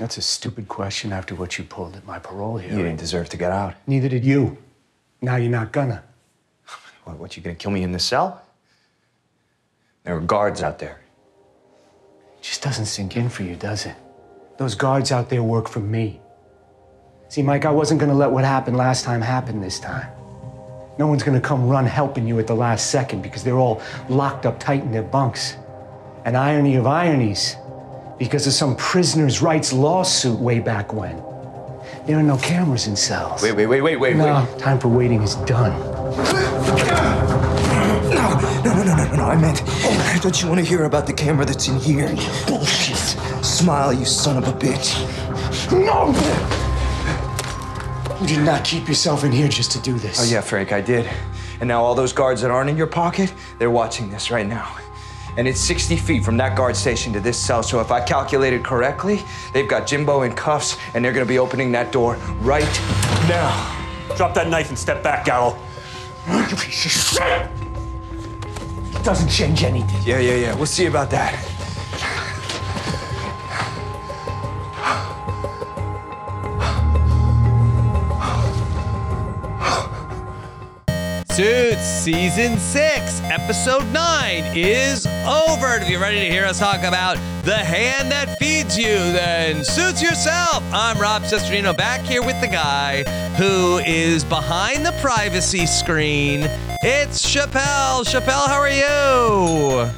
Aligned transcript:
That's 0.00 0.16
a 0.16 0.22
stupid 0.22 0.66
question 0.66 1.12
after 1.12 1.34
what 1.34 1.58
you 1.58 1.64
pulled 1.64 1.94
at 1.94 2.06
my 2.06 2.18
parole 2.18 2.56
hearing. 2.56 2.78
You 2.78 2.84
didn't 2.84 3.00
deserve 3.00 3.28
to 3.28 3.36
get 3.36 3.52
out. 3.52 3.74
Neither 3.86 4.08
did 4.08 4.24
you. 4.24 4.56
Now 5.20 5.36
you're 5.36 5.50
not 5.50 5.72
gonna. 5.72 6.02
What, 7.04 7.18
what, 7.18 7.36
you 7.36 7.42
gonna 7.42 7.54
kill 7.54 7.70
me 7.70 7.82
in 7.82 7.92
the 7.92 7.98
cell? 7.98 8.42
There 10.04 10.16
are 10.16 10.20
guards 10.20 10.62
out 10.62 10.78
there. 10.78 11.00
It 12.38 12.42
just 12.42 12.62
doesn't 12.62 12.86
sink 12.86 13.14
in 13.14 13.28
for 13.28 13.42
you, 13.42 13.56
does 13.56 13.84
it? 13.84 13.94
Those 14.56 14.74
guards 14.74 15.12
out 15.12 15.28
there 15.28 15.42
work 15.42 15.68
for 15.68 15.80
me. 15.80 16.18
See, 17.28 17.42
Mike, 17.42 17.66
I 17.66 17.70
wasn't 17.70 18.00
gonna 18.00 18.14
let 18.14 18.30
what 18.30 18.44
happened 18.44 18.78
last 18.78 19.04
time 19.04 19.20
happen 19.20 19.60
this 19.60 19.78
time. 19.78 20.10
No 20.98 21.08
one's 21.08 21.22
gonna 21.22 21.42
come 21.42 21.68
run 21.68 21.84
helping 21.84 22.26
you 22.26 22.38
at 22.38 22.46
the 22.46 22.56
last 22.56 22.90
second 22.90 23.20
because 23.20 23.44
they're 23.44 23.58
all 23.58 23.82
locked 24.08 24.46
up 24.46 24.58
tight 24.58 24.80
in 24.80 24.92
their 24.92 25.02
bunks. 25.02 25.56
An 26.24 26.36
irony 26.36 26.76
of 26.76 26.86
ironies, 26.86 27.56
because 28.20 28.46
of 28.46 28.52
some 28.52 28.76
prisoner's 28.76 29.40
rights 29.40 29.72
lawsuit 29.72 30.38
way 30.38 30.60
back 30.60 30.92
when. 30.92 31.16
There 32.06 32.18
are 32.18 32.22
no 32.22 32.36
cameras 32.36 32.86
in 32.86 32.94
cells. 32.94 33.42
Wait, 33.42 33.52
wait, 33.52 33.66
wait, 33.66 33.80
wait, 33.80 33.96
wait, 33.96 34.14
No, 34.14 34.46
wait. 34.48 34.58
time 34.58 34.78
for 34.78 34.88
waiting 34.88 35.22
is 35.22 35.36
done. 35.36 35.72
No, 38.10 38.74
no, 38.74 38.82
no, 38.82 38.84
no, 38.84 39.04
no, 39.04 39.16
no. 39.16 39.24
I 39.24 39.36
meant, 39.36 39.62
don't 40.22 40.40
you 40.42 40.48
want 40.48 40.60
to 40.60 40.66
hear 40.66 40.84
about 40.84 41.06
the 41.06 41.14
camera 41.14 41.46
that's 41.46 41.66
in 41.68 41.78
here? 41.80 42.08
Bullshit. 42.46 42.98
Smile, 43.42 43.92
you 43.94 44.04
son 44.04 44.36
of 44.36 44.46
a 44.48 44.52
bitch. 44.52 45.00
No! 45.72 46.12
You 48.20 48.26
did 48.26 48.44
not 48.44 48.64
keep 48.64 48.86
yourself 48.86 49.24
in 49.24 49.32
here 49.32 49.48
just 49.48 49.72
to 49.72 49.80
do 49.80 49.98
this. 49.98 50.20
Oh, 50.20 50.30
yeah, 50.30 50.42
Frank, 50.42 50.72
I 50.72 50.82
did. 50.82 51.08
And 51.60 51.68
now 51.68 51.82
all 51.82 51.94
those 51.94 52.12
guards 52.12 52.42
that 52.42 52.50
aren't 52.50 52.68
in 52.68 52.76
your 52.76 52.86
pocket, 52.86 53.32
they're 53.58 53.70
watching 53.70 54.10
this 54.10 54.30
right 54.30 54.46
now. 54.46 54.76
And 55.36 55.46
it's 55.46 55.60
60 55.60 55.96
feet 55.96 56.24
from 56.24 56.36
that 56.38 56.56
guard 56.56 56.76
station 56.76 57.12
to 57.12 57.20
this 57.20 57.38
cell, 57.38 57.62
so 57.62 57.80
if 57.80 57.90
I 57.90 58.00
calculated 58.00 58.64
correctly, 58.64 59.22
they've 59.52 59.68
got 59.68 59.86
Jimbo 59.86 60.22
in 60.22 60.32
cuffs, 60.32 60.76
and 60.94 61.04
they're 61.04 61.12
gonna 61.12 61.24
be 61.24 61.38
opening 61.38 61.72
that 61.72 61.92
door 61.92 62.16
right 62.40 62.80
now. 63.28 63.76
Drop 64.16 64.34
that 64.34 64.48
knife 64.48 64.68
and 64.68 64.78
step 64.78 65.02
back, 65.02 65.24
Gallo. 65.24 65.56
You 66.28 66.56
piece 66.56 66.84
of 66.84 66.90
shit! 66.90 67.48
Doesn't 69.04 69.28
change 69.28 69.64
anything. 69.64 70.00
Yeah, 70.04 70.18
yeah, 70.18 70.34
yeah. 70.34 70.54
We'll 70.54 70.66
see 70.66 70.86
about 70.86 71.10
that. 71.10 71.59
Suits 81.40 81.80
Season 81.80 82.58
6, 82.58 83.20
Episode 83.22 83.86
9 83.94 84.44
is 84.54 85.06
over. 85.06 85.76
If 85.76 85.88
you're 85.88 85.98
ready 85.98 86.20
to 86.20 86.30
hear 86.30 86.44
us 86.44 86.58
talk 86.58 86.80
about 86.80 87.16
the 87.46 87.56
hand 87.56 88.12
that 88.12 88.38
feeds 88.38 88.76
you, 88.76 88.96
then 88.96 89.64
suits 89.64 90.02
yourself. 90.02 90.62
I'm 90.70 90.98
Rob 90.98 91.22
Cesternino 91.22 91.74
back 91.74 92.02
here 92.02 92.22
with 92.22 92.38
the 92.42 92.46
guy 92.46 93.04
who 93.38 93.78
is 93.86 94.22
behind 94.22 94.84
the 94.84 94.92
privacy 95.00 95.64
screen. 95.64 96.40
It's 96.82 97.26
Chappell. 97.26 98.04
Chappell, 98.04 98.46
how 98.46 98.60
are 98.60 98.68
you? 98.68 99.90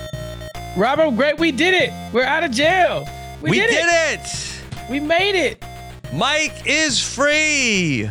Robert, 0.81 1.17
great. 1.17 1.41
We 1.41 1.51
did 1.51 1.75
it. 1.75 1.91
We're 2.15 2.23
out 2.23 2.45
of 2.45 2.53
jail. 2.53 3.05
We, 3.41 3.51
We 3.51 3.59
did, 3.59 3.69
did 3.69 3.87
it. 3.89 4.21
it. 4.21 4.89
We 4.89 5.01
made 5.01 5.35
it. 5.35 5.65
Mike 6.13 6.63
is 6.67 7.03
free. 7.03 8.09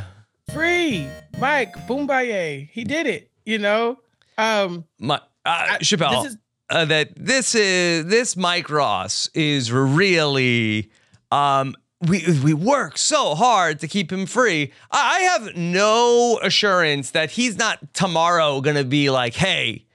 Free. 0.53 1.07
Mike, 1.41 1.73
Boombaye. 1.87 2.69
He 2.71 2.83
did 2.83 3.07
it. 3.07 3.29
You 3.45 3.57
know? 3.57 3.99
Um, 4.37 4.85
My, 4.99 5.19
uh, 5.45 5.77
Chappell, 5.79 6.21
this 6.23 6.33
is- 6.33 6.37
uh, 6.69 6.85
that 6.85 7.09
this 7.17 7.53
is 7.53 8.05
this 8.05 8.37
Mike 8.37 8.69
Ross 8.69 9.29
is 9.33 9.73
really 9.73 10.89
um 11.31 11.75
we 11.99 12.23
we 12.43 12.53
work 12.53 12.97
so 12.97 13.35
hard 13.35 13.79
to 13.79 13.87
keep 13.89 14.09
him 14.11 14.25
free. 14.25 14.71
I, 14.89 15.17
I 15.17 15.19
have 15.23 15.57
no 15.57 16.39
assurance 16.41 17.11
that 17.11 17.31
he's 17.31 17.57
not 17.57 17.93
tomorrow 17.93 18.61
gonna 18.61 18.83
be 18.85 19.09
like, 19.09 19.33
hey. 19.33 19.85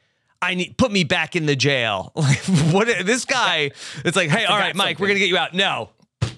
I 0.43 0.55
need 0.55 0.77
put 0.77 0.93
me 0.93 1.03
back 1.03 1.35
in 1.35 1.47
the 1.47 1.57
jail. 1.57 2.13
Like 2.17 2.39
what? 2.75 2.87
This 3.07 3.25
guy, 3.25 3.71
it's 4.05 4.17
like, 4.17 4.29
hey, 4.29 4.45
all 4.45 4.59
right, 4.59 4.77
Mike, 4.77 4.99
we're 5.01 5.07
gonna 5.09 5.19
get 5.19 5.31
you 5.31 5.39
out. 5.39 5.55
No, 5.55 5.89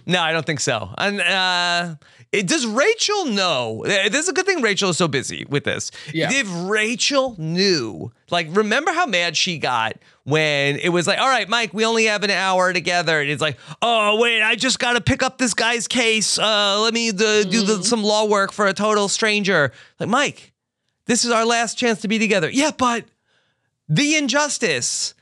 no, 0.06 0.20
I 0.22 0.32
don't 0.32 0.46
think 0.46 0.60
so. 0.60 0.94
And 0.96 1.20
uh, 1.20 1.96
it, 2.32 2.46
does 2.46 2.66
Rachel 2.66 3.24
know? 3.26 3.84
uh, 3.84 4.08
This 4.08 4.24
is 4.24 4.28
a 4.28 4.32
good 4.32 4.46
thing 4.46 4.60
Rachel 4.62 4.90
is 4.90 4.96
so 4.98 5.08
busy 5.08 5.46
with 5.48 5.64
this. 5.64 5.90
Yeah. 6.12 6.28
If 6.30 6.46
Rachel 6.68 7.34
knew, 7.38 8.12
like, 8.30 8.48
remember 8.50 8.92
how 8.92 9.06
mad 9.06 9.36
she 9.36 9.58
got 9.58 9.94
when 10.24 10.76
it 10.76 10.90
was 10.90 11.06
like, 11.06 11.18
all 11.18 11.28
right, 11.28 11.48
Mike, 11.48 11.72
we 11.72 11.84
only 11.86 12.04
have 12.04 12.22
an 12.24 12.30
hour 12.30 12.72
together. 12.72 13.20
And 13.20 13.30
it's 13.30 13.40
like, 13.40 13.56
oh, 13.80 14.18
wait, 14.20 14.42
I 14.42 14.56
just 14.56 14.78
got 14.78 14.92
to 14.92 15.00
pick 15.00 15.22
up 15.22 15.38
this 15.38 15.54
guy's 15.54 15.88
case. 15.88 16.38
Uh, 16.38 16.80
let 16.80 16.92
me 16.92 17.08
uh, 17.10 17.12
do 17.12 17.62
the, 17.62 17.82
some 17.82 18.02
law 18.02 18.26
work 18.26 18.52
for 18.52 18.66
a 18.66 18.74
total 18.74 19.08
stranger. 19.08 19.72
Like, 19.98 20.10
Mike, 20.10 20.52
this 21.06 21.24
is 21.24 21.30
our 21.30 21.46
last 21.46 21.78
chance 21.78 22.02
to 22.02 22.08
be 22.08 22.18
together. 22.18 22.50
Yeah, 22.50 22.72
but 22.76 23.06
the 23.88 24.16
injustice 24.16 25.14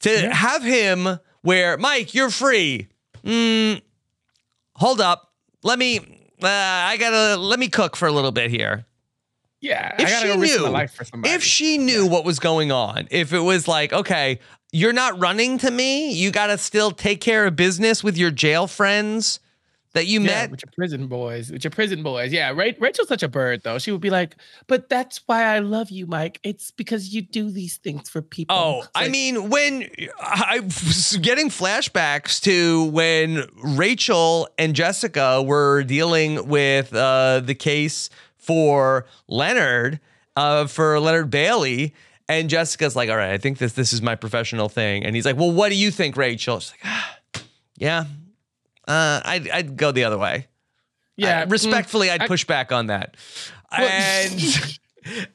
to 0.00 0.30
have 0.34 0.64
him 0.64 1.20
where 1.42 1.76
Mike, 1.76 2.12
you're 2.12 2.30
free. 2.30 2.88
Mm, 3.24 3.80
hold 4.74 5.00
up. 5.00 5.32
Let 5.62 5.78
me. 5.78 6.16
Uh, 6.44 6.48
I 6.48 6.96
gotta 6.98 7.36
let 7.40 7.58
me 7.58 7.68
cook 7.68 7.96
for 7.96 8.08
a 8.08 8.12
little 8.12 8.32
bit 8.32 8.50
here. 8.50 8.86
yeah, 9.60 9.94
If 9.98 10.08
she 10.08 10.26
go 10.28 10.38
risk 10.38 10.58
my 10.60 10.66
knew, 10.66 10.72
life 10.72 10.94
for 10.94 11.04
somebody. 11.04 11.34
if 11.34 11.42
she 11.42 11.78
knew 11.78 12.06
what 12.06 12.24
was 12.24 12.38
going 12.38 12.72
on, 12.72 13.08
if 13.10 13.32
it 13.32 13.40
was 13.40 13.68
like, 13.68 13.92
okay, 13.92 14.40
you're 14.72 14.92
not 14.92 15.18
running 15.20 15.58
to 15.58 15.70
me, 15.70 16.12
you 16.12 16.30
gotta 16.30 16.56
still 16.58 16.90
take 16.92 17.20
care 17.20 17.46
of 17.46 17.56
business 17.56 18.02
with 18.04 18.16
your 18.16 18.30
jail 18.30 18.66
friends 18.66 19.40
that 19.92 20.06
you 20.06 20.20
yeah, 20.20 20.26
met. 20.26 20.50
with 20.50 20.62
your 20.64 20.72
prison 20.76 21.06
boys, 21.08 21.50
with 21.50 21.64
your 21.64 21.70
prison 21.70 22.02
boys. 22.02 22.32
Yeah, 22.32 22.50
Ra- 22.50 22.72
Rachel's 22.78 23.08
such 23.08 23.22
a 23.22 23.28
bird, 23.28 23.62
though. 23.64 23.78
She 23.78 23.90
would 23.90 24.00
be 24.00 24.10
like, 24.10 24.36
"But 24.66 24.88
that's 24.88 25.20
why 25.26 25.44
I 25.44 25.58
love 25.58 25.90
you, 25.90 26.06
Mike. 26.06 26.38
It's 26.42 26.70
because 26.70 27.12
you 27.12 27.22
do 27.22 27.50
these 27.50 27.76
things 27.76 28.08
for 28.08 28.22
people." 28.22 28.56
Oh, 28.56 28.78
It's 28.80 28.88
I 28.94 29.08
mean, 29.08 29.50
when 29.50 29.88
I 30.20 30.60
was 30.60 31.16
getting 31.22 31.48
flashbacks 31.48 32.40
to 32.42 32.84
when 32.90 33.46
Rachel 33.62 34.48
and 34.58 34.74
Jessica 34.74 35.42
were 35.42 35.82
dealing 35.82 36.48
with 36.48 36.94
uh, 36.94 37.40
the 37.40 37.54
case 37.54 38.10
for 38.36 39.06
Leonard, 39.28 40.00
uh, 40.36 40.66
for 40.66 40.98
Leonard 41.00 41.30
Bailey, 41.30 41.94
and 42.28 42.48
Jessica's 42.48 42.94
like, 42.94 43.10
"All 43.10 43.16
right, 43.16 43.32
I 43.32 43.38
think 43.38 43.58
this 43.58 43.72
this 43.72 43.92
is 43.92 44.00
my 44.02 44.14
professional 44.14 44.68
thing," 44.68 45.04
and 45.04 45.16
he's 45.16 45.26
like, 45.26 45.36
"Well, 45.36 45.50
what 45.50 45.68
do 45.70 45.74
you 45.74 45.90
think, 45.90 46.16
Rachel?" 46.16 46.60
She's 46.60 46.70
like, 46.72 46.80
ah, 46.84 47.18
"Yeah, 47.76 48.04
uh, 48.88 49.20
I'd 49.24 49.48
I'd 49.50 49.76
go 49.76 49.92
the 49.92 50.04
other 50.04 50.18
way." 50.18 50.46
Yeah, 51.16 51.40
I- 51.40 51.44
respectfully, 51.44 52.08
mm, 52.08 52.12
I'd 52.12 52.22
I- 52.22 52.26
push 52.26 52.44
back 52.44 52.72
on 52.72 52.86
that. 52.86 53.16
Well, 53.76 53.88
and 53.90 54.32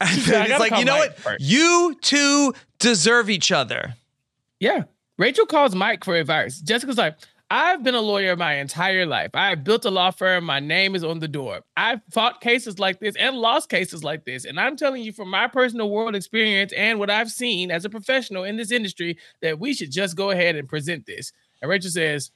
and 0.01 0.19
then 0.21 0.51
it's 0.51 0.59
like, 0.59 0.77
you 0.77 0.85
know 0.85 0.97
Mike 0.97 1.09
what? 1.11 1.19
first." 1.19 1.43
You 1.43 1.95
two 2.01 2.53
deserve 2.79 3.29
each 3.29 3.51
other. 3.51 3.95
Yeah. 4.59 4.83
Rachel 5.17 5.45
calls 5.45 5.73
Mike 5.75 6.03
for 6.03 6.15
advice. 6.15 6.59
Jessica's 6.59 6.97
like, 6.97 7.15
I've 7.49 7.83
been 7.83 7.95
a 7.95 8.01
lawyer 8.01 8.35
my 8.35 8.55
entire 8.55 9.05
life. 9.05 9.29
I've 9.33 9.63
built 9.63 9.85
a 9.85 9.89
law 9.91 10.11
firm. 10.11 10.43
My 10.43 10.59
name 10.59 10.93
is 10.95 11.05
on 11.05 11.19
the 11.19 11.27
door. 11.27 11.61
I've 11.77 12.01
fought 12.11 12.41
cases 12.41 12.79
like 12.79 12.99
this 12.99 13.15
and 13.15 13.37
lost 13.37 13.69
cases 13.69 14.03
like 14.03 14.25
this. 14.25 14.43
And 14.43 14.59
I'm 14.59 14.75
telling 14.75 15.03
you 15.03 15.13
from 15.13 15.29
my 15.29 15.47
personal 15.47 15.89
world 15.89 16.15
experience 16.15 16.73
and 16.73 16.99
what 16.99 17.09
I've 17.09 17.31
seen 17.31 17.71
as 17.71 17.85
a 17.85 17.89
professional 17.89 18.43
in 18.43 18.57
this 18.57 18.71
industry 18.71 19.17
that 19.41 19.57
we 19.59 19.73
should 19.73 19.91
just 19.91 20.17
go 20.17 20.31
ahead 20.31 20.55
and 20.57 20.67
present 20.67 21.05
this. 21.05 21.31
And 21.61 21.69
Rachel 21.69 21.91
says, 21.91 22.31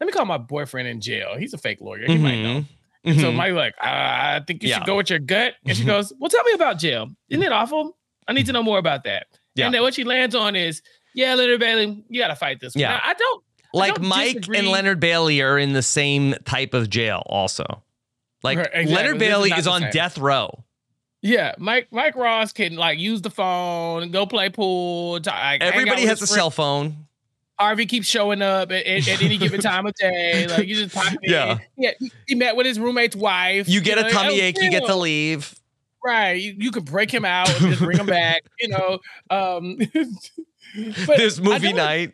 Let 0.00 0.06
me 0.06 0.12
call 0.12 0.24
my 0.24 0.38
boyfriend 0.38 0.88
in 0.88 1.00
jail. 1.00 1.36
He's 1.38 1.54
a 1.54 1.58
fake 1.58 1.80
lawyer. 1.80 2.06
He 2.06 2.18
might 2.18 2.42
know. 2.42 2.64
And 3.04 3.20
so 3.20 3.30
Mhm. 3.30 3.36
Mike's 3.36 3.54
like, 3.54 3.74
I 3.80 4.40
think 4.46 4.62
you 4.62 4.70
Yeah. 4.70 4.78
should 4.78 4.86
go 4.86 4.96
with 4.96 5.10
your 5.10 5.18
gut. 5.18 5.54
And 5.66 5.76
she 5.76 5.82
Mhm. 5.84 5.86
goes, 5.88 6.12
Well, 6.18 6.30
tell 6.30 6.42
me 6.44 6.52
about 6.52 6.78
jail. 6.78 7.10
Isn't 7.28 7.42
it 7.42 7.52
awful? 7.52 7.96
I 8.26 8.32
need 8.32 8.46
to 8.46 8.52
know 8.52 8.62
more 8.62 8.78
about 8.78 9.04
that. 9.04 9.26
Yeah. 9.54 9.66
And 9.66 9.74
then 9.74 9.82
what 9.82 9.94
she 9.94 10.04
lands 10.04 10.34
on 10.34 10.56
is, 10.56 10.82
Yeah, 11.16 11.34
Leonard 11.34 11.60
Bailey, 11.60 12.02
you 12.08 12.20
got 12.20 12.28
to 12.28 12.34
fight 12.36 12.58
this. 12.60 12.74
one." 12.74 12.80
Yeah. 12.80 12.88
Now, 12.90 13.00
I 13.04 13.14
don't. 13.14 13.44
I 13.74 13.78
Like 13.78 13.94
don't 13.96 14.06
Mike 14.08 14.36
disagree. 14.36 14.58
and 14.58 14.68
Leonard 14.68 14.98
Bailey 15.00 15.40
are 15.42 15.58
in 15.58 15.72
the 15.74 15.82
same 15.82 16.34
type 16.44 16.74
of 16.74 16.88
jail, 16.90 17.22
also. 17.26 17.64
Like 18.42 18.58
exactly. 18.58 18.86
Leonard 18.86 19.14
This 19.20 19.22
is 19.22 19.28
Bailey 19.28 19.50
is 19.52 19.66
on 19.68 19.90
death 19.90 20.18
row. 20.18 20.64
Yeah, 21.22 21.54
Mike 21.58 21.88
Mike 21.90 22.16
Ross 22.16 22.52
can 22.52 22.76
like 22.76 22.98
use 22.98 23.22
the 23.22 23.30
phone, 23.30 24.10
go 24.10 24.26
play 24.26 24.48
pool. 24.50 25.20
t- 25.20 25.30
like, 25.30 25.62
Everybody 25.62 26.04
has 26.06 26.20
a 26.20 26.26
cell 26.26 26.50
phone. 26.50 27.06
Harvey 27.58 27.86
keeps 27.86 28.08
showing 28.08 28.42
up 28.42 28.72
at, 28.72 28.86
at, 28.86 29.08
at 29.08 29.22
any 29.22 29.38
given 29.38 29.60
time 29.60 29.86
of 29.86 29.94
day. 29.94 30.46
Like 30.48 30.66
you 30.66 30.74
just 30.74 30.94
pop 30.94 31.12
in. 31.12 31.18
Yeah. 31.22 31.58
yeah. 31.76 31.92
He, 31.98 32.12
he 32.28 32.34
met 32.34 32.56
with 32.56 32.66
his 32.66 32.78
roommate's 32.78 33.16
wife. 33.16 33.68
You 33.68 33.80
get 33.80 33.98
a 33.98 34.02
know, 34.02 34.10
tummy 34.10 34.40
oh, 34.40 34.44
ache, 34.44 34.60
you 34.60 34.70
get 34.70 34.86
to 34.86 34.96
leave. 34.96 35.54
Right. 36.04 36.32
You, 36.32 36.54
you 36.58 36.70
could 36.70 36.84
break 36.84 37.12
him 37.12 37.24
out 37.24 37.48
and 37.48 37.70
just 37.70 37.80
bring 37.80 37.98
him 37.98 38.06
back. 38.06 38.42
You 38.60 38.68
know. 38.68 38.98
Um, 39.30 39.78
but 41.06 41.16
There's 41.16 41.38
I 41.38 41.42
movie 41.42 41.68
don't- 41.68 41.76
night. 41.76 42.12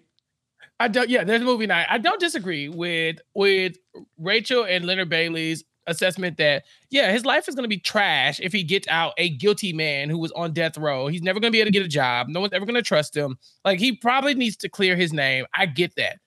I 0.79 0.89
don't. 0.89 1.11
Yeah, 1.11 1.25
there's 1.25 1.43
movie 1.43 1.67
night. 1.67 1.87
I 1.91 1.99
don't 1.99 2.19
disagree 2.19 2.71
with 2.71 3.19
with 3.35 3.77
Rachel 4.17 4.65
and 4.65 4.87
Leonard 4.87 5.11
Bailey's 5.11 5.63
assessment 5.87 6.37
that 6.39 6.65
yeah, 6.91 7.11
his 7.13 7.25
life 7.25 7.49
is 7.49 7.55
going 7.55 7.65
to 7.65 7.69
be 7.69 7.79
trash 7.79 8.39
if 8.41 8.53
he 8.53 8.63
gets 8.63 8.87
out 8.89 9.13
a 9.19 9.31
guilty 9.31 9.73
man 9.73 10.09
who 10.11 10.19
was 10.19 10.31
on 10.33 10.53
death 10.53 10.77
row. 10.79 11.07
He's 11.09 11.23
never 11.23 11.41
going 11.41 11.51
to 11.51 11.57
be 11.57 11.61
able 11.61 11.69
to 11.69 11.73
get 11.73 11.85
a 11.85 11.89
job. 11.89 12.29
No 12.29 12.41
one's 12.41 12.53
ever 12.53 12.67
going 12.67 12.75
to 12.77 12.83
trust 12.83 13.17
him. 13.17 13.39
Like 13.65 13.79
he 13.79 13.93
probably 13.97 14.35
needs 14.35 14.57
to 14.59 14.69
clear 14.69 14.95
his 14.97 15.13
name. 15.13 15.47
I 15.55 15.67
get 15.67 15.97
that, 15.97 16.19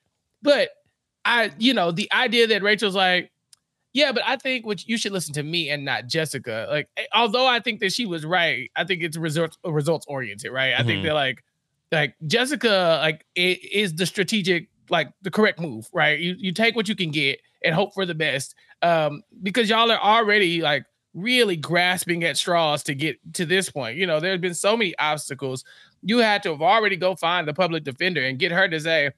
but 0.42 0.70
I, 1.24 1.52
you 1.58 1.72
know, 1.72 1.90
the 1.90 2.12
idea 2.12 2.46
that 2.48 2.62
Rachel's 2.62 2.94
like. 2.96 3.30
Yeah, 3.96 4.10
but 4.10 4.24
I 4.26 4.34
think 4.34 4.66
what 4.66 4.84
you 4.88 4.98
should 4.98 5.12
listen 5.12 5.34
to 5.34 5.44
me 5.44 5.70
and 5.70 5.84
not 5.84 6.08
Jessica. 6.08 6.66
Like, 6.68 6.88
eh, 6.96 7.04
although 7.14 7.46
I 7.46 7.60
think 7.60 7.78
that 7.78 7.92
she 7.92 8.06
was 8.06 8.24
right, 8.26 8.68
I 8.74 8.82
think 8.82 9.04
it's 9.04 9.16
results 9.16 9.56
results 9.64 10.04
oriented, 10.08 10.50
right? 10.50 10.74
I 10.76 10.82
think 10.82 10.98
Mhm. 10.98 11.02
they're 11.04 11.14
like, 11.14 11.44
like 11.92 12.16
Jessica, 12.26 12.98
like 13.00 13.24
i- 13.38 13.60
is 13.72 13.94
the 13.94 14.04
strategic, 14.04 14.66
like 14.90 15.12
the 15.22 15.30
correct 15.30 15.60
move, 15.60 15.88
right? 15.92 16.18
You 16.18 16.34
you 16.36 16.50
take 16.52 16.74
what 16.74 16.88
you 16.88 16.96
can 16.96 17.12
get 17.12 17.38
and 17.64 17.72
hope 17.72 17.94
for 17.94 18.04
the 18.04 18.16
best, 18.16 18.56
um, 18.84 19.22
because 19.42 19.68
y'all 19.68 19.90
are 19.90 19.98
already 20.00 20.60
like 20.60 20.84
really 21.14 21.56
grasping 21.56 22.22
at 22.24 22.36
straws 22.36 22.82
to 22.84 22.94
get 22.94 23.16
to 23.34 23.46
this 23.46 23.70
point. 23.70 23.96
You 23.96 24.06
know, 24.06 24.20
there's 24.20 24.40
been 24.40 24.54
so 24.54 24.76
many 24.76 24.94
obstacles. 24.98 25.64
You 26.02 26.18
had 26.18 26.42
to 26.44 26.50
have 26.50 26.62
already 26.62 26.96
go 26.96 27.16
find 27.16 27.48
the 27.48 27.54
public 27.54 27.84
defender 27.84 28.22
and 28.22 28.38
get 28.38 28.52
her 28.52 28.68
to 28.68 28.80
say, 28.80 29.10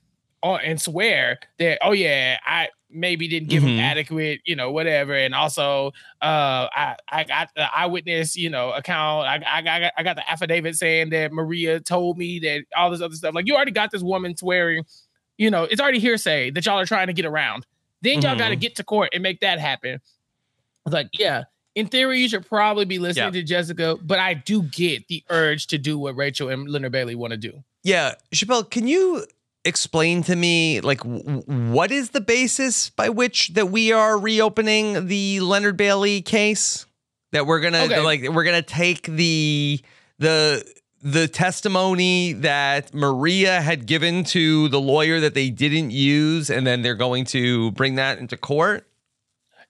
oh, 0.43 0.57
and 0.57 0.81
swear 0.81 1.39
that, 1.59 1.79
oh 1.83 1.93
yeah, 1.93 2.39
I 2.47 2.69
maybe 2.91 3.27
didn't 3.27 3.49
give 3.49 3.63
Mhm. 3.65 3.75
him 3.75 3.81
adequate, 3.81 4.41
you 4.45 4.55
know, 4.55 4.71
whatever, 4.71 5.15
and 5.15 5.35
also, 5.35 5.89
uh, 6.23 6.69
I 6.73 6.97
I 7.09 7.25
got 7.25 7.49
the 7.57 7.65
eyewitness, 7.77 8.37
you 8.37 8.49
know, 8.51 8.71
account. 8.71 9.27
I 9.27 9.43
I 9.59 9.63
got 9.63 9.93
I 9.99 10.03
got 10.05 10.17
the 10.17 10.31
affidavit 10.31 10.77
saying 10.77 11.11
that 11.11 11.33
Maria 11.33 11.81
told 11.81 12.17
me 12.19 12.39
that 12.41 12.65
all 12.77 12.91
this 12.91 13.01
other 13.01 13.15
stuff. 13.17 13.35
Like 13.35 13.47
you 13.49 13.57
already 13.57 13.73
got 13.73 13.91
this 13.91 14.03
woman 14.03 14.37
swearing, 14.37 14.85
you 15.39 15.51
know, 15.51 15.65
it's 15.65 15.81
already 15.81 15.99
hearsay 15.99 16.51
that 16.51 16.65
y'all 16.67 16.79
are 16.79 16.87
trying 16.87 17.09
to 17.09 17.13
get 17.13 17.25
around. 17.27 17.67
Then 18.07 18.23
y'all 18.23 18.37
got 18.37 18.49
to 18.49 18.55
mm-hmm. 18.55 18.61
get 18.61 18.77
to 18.77 18.85
court 18.85 19.11
and 19.13 19.23
make 19.23 19.41
that 19.41 19.59
happen. 19.59 20.01
It's 20.87 20.93
like, 20.95 21.09
yeah, 21.13 21.45
in 21.75 21.89
theory, 21.89 22.21
you 22.21 22.29
should 22.29 22.47
probably 22.47 22.85
be 22.85 22.99
listening 22.99 23.35
Yeah. 23.35 23.41
to 23.41 23.43
Jessica, 23.43 23.97
but 24.01 24.19
I 24.21 24.35
do 24.35 24.63
get 24.63 25.09
the 25.09 25.25
urge 25.29 25.67
to 25.69 25.79
do 25.79 25.99
what 25.99 26.15
Rachel 26.17 26.49
and 26.49 26.69
Leonard 26.69 26.93
Bailey 26.93 27.17
want 27.17 27.33
to 27.33 27.37
do. 27.37 27.65
Yeah, 27.83 28.15
Chappell, 28.33 28.63
can 28.65 28.87
you 28.87 29.27
explain 29.65 30.23
to 30.23 30.37
me 30.37 30.81
like 30.81 30.99
w- 30.99 31.43
what 31.73 31.91
is 31.91 32.11
the 32.11 32.21
basis 32.21 32.91
by 32.91 33.09
which 33.09 33.49
that 33.55 33.67
we 33.67 33.91
are 33.91 34.17
reopening 34.17 35.09
the 35.09 35.41
Leonard 35.41 35.77
Bailey 35.77 36.23
case? 36.23 36.87
That 37.33 37.47
we're 37.47 37.61
gonna 37.61 37.83
Okay. 37.83 38.01
like 38.01 38.23
we're 38.31 38.45
gonna 38.45 38.63
take 38.63 39.03
the 39.03 39.81
the 40.19 40.65
the 41.07 41.29
testimony 41.29 42.33
that 42.33 42.93
Maria 42.93 43.61
had 43.61 43.87
given 43.87 44.25
to 44.25 44.69
the 44.71 44.81
lawyer 44.81 45.21
that 45.21 45.35
they 45.35 45.51
didn't 45.51 45.93
use, 45.93 46.51
and 46.51 46.67
then 46.67 46.83
they're 46.83 46.97
going 46.97 47.25
to 47.27 47.71
bring 47.73 47.95
that 47.95 48.19
into 48.19 48.37
court. 48.37 48.89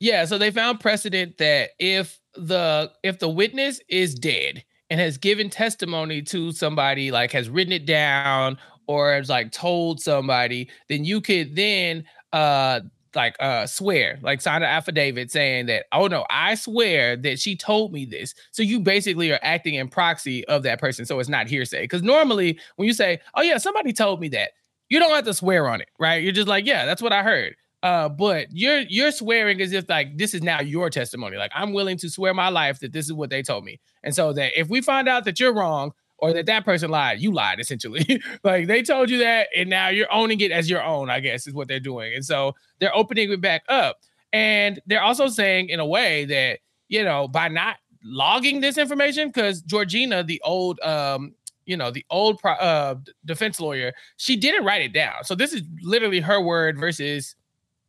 Yeah, 0.01 0.25
so 0.25 0.39
they 0.39 0.51
found 0.51 0.81
precedent 0.81 1.37
that 1.37 1.71
if 1.79 2.19
the 2.35 2.91
if 3.03 3.19
the 3.19 3.29
witness 3.29 3.81
is 3.87 4.15
dead 4.15 4.65
and 4.89 4.99
has 4.99 5.19
given 5.19 5.51
testimony 5.51 6.23
to 6.23 6.53
somebody, 6.53 7.11
like 7.11 7.33
has 7.33 7.51
written 7.51 7.75
it 7.75 7.85
down 7.85 8.57
or 8.87 9.13
has 9.13 9.29
like 9.29 9.53
told 9.53 10.01
somebody, 10.01 10.71
then 10.89 11.05
you 11.05 11.21
could 11.21 11.55
then 11.55 12.05
uh 12.33 12.81
like 13.17 13.35
uh 13.41 13.67
swear, 13.67 14.19
like 14.23 14.41
sign 14.41 14.63
an 14.63 14.69
affidavit 14.69 15.33
saying 15.33 15.67
that, 15.67 15.87
oh 15.93 16.07
no, 16.07 16.25
I 16.31 16.55
swear 16.55 17.17
that 17.17 17.41
she 17.41 17.57
told 17.57 17.93
me 17.93 18.05
this. 18.05 18.35
So 18.53 18.63
you 18.63 18.79
basically 18.79 19.33
are 19.33 19.41
acting 19.43 19.75
in 19.75 19.89
proxy 19.89 20.47
of 20.47 20.63
that 20.63 20.79
person. 20.79 21.05
So 21.07 21.19
it's 21.19 21.29
not 21.29 21.49
hearsay. 21.49 21.83
Because 21.83 22.03
normally 22.03 22.61
when 22.77 22.87
you 22.87 22.95
say, 22.95 23.19
oh 23.35 23.43
yeah, 23.43 23.59
somebody 23.59 23.93
told 23.93 24.21
me 24.21 24.29
that, 24.29 24.51
you 24.89 25.01
don't 25.01 25.11
have 25.11 25.25
to 25.25 25.35
swear 25.35 25.69
on 25.69 25.81
it, 25.81 25.89
right? 25.99 26.23
You're 26.23 26.33
just 26.33 26.49
like, 26.49 26.67
yeah, 26.67 26.87
that's 26.87 27.03
what 27.03 27.13
I 27.13 27.23
heard. 27.23 27.57
Uh, 27.83 28.09
but 28.09 28.49
you're 28.51 28.81
you're 28.81 29.13
swearing 29.13 29.61
as 29.61 29.73
if 29.73 29.89
like 29.89 30.17
this 30.17 30.35
is 30.35 30.43
now 30.43 30.61
your 30.61 30.91
testimony. 30.91 31.37
Like 31.37 31.53
I'm 31.55 31.73
willing 31.73 31.99
to 31.99 32.09
swear 32.09 32.35
my 32.35 32.49
life 32.49 32.81
that 32.81 32.93
this 32.93 33.07
is 33.07 33.13
what 33.13 33.31
they 33.31 33.43
told 33.43 33.65
me, 33.65 33.81
and 34.03 34.15
so 34.15 34.33
that 34.33 34.59
if 34.59 34.69
we 34.69 34.81
find 34.81 35.09
out 35.09 35.25
that 35.25 35.39
you're 35.39 35.55
wrong 35.55 35.93
or 36.19 36.33
that 36.33 36.47
that 36.47 36.65
person 36.65 36.91
lied, 36.91 37.21
you 37.21 37.33
lied 37.33 37.61
essentially. 37.61 38.23
like 38.45 38.67
they 38.67 38.83
told 38.83 39.11
you 39.11 39.19
that, 39.19 39.49
and 39.57 39.69
now 39.69 39.89
you're 39.89 40.13
owning 40.13 40.41
it 40.41 40.51
as 40.51 40.71
your 40.71 40.83
own. 40.83 41.11
I 41.11 41.21
guess 41.21 41.47
is 41.47 41.55
what 41.55 41.69
they're 41.69 41.81
doing, 41.81 42.15
and 42.15 42.25
so 42.25 42.55
they're 42.79 42.95
opening 42.95 43.31
it 43.31 43.41
back 43.41 43.63
up, 43.69 43.99
and 44.33 44.81
they're 44.87 45.03
also 45.03 45.29
saying 45.29 45.69
in 45.69 45.81
a 45.81 45.87
way 45.87 46.25
that 46.27 46.61
you 46.89 47.05
know 47.05 47.29
by 47.29 47.49
not 47.49 47.77
logging 48.03 48.61
this 48.61 48.79
information 48.79 49.29
because 49.29 49.63
Georgina, 49.63 50.23
the 50.23 50.41
old 50.45 50.81
um 50.81 51.35
you 51.67 51.77
know 51.77 51.91
the 51.91 52.05
old 52.11 52.39
pro- 52.39 52.53
uh 52.53 52.95
defense 53.25 53.59
lawyer 53.59 53.93
she 54.17 54.37
didn't 54.37 54.65
write 54.65 54.83
it 54.83 54.93
down. 54.93 55.25
So 55.25 55.35
this 55.35 55.53
is 55.53 55.63
literally 55.83 56.21
her 56.21 56.41
word 56.41 56.79
versus 56.79 57.35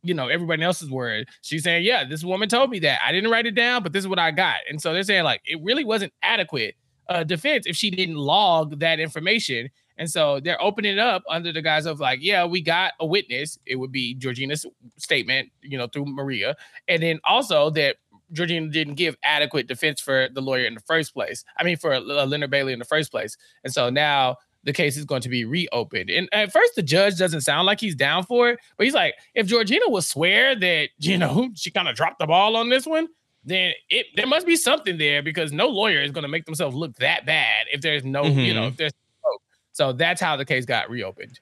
you 0.02 0.14
know 0.14 0.28
everybody 0.28 0.62
else's 0.62 0.90
word. 0.90 1.28
She's 1.42 1.62
saying 1.62 1.84
yeah 1.84 2.04
this 2.04 2.24
woman 2.24 2.48
told 2.48 2.70
me 2.70 2.80
that. 2.80 3.00
I 3.06 3.12
didn't 3.12 3.30
write 3.30 3.46
it 3.46 3.54
down 3.54 3.82
but 3.82 3.92
this 3.92 4.02
is 4.02 4.08
what 4.08 4.18
i 4.18 4.30
got. 4.32 4.56
And 4.68 4.82
so 4.82 4.92
they're 4.92 5.02
saying 5.02 5.24
like 5.24 5.40
it 5.44 5.60
really 5.62 5.84
wasn't 5.84 6.12
adequate 6.22 6.74
uh 7.08 7.24
defense 7.24 7.66
if 7.66 7.76
she 7.76 7.90
didn't 7.90 8.16
log 8.16 8.78
that 8.80 9.00
information 9.00 9.68
and 9.96 10.10
so 10.10 10.40
they're 10.40 10.62
opening 10.62 10.92
it 10.92 10.98
up 10.98 11.22
under 11.28 11.52
the 11.52 11.62
guise 11.62 11.86
of 11.86 12.00
like 12.00 12.18
yeah 12.22 12.44
we 12.44 12.60
got 12.60 12.92
a 13.00 13.06
witness 13.06 13.58
it 13.66 13.76
would 13.76 13.92
be 13.92 14.14
georgina's 14.14 14.66
statement 14.96 15.50
you 15.62 15.78
know 15.78 15.86
through 15.86 16.04
maria 16.04 16.56
and 16.88 17.02
then 17.02 17.18
also 17.24 17.70
that 17.70 17.96
Georgina 18.32 18.68
didn't 18.68 18.94
give 18.94 19.16
adequate 19.22 19.66
defense 19.68 20.00
for 20.00 20.28
the 20.32 20.42
lawyer 20.42 20.66
in 20.66 20.74
the 20.74 20.80
first 20.80 21.14
place. 21.14 21.44
I 21.56 21.64
mean, 21.64 21.78
for 21.78 21.94
uh, 21.94 22.00
Leonard 22.00 22.50
Bailey 22.50 22.72
in 22.72 22.78
the 22.78 22.84
first 22.84 23.10
place. 23.10 23.38
And 23.64 23.72
so 23.72 23.88
now 23.88 24.36
the 24.64 24.72
case 24.72 24.96
is 24.96 25.04
going 25.04 25.22
to 25.22 25.28
be 25.28 25.44
reopened. 25.44 26.10
And 26.10 26.28
at 26.32 26.52
first, 26.52 26.74
the 26.74 26.82
judge 26.82 27.16
doesn't 27.16 27.42
sound 27.42 27.66
like 27.66 27.80
he's 27.80 27.94
down 27.94 28.24
for 28.24 28.50
it, 28.50 28.58
but 28.76 28.84
he's 28.84 28.94
like, 28.94 29.14
if 29.34 29.46
Georgina 29.46 29.88
will 29.88 30.02
swear 30.02 30.54
that, 30.56 30.90
you 30.98 31.16
know, 31.16 31.50
she 31.54 31.70
kind 31.70 31.88
of 31.88 31.96
dropped 31.96 32.18
the 32.18 32.26
ball 32.26 32.56
on 32.56 32.68
this 32.68 32.86
one, 32.86 33.08
then 33.48 33.72
it 33.90 34.06
there 34.16 34.26
must 34.26 34.46
be 34.46 34.56
something 34.56 34.98
there 34.98 35.22
because 35.22 35.52
no 35.52 35.68
lawyer 35.68 36.00
is 36.00 36.10
going 36.12 36.22
to 36.22 36.28
make 36.28 36.44
themselves 36.44 36.74
look 36.76 36.94
that 36.96 37.26
bad 37.26 37.66
if 37.72 37.80
there's 37.80 38.04
no, 38.04 38.24
you 38.24 38.54
know, 38.54 38.62
Mhm. 38.62 38.68
if 38.68 38.76
there's 38.76 38.92
no. 39.24 39.38
So 39.72 39.92
that's 39.92 40.20
how 40.20 40.36
the 40.36 40.44
case 40.44 40.64
got 40.64 40.90
reopened. 40.90 41.40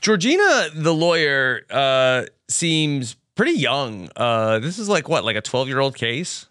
Georgina, 0.00 0.68
the 0.74 0.92
lawyer, 0.94 1.62
uh, 1.70 2.24
seems 2.48 3.16
pretty 3.34 3.52
young. 3.52 4.10
Uh, 4.16 4.58
this 4.58 4.78
is 4.78 4.88
like 4.88 5.08
what, 5.08 5.24
like 5.24 5.36
a 5.36 5.40
12 5.40 5.68
year 5.68 5.80
old 5.80 5.94
case? 5.96 6.46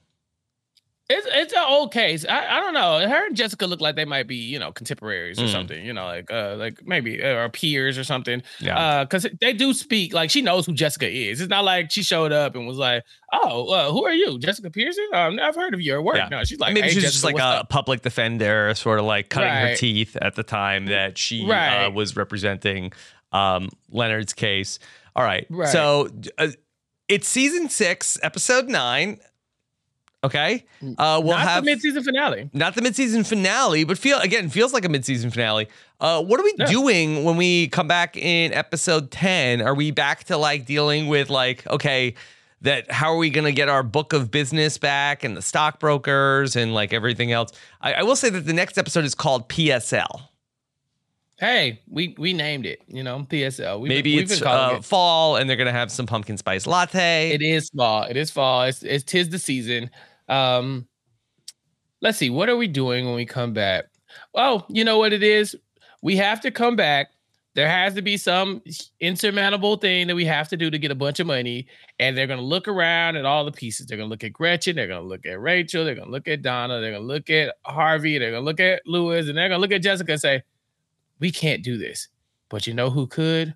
It's 1.07 1.27
it's 1.31 1.53
an 1.53 1.63
old 1.67 1.93
case. 1.93 2.25
I, 2.27 2.57
I 2.57 2.59
don't 2.59 2.73
know. 2.73 3.07
Her 3.07 3.27
and 3.27 3.35
Jessica 3.35 3.67
look 3.67 3.79
like 3.79 3.95
they 3.95 4.05
might 4.05 4.27
be, 4.27 4.37
you 4.37 4.57
know, 4.57 4.71
contemporaries 4.71 5.39
or 5.39 5.43
Mm. 5.43 5.51
something. 5.51 5.85
You 5.85 5.93
know, 5.93 6.05
like 6.05 6.31
uh, 6.31 6.55
like 6.57 6.81
maybe 6.87 7.21
uh, 7.23 7.35
or 7.35 7.49
peers 7.49 7.99
or 7.99 8.03
something. 8.03 8.41
Yeah. 8.59 8.75
Uh, 8.79 9.03
because 9.05 9.27
they 9.39 9.53
do 9.53 9.71
speak 9.75 10.13
like 10.15 10.31
she 10.31 10.41
knows 10.41 10.65
who 10.65 10.73
Jessica 10.73 11.07
is. 11.07 11.41
It's 11.41 11.49
not 11.49 11.63
like 11.63 11.91
she 11.91 12.01
showed 12.01 12.31
up 12.31 12.55
and 12.55 12.65
was 12.65 12.77
like, 12.79 13.03
"Oh, 13.31 13.67
uh, 13.71 13.91
who 13.91 14.03
are 14.03 14.13
you, 14.13 14.39
Jessica 14.39 14.71
Pearson? 14.71 15.07
Um, 15.13 15.39
I've 15.39 15.53
heard 15.55 15.75
of 15.75 15.81
your 15.81 16.01
work." 16.01 16.17
Yeah. 16.17 16.27
No, 16.29 16.43
she's 16.43 16.59
like, 16.59 16.73
maybe 16.73 16.87
"Hey, 16.87 16.93
she's 16.95 17.03
Jessica, 17.03 17.13
just 17.13 17.23
like 17.23 17.37
a 17.37 17.59
up?" 17.59 17.69
public 17.69 18.01
defender, 18.01 18.73
sort 18.73 18.97
of 18.97 19.05
like 19.05 19.29
cutting 19.29 19.51
her 19.51 19.75
teeth 19.75 20.17
at 20.19 20.33
the 20.33 20.43
time 20.43 20.87
that 20.87 21.19
she 21.19 21.47
uh, 21.51 21.91
was 21.91 22.15
representing 22.15 22.91
um, 23.31 23.69
Leonard's 23.91 24.33
case. 24.33 24.79
All 25.15 25.23
right. 25.23 25.45
Right. 25.51 25.69
So, 25.69 26.09
uh, 26.39 26.47
It's 27.07 27.27
season 27.27 27.69
six, 27.69 28.17
episode 28.23 28.67
nine. 28.69 29.19
Okay. 30.25 30.65
Uh, 30.97 31.19
we'll 31.23 31.33
Not 31.35 31.39
have 31.47 31.63
the 31.63 31.71
mid-season 31.71 32.03
finale. 32.03 32.49
not 32.53 32.75
the 32.75 32.81
midseason 32.81 33.25
finale, 33.25 33.83
but 33.83 33.97
feel 33.97 34.19
again 34.19 34.49
feels 34.49 34.73
like 34.73 34.85
a 34.85 34.89
midseason 34.89 35.31
finale. 35.31 35.67
Uh, 35.99 36.21
what 36.23 36.39
are 36.39 36.43
we 36.43 36.53
Yeah. 36.57 36.65
doing 36.65 37.23
when 37.23 37.37
we 37.37 37.67
come 37.69 37.87
back 37.87 38.15
in 38.17 38.53
episode 38.53 39.11
ten? 39.11 39.61
Are 39.61 39.73
we 39.73 39.91
back 39.91 40.25
to 40.25 40.37
like 40.37 40.65
dealing 40.65 41.07
with 41.07 41.29
like 41.29 41.65
okay, 41.67 42.15
that 42.61 42.91
how 42.91 43.11
are 43.13 43.17
we 43.17 43.29
gonna 43.29 43.51
get 43.51 43.69
our 43.69 43.83
book 43.83 44.13
of 44.13 44.31
business 44.31 44.77
back 44.77 45.23
and 45.23 45.35
the 45.37 45.41
stockbrokers 45.41 46.55
and 46.55 46.73
like 46.73 46.93
everything 46.93 47.31
else? 47.31 47.51
I, 47.81 47.93
I 47.93 48.03
will 48.03 48.15
say 48.15 48.29
that 48.29 48.45
the 48.45 48.53
next 48.53 48.77
episode 48.77 49.05
is 49.05 49.15
called 49.15 49.47
PSL. 49.49 50.21
Hey, 51.37 51.81
we 51.89 52.15
we 52.17 52.31
named 52.31 52.65
it. 52.65 52.81
You 52.87 53.03
know, 53.03 53.27
PSL. 53.29 53.81
We've 53.81 53.89
Maybe 53.89 54.15
been, 54.17 54.27
been 54.27 54.47
uh, 54.47 54.75
it. 54.77 54.85
fall 54.85 55.35
and 55.35 55.49
they're 55.49 55.57
gonna 55.57 55.71
have 55.73 55.91
some 55.91 56.05
pumpkin 56.05 56.37
spice 56.37 56.65
latte. 56.65 57.31
It 57.31 57.41
is 57.41 57.69
fall. 57.75 58.03
It 58.03 58.15
is 58.15 58.31
fall. 58.31 58.63
It's 58.63 58.83
it's 58.83 59.03
tis 59.03 59.29
the 59.29 59.39
season. 59.39 59.89
Um, 60.27 60.87
let's 62.01 62.17
see. 62.17 62.29
What 62.29 62.49
are 62.49 62.57
we 62.57 62.67
doing 62.67 63.05
when 63.05 63.15
we 63.15 63.25
come 63.25 63.53
back? 63.53 63.85
Well, 64.33 64.65
you 64.69 64.83
know 64.83 64.97
what 64.97 65.13
it 65.13 65.23
is. 65.23 65.55
We 66.01 66.15
have 66.17 66.41
to 66.41 66.51
come 66.51 66.75
back. 66.75 67.07
There 67.55 67.69
has 67.69 67.93
to 67.93 68.01
be 68.01 68.17
some 68.17 68.61
insurmountable 68.99 69.77
thing 69.77 70.07
that 70.07 70.15
we 70.15 70.25
have 70.25 70.49
to 70.49 70.57
do 70.57 70.69
to 70.69 70.77
get 70.77 70.91
a 70.91 70.95
bunch 70.95 71.21
of 71.21 71.27
money. 71.27 71.67
And 71.99 72.17
they're 72.17 72.27
gonna 72.27 72.41
look 72.41 72.67
around 72.67 73.15
at 73.15 73.23
all 73.23 73.45
the 73.45 73.51
pieces. 73.51 73.85
They're 73.85 73.97
gonna 73.97 74.09
look 74.09 74.25
at 74.25 74.33
Gretchen. 74.33 74.75
They're 74.75 74.89
gonna 74.89 75.07
look 75.07 75.25
at 75.25 75.39
Rachel. 75.39 75.85
They're 75.85 75.95
gonna 75.95 76.11
look 76.11 76.27
at 76.27 76.41
Donna. 76.41 76.81
They're 76.81 76.91
gonna 76.91 77.05
look 77.05 77.29
at 77.29 77.55
Harvey. 77.63 78.17
They're 78.17 78.31
gonna 78.31 78.43
look 78.43 78.59
at 78.59 78.81
Louis, 78.85 79.29
and 79.29 79.37
they're 79.37 79.47
gonna 79.47 79.61
look 79.61 79.71
at 79.71 79.81
Jessica 79.81 80.11
and 80.11 80.21
say, 80.21 80.43
"We 81.19 81.31
can't 81.31 81.63
do 81.63 81.77
this." 81.77 82.09
But 82.49 82.67
you 82.67 82.73
know 82.73 82.89
who 82.89 83.07
could? 83.07 83.55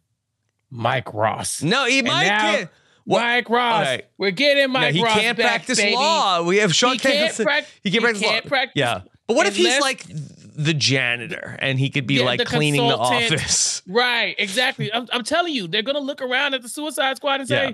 Mike 0.72 1.14
Ross. 1.14 1.62
no, 1.62 1.86
he 1.86 2.00
And 2.00 2.08
might 2.08 2.28
now-. 2.28 2.70
What- 3.10 3.22
Mike 3.22 3.50
Ross. 3.50 3.88
Okay. 3.88 4.02
We're 4.18 4.32
getting 4.32 4.72
No, 4.72 4.80
Mike 4.80 4.94
he 4.94 5.04
Ross 5.04 5.20
can't 5.20 5.38
back, 5.38 5.48
practice 5.48 5.78
baby. 5.80 5.96
law. 5.96 6.44
We 6.44 6.58
have 6.58 6.74
Sean 6.76 6.94
He 6.94 7.00
can't 7.00 7.36
prac- 7.36 7.66
He 7.84 7.90
can't 7.92 7.94
he 7.94 8.00
practice 8.02 8.22
can't 8.22 8.46
law. 8.46 8.50
practice 8.50 8.74
yeah. 8.76 9.02
But 9.28 9.36
what 9.36 9.48
if 9.48 9.56
he's 9.56 9.80
like 9.80 10.04
the 10.08 10.74
janitor 10.74 11.56
and 11.60 11.80
he 11.80 11.90
could 11.90 12.06
be 12.08 12.16
Yeah, 12.16 12.26
like 12.26 12.40
the 12.40 12.46
cleaning 12.46 12.88
the 12.88 12.98
office? 12.98 13.82
Right, 13.88 14.36
exactly. 14.38 14.92
I'm, 14.94 15.08
I'm 15.12 15.24
telling 15.24 15.54
you, 15.54 15.68
they're 15.68 15.82
gonna 15.82 16.00
look 16.00 16.22
around 16.22 16.54
at 16.54 16.62
the 16.62 16.70
Suicide 16.70 17.18
Squad 17.18 17.40
and 17.40 17.48
say, 17.50 17.68
Yeah. 17.70 17.74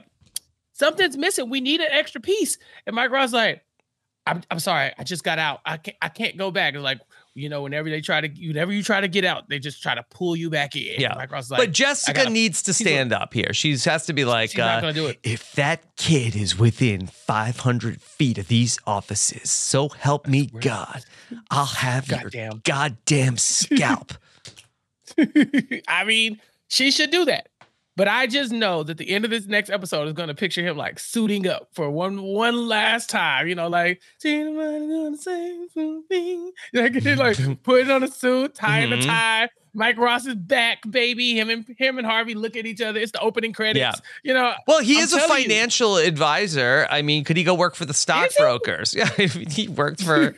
"Something's 0.74 1.18
missing. 1.18 1.50
We 1.50 1.60
need 1.62 1.82
an 1.82 1.88
extra 1.92 2.22
piece." 2.22 2.58
And 2.88 2.96
Mike 2.96 3.12
Ross 3.12 3.34
like, 3.34 3.64
"I'm, 4.28 4.42
I'm 4.52 4.60
sorry, 4.60 4.92
I 4.98 5.04
just 5.04 5.24
got 5.24 5.40
out. 5.40 5.60
I 5.66 5.78
can't, 5.78 5.98
I 6.02 6.10
can't 6.10 6.38
go 6.38 6.52
back." 6.52 6.74
It's 6.76 6.84
like, 6.84 7.00
you 7.36 7.50
know, 7.50 7.62
whenever 7.64 7.90
they 7.90 8.00
try 8.00 8.22
to, 8.22 8.30
whenever 8.30 8.72
you 8.72 8.82
try 8.82 9.02
to 9.02 9.10
get 9.10 9.26
out, 9.26 9.50
they 9.50 9.60
just 9.60 9.84
try 9.84 9.94
to 9.94 10.04
pull 10.10 10.38
you 10.38 10.50
back 10.50 10.76
in. 10.78 11.00
Yeah. 11.00 11.16
Like, 11.16 11.30
but 11.50 11.72
Jessica 11.74 12.14
gotta- 12.14 12.30
needs 12.30 12.64
to 12.64 12.74
stand 12.74 13.12
up 13.12 13.34
here. 13.34 13.54
She 13.54 13.78
has 13.78 14.06
to 14.06 14.14
be 14.14 14.24
like, 14.24 14.52
She's 14.52 14.58
not 14.58 14.78
uh, 14.78 14.82
gonna 14.82 14.94
do 14.94 15.08
it. 15.08 15.20
if 15.22 15.52
that 15.54 15.98
kid 15.98 16.36
is 16.36 16.58
within 16.58 17.08
500 17.08 18.02
feet 18.02 18.38
of 18.38 18.48
these 18.48 18.80
offices, 18.88 19.52
so 19.52 19.90
help 19.90 20.28
me 20.28 20.48
God, 20.48 21.04
I'll 21.52 21.66
have 21.66 22.08
your 22.08 22.54
goddamn 22.64 23.38
scalp. 23.38 24.14
I 25.88 26.06
mean, 26.06 26.40
she 26.70 26.90
should 26.90 27.12
do 27.12 27.26
that. 27.26 27.50
But 27.98 28.08
I 28.10 28.28
just 28.28 28.52
know 28.52 28.84
that 28.84 28.98
the 28.98 29.10
end 29.10 29.24
of 29.24 29.32
this 29.32 29.46
next 29.46 29.70
episode 29.70 30.08
is 30.08 30.14
going 30.14 30.28
to 30.28 30.36
picture 30.36 30.62
him 30.62 30.76
like 30.76 31.00
suiting 31.00 31.48
up 31.48 31.70
for 31.74 31.90
one 31.90 32.22
one 32.22 32.68
last 32.68 33.10
time. 33.10 33.48
You 33.48 33.56
know, 33.56 33.68
like 33.70 34.02
see 34.18 34.44
nobody 34.44 34.88
gonna 34.88 35.18
say 35.18 35.68
something. 35.74 36.52
Like, 36.74 37.06
like 37.06 37.64
putting 37.64 37.90
on 37.92 38.04
a 38.04 38.08
suit, 38.10 38.56
tying 38.56 38.90
Mhm. 38.90 39.02
the 39.02 39.08
tie. 39.08 39.50
Mike 39.78 39.98
Ross 39.98 40.26
is 40.26 40.36
back, 40.36 40.80
baby. 40.90 41.38
Him 41.38 41.50
and 41.50 41.66
him 41.78 41.98
and 41.98 42.08
Harvey 42.08 42.34
look 42.34 42.56
at 42.56 42.66
each 42.66 42.80
other. 42.82 42.98
It's 43.00 43.12
the 43.12 43.20
opening 43.20 43.52
credits. 43.54 43.80
Yeah. 43.80 43.94
You 44.24 44.34
know. 44.34 44.54
Well, 44.68 44.80
he 44.80 44.98
I'm 44.98 45.04
is 45.04 45.14
a 45.14 45.18
telling 45.20 45.38
you. 45.44 45.50
financial 45.50 45.98
advisor. 45.98 46.88
I 46.90 47.02
mean, 47.02 47.24
could 47.26 47.36
he 47.38 47.44
go 47.44 47.54
work 47.56 47.76
for 47.76 47.84
the 47.86 47.94
stockbrokers? 47.94 48.96
Yeah, 48.96 49.10
he 49.10 49.68
worked 49.68 50.02
for 50.02 50.34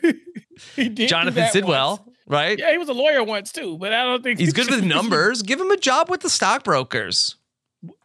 He 0.74 0.88
Jonathan 0.88 1.46
Sidwell, 1.52 2.02
once. 2.04 2.18
right? 2.26 2.58
Yeah, 2.58 2.72
he 2.72 2.78
was 2.78 2.88
a 2.88 2.92
lawyer 2.94 3.22
once 3.22 3.52
too, 3.52 3.78
but 3.78 3.92
I 3.92 4.02
don't 4.04 4.22
think 4.24 4.40
He's 4.40 4.52
good 4.52 4.70
with 4.70 4.84
numbers. 4.84 5.42
Give 5.42 5.60
him 5.60 5.70
a 5.70 5.76
job 5.76 6.10
with 6.10 6.20
the 6.22 6.30
stockbrokers. 6.30 7.36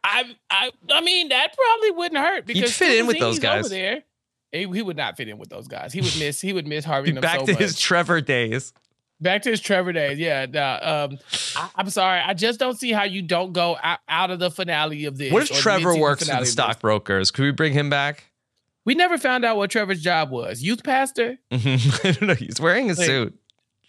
I 0.03 0.23
I 0.49 0.71
I 0.91 1.01
mean 1.01 1.29
that 1.29 1.53
probably 1.55 1.91
wouldn't 1.91 2.19
hurt 2.23 2.45
because 2.45 2.75
fit 2.75 2.99
in 2.99 3.07
with 3.07 3.19
those 3.19 3.39
guys. 3.39 3.65
over 3.65 3.69
there. 3.69 4.03
He, 4.51 4.67
he 4.67 4.81
would 4.83 4.97
not 4.97 5.17
fit 5.17 5.27
in 5.29 5.39
with 5.39 5.49
those 5.49 5.67
guys. 5.67 5.93
He 5.93 6.01
would 6.01 6.15
miss. 6.19 6.39
He 6.39 6.53
would 6.53 6.67
miss 6.67 6.85
Harvey. 6.85 7.11
Back 7.11 7.39
so 7.39 7.45
to 7.47 7.51
much. 7.53 7.61
his 7.61 7.79
Trevor 7.79 8.21
days. 8.21 8.71
back 9.19 9.41
to 9.43 9.49
his 9.49 9.59
Trevor 9.61 9.93
days. 9.93 10.19
Yeah. 10.19 10.45
nah, 10.45 11.05
um, 11.09 11.17
I, 11.55 11.69
I'm 11.75 11.89
sorry. 11.89 12.19
I 12.19 12.33
just 12.35 12.59
don't 12.59 12.77
see 12.77 12.91
how 12.91 13.03
you 13.03 13.23
don't 13.23 13.51
go 13.53 13.77
out, 13.81 13.99
out 14.07 14.29
of 14.29 14.37
the 14.39 14.51
finale 14.51 15.05
of 15.05 15.17
this. 15.17 15.33
What 15.33 15.49
if 15.49 15.57
Trevor 15.57 15.97
works 15.97 16.27
the 16.27 16.45
stockbrokers? 16.45 17.31
Could 17.31 17.43
we 17.43 17.51
bring 17.51 17.73
him 17.73 17.89
back? 17.89 18.25
We 18.85 18.95
never 18.95 19.17
found 19.17 19.43
out 19.45 19.55
what 19.57 19.71
Trevor's 19.71 20.01
job 20.01 20.29
was. 20.29 20.61
Youth 20.61 20.83
pastor. 20.83 21.37
I 21.51 21.57
don't 22.03 22.21
know. 22.21 22.33
He's 22.35 22.59
wearing 22.59 22.91
a 22.91 22.93
Like, 22.93 23.05
suit. 23.07 23.39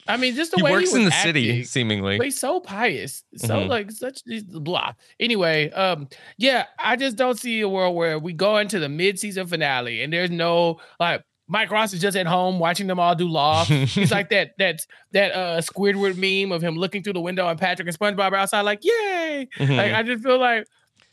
I 0.06 0.16
mean, 0.18 0.34
just 0.34 0.50
the 0.50 0.58
He 0.58 0.62
way 0.62 0.70
works 0.72 0.92
he 0.92 0.98
in 0.98 1.04
the 1.06 1.10
city, 1.10 1.64
seemingly. 1.64 2.18
But 2.18 2.24
he's 2.26 2.38
so 2.38 2.60
pious, 2.60 3.24
so 3.36 3.48
Mhm. 3.60 3.68
like 3.68 3.90
such 3.90 4.20
blah. 4.48 4.92
Anyway, 5.18 5.70
um, 5.70 6.08
yeah, 6.36 6.66
I 6.78 6.96
just 6.96 7.16
don't 7.16 7.38
see 7.38 7.60
a 7.60 7.68
world 7.68 7.96
where 7.96 8.18
we 8.18 8.32
go 8.34 8.58
into 8.58 8.78
the 8.78 8.88
mid-season 8.88 9.46
finale 9.46 10.02
and 10.02 10.12
there's 10.12 10.30
no 10.30 10.78
like 11.00 11.22
Mike 11.46 11.70
Ross 11.70 11.92
is 11.92 12.00
just 12.00 12.16
at 12.16 12.26
home 12.26 12.58
watching 12.58 12.86
them 12.86 12.98
all 12.98 13.14
do 13.14 13.28
law. 13.28 13.64
he's 13.64 14.10
like 14.10 14.30
that 14.30 14.52
that 14.58 14.80
that 15.12 15.32
uh 15.32 15.60
Squidward 15.60 16.16
meme 16.16 16.52
of 16.52 16.62
him 16.62 16.76
looking 16.76 17.02
through 17.02 17.12
the 17.14 17.20
window 17.20 17.46
and 17.48 17.58
Patrick 17.58 17.88
and 17.88 17.98
SpongeBob 17.98 18.32
are 18.32 18.36
outside 18.36 18.62
like 18.62 18.84
yay. 18.84 19.48
Mhm. 19.58 19.76
Like 19.76 19.92
I 19.94 20.02
just 20.02 20.22
feel 20.22 20.38
like 20.38 20.66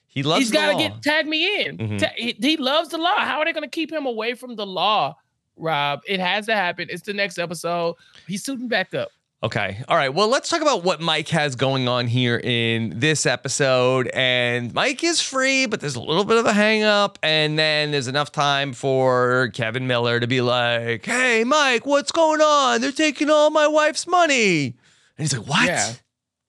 He 0.08 0.24
loves 0.24 0.42
he's 0.42 0.52
got 0.52 0.72
to 0.74 0.78
get 0.78 1.02
tag 1.02 1.26
me 1.28 1.64
in. 1.66 1.78
Mhm. 1.78 1.98
Ta- 2.00 2.12
he, 2.18 2.36
he 2.42 2.58
loves 2.58 2.90
the 2.90 2.98
law. 2.98 3.16
How 3.20 3.40
are 3.40 3.46
they 3.46 3.54
going 3.54 3.64
to 3.64 3.70
keep 3.70 3.92
him 3.92 4.06
away 4.06 4.34
from 4.34 4.56
the 4.58 4.66
law? 4.66 5.16
Rob, 5.62 6.02
it 6.08 6.20
has 6.20 6.48
to 6.48 6.56
happen. 6.56 6.88
It's 6.90 7.04
the 7.04 7.14
next 7.14 7.38
episode. 7.38 7.96
He's 8.28 8.44
suiting 8.44 8.68
back 8.68 8.94
up. 8.94 9.10
Okay. 9.44 9.84
All 9.88 9.98
right. 9.98 10.14
Well, 10.14 10.28
let's 10.28 10.50
talk 10.50 10.62
about 10.62 10.84
what 10.84 11.02
Mike 11.02 11.28
has 11.30 11.56
going 11.56 11.88
on 11.88 12.06
here 12.06 12.38
in 12.38 13.00
this 13.00 13.26
episode. 13.26 14.08
And 14.14 14.72
Mike 14.72 15.04
is 15.04 15.20
free, 15.20 15.66
but 15.66 15.82
there's 15.82 15.96
a 15.96 16.02
little 16.02 16.26
bit 16.26 16.38
of 16.38 16.46
a 16.46 16.54
hang 16.54 16.84
up. 16.84 17.18
And 17.24 17.58
then 17.58 17.90
there's 17.90 18.08
enough 18.08 18.32
time 18.32 18.72
for 18.74 19.50
Kevin 19.54 19.88
Miller 19.88 20.20
to 20.20 20.28
be 20.28 20.42
like, 20.42 21.06
hey, 21.06 21.44
Mike, 21.44 21.88
what's 21.88 22.12
going 22.12 22.40
on? 22.40 22.82
They're 22.82 22.92
taking 22.92 23.32
all 23.32 23.50
my 23.50 23.68
wife's 23.68 24.06
money. 24.06 24.66
And 24.66 24.76
he's 25.18 25.36
like, 25.36 25.48
what? 25.48 25.66
Yeah. 25.66 25.92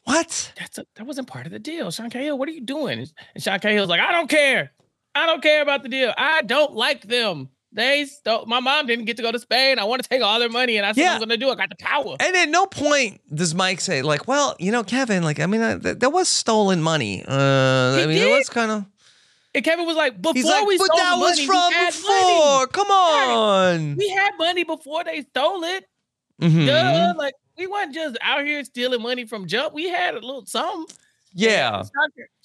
What? 0.04 0.52
That's 0.58 0.76
a, 0.76 0.86
that 0.96 1.06
wasn't 1.06 1.28
part 1.28 1.46
of 1.46 1.52
the 1.52 1.58
deal. 1.58 1.90
Sean 1.90 2.10
Cahill, 2.10 2.36
what 2.36 2.48
are 2.48 2.52
you 2.52 2.60
doing? 2.60 2.98
And 3.34 3.42
Sean 3.42 3.58
Cahill's 3.58 3.88
like, 3.88 4.00
I 4.00 4.12
don't 4.12 4.28
care. 4.28 4.72
I 5.14 5.24
don't 5.26 5.42
care 5.42 5.62
about 5.62 5.82
the 5.82 5.88
deal. 5.88 6.12
I 6.18 6.42
don't 6.42 6.74
like 6.74 7.02
them. 7.02 7.48
They 7.74 8.04
stole, 8.04 8.44
my 8.46 8.60
mom 8.60 8.86
didn't 8.86 9.06
get 9.06 9.16
to 9.16 9.22
go 9.22 9.32
to 9.32 9.38
Spain. 9.38 9.78
I 9.78 9.84
want 9.84 10.02
to 10.02 10.08
take 10.08 10.20
all 10.22 10.38
their 10.38 10.50
money, 10.50 10.76
and 10.76 10.84
I 10.84 10.92
said 10.92 11.00
Yeah. 11.02 11.12
I'm 11.14 11.18
going 11.20 11.30
to 11.30 11.36
do. 11.38 11.48
it. 11.48 11.52
I 11.52 11.54
got 11.56 11.70
the 11.70 11.76
power. 11.76 12.16
And 12.20 12.36
at 12.36 12.48
no 12.50 12.66
point 12.66 13.20
does 13.34 13.54
Mike 13.54 13.80
say, 13.80 14.02
like, 14.02 14.28
well, 14.28 14.54
you 14.58 14.70
know, 14.70 14.84
Kevin, 14.84 15.22
like, 15.22 15.40
I 15.40 15.46
mean, 15.46 15.62
uh, 15.62 15.78
th- 15.78 15.98
that 16.00 16.10
was 16.10 16.28
stolen 16.28 16.82
money. 16.82 17.24
Uh, 17.26 17.32
I 18.02 18.06
mean, 18.06 18.18
it 18.18 18.30
was 18.30 18.48
kind 18.50 18.70
of. 18.70 18.84
And 19.54 19.64
Kevin 19.64 19.86
was 19.86 19.96
like, 19.96 20.20
before 20.20 20.42
like, 20.50 20.66
we 20.66 20.76
but 20.78 20.84
stole 20.86 20.96
that 20.98 21.16
was 21.18 21.30
money, 21.30 21.40
we 21.42 21.46
from 21.46 21.72
had 21.72 21.92
before. 21.92 22.10
money. 22.10 22.66
Come 22.72 22.90
on. 22.90 23.96
We 23.96 24.08
had 24.10 24.30
money 24.38 24.64
before 24.64 25.04
they 25.04 25.22
stole 25.22 25.62
it. 25.64 25.84
Mhm. 26.40 26.66
Duh. 26.66 27.14
Like 27.16 27.34
we 27.58 27.66
weren't 27.66 27.94
just 27.94 28.16
out 28.22 28.44
here 28.44 28.64
stealing 28.64 29.02
money 29.02 29.26
from 29.26 29.46
Jump. 29.46 29.74
We 29.74 29.88
had 29.90 30.14
a 30.14 30.20
little 30.20 30.44
something. 30.46 30.94
Yeah. 31.34 31.82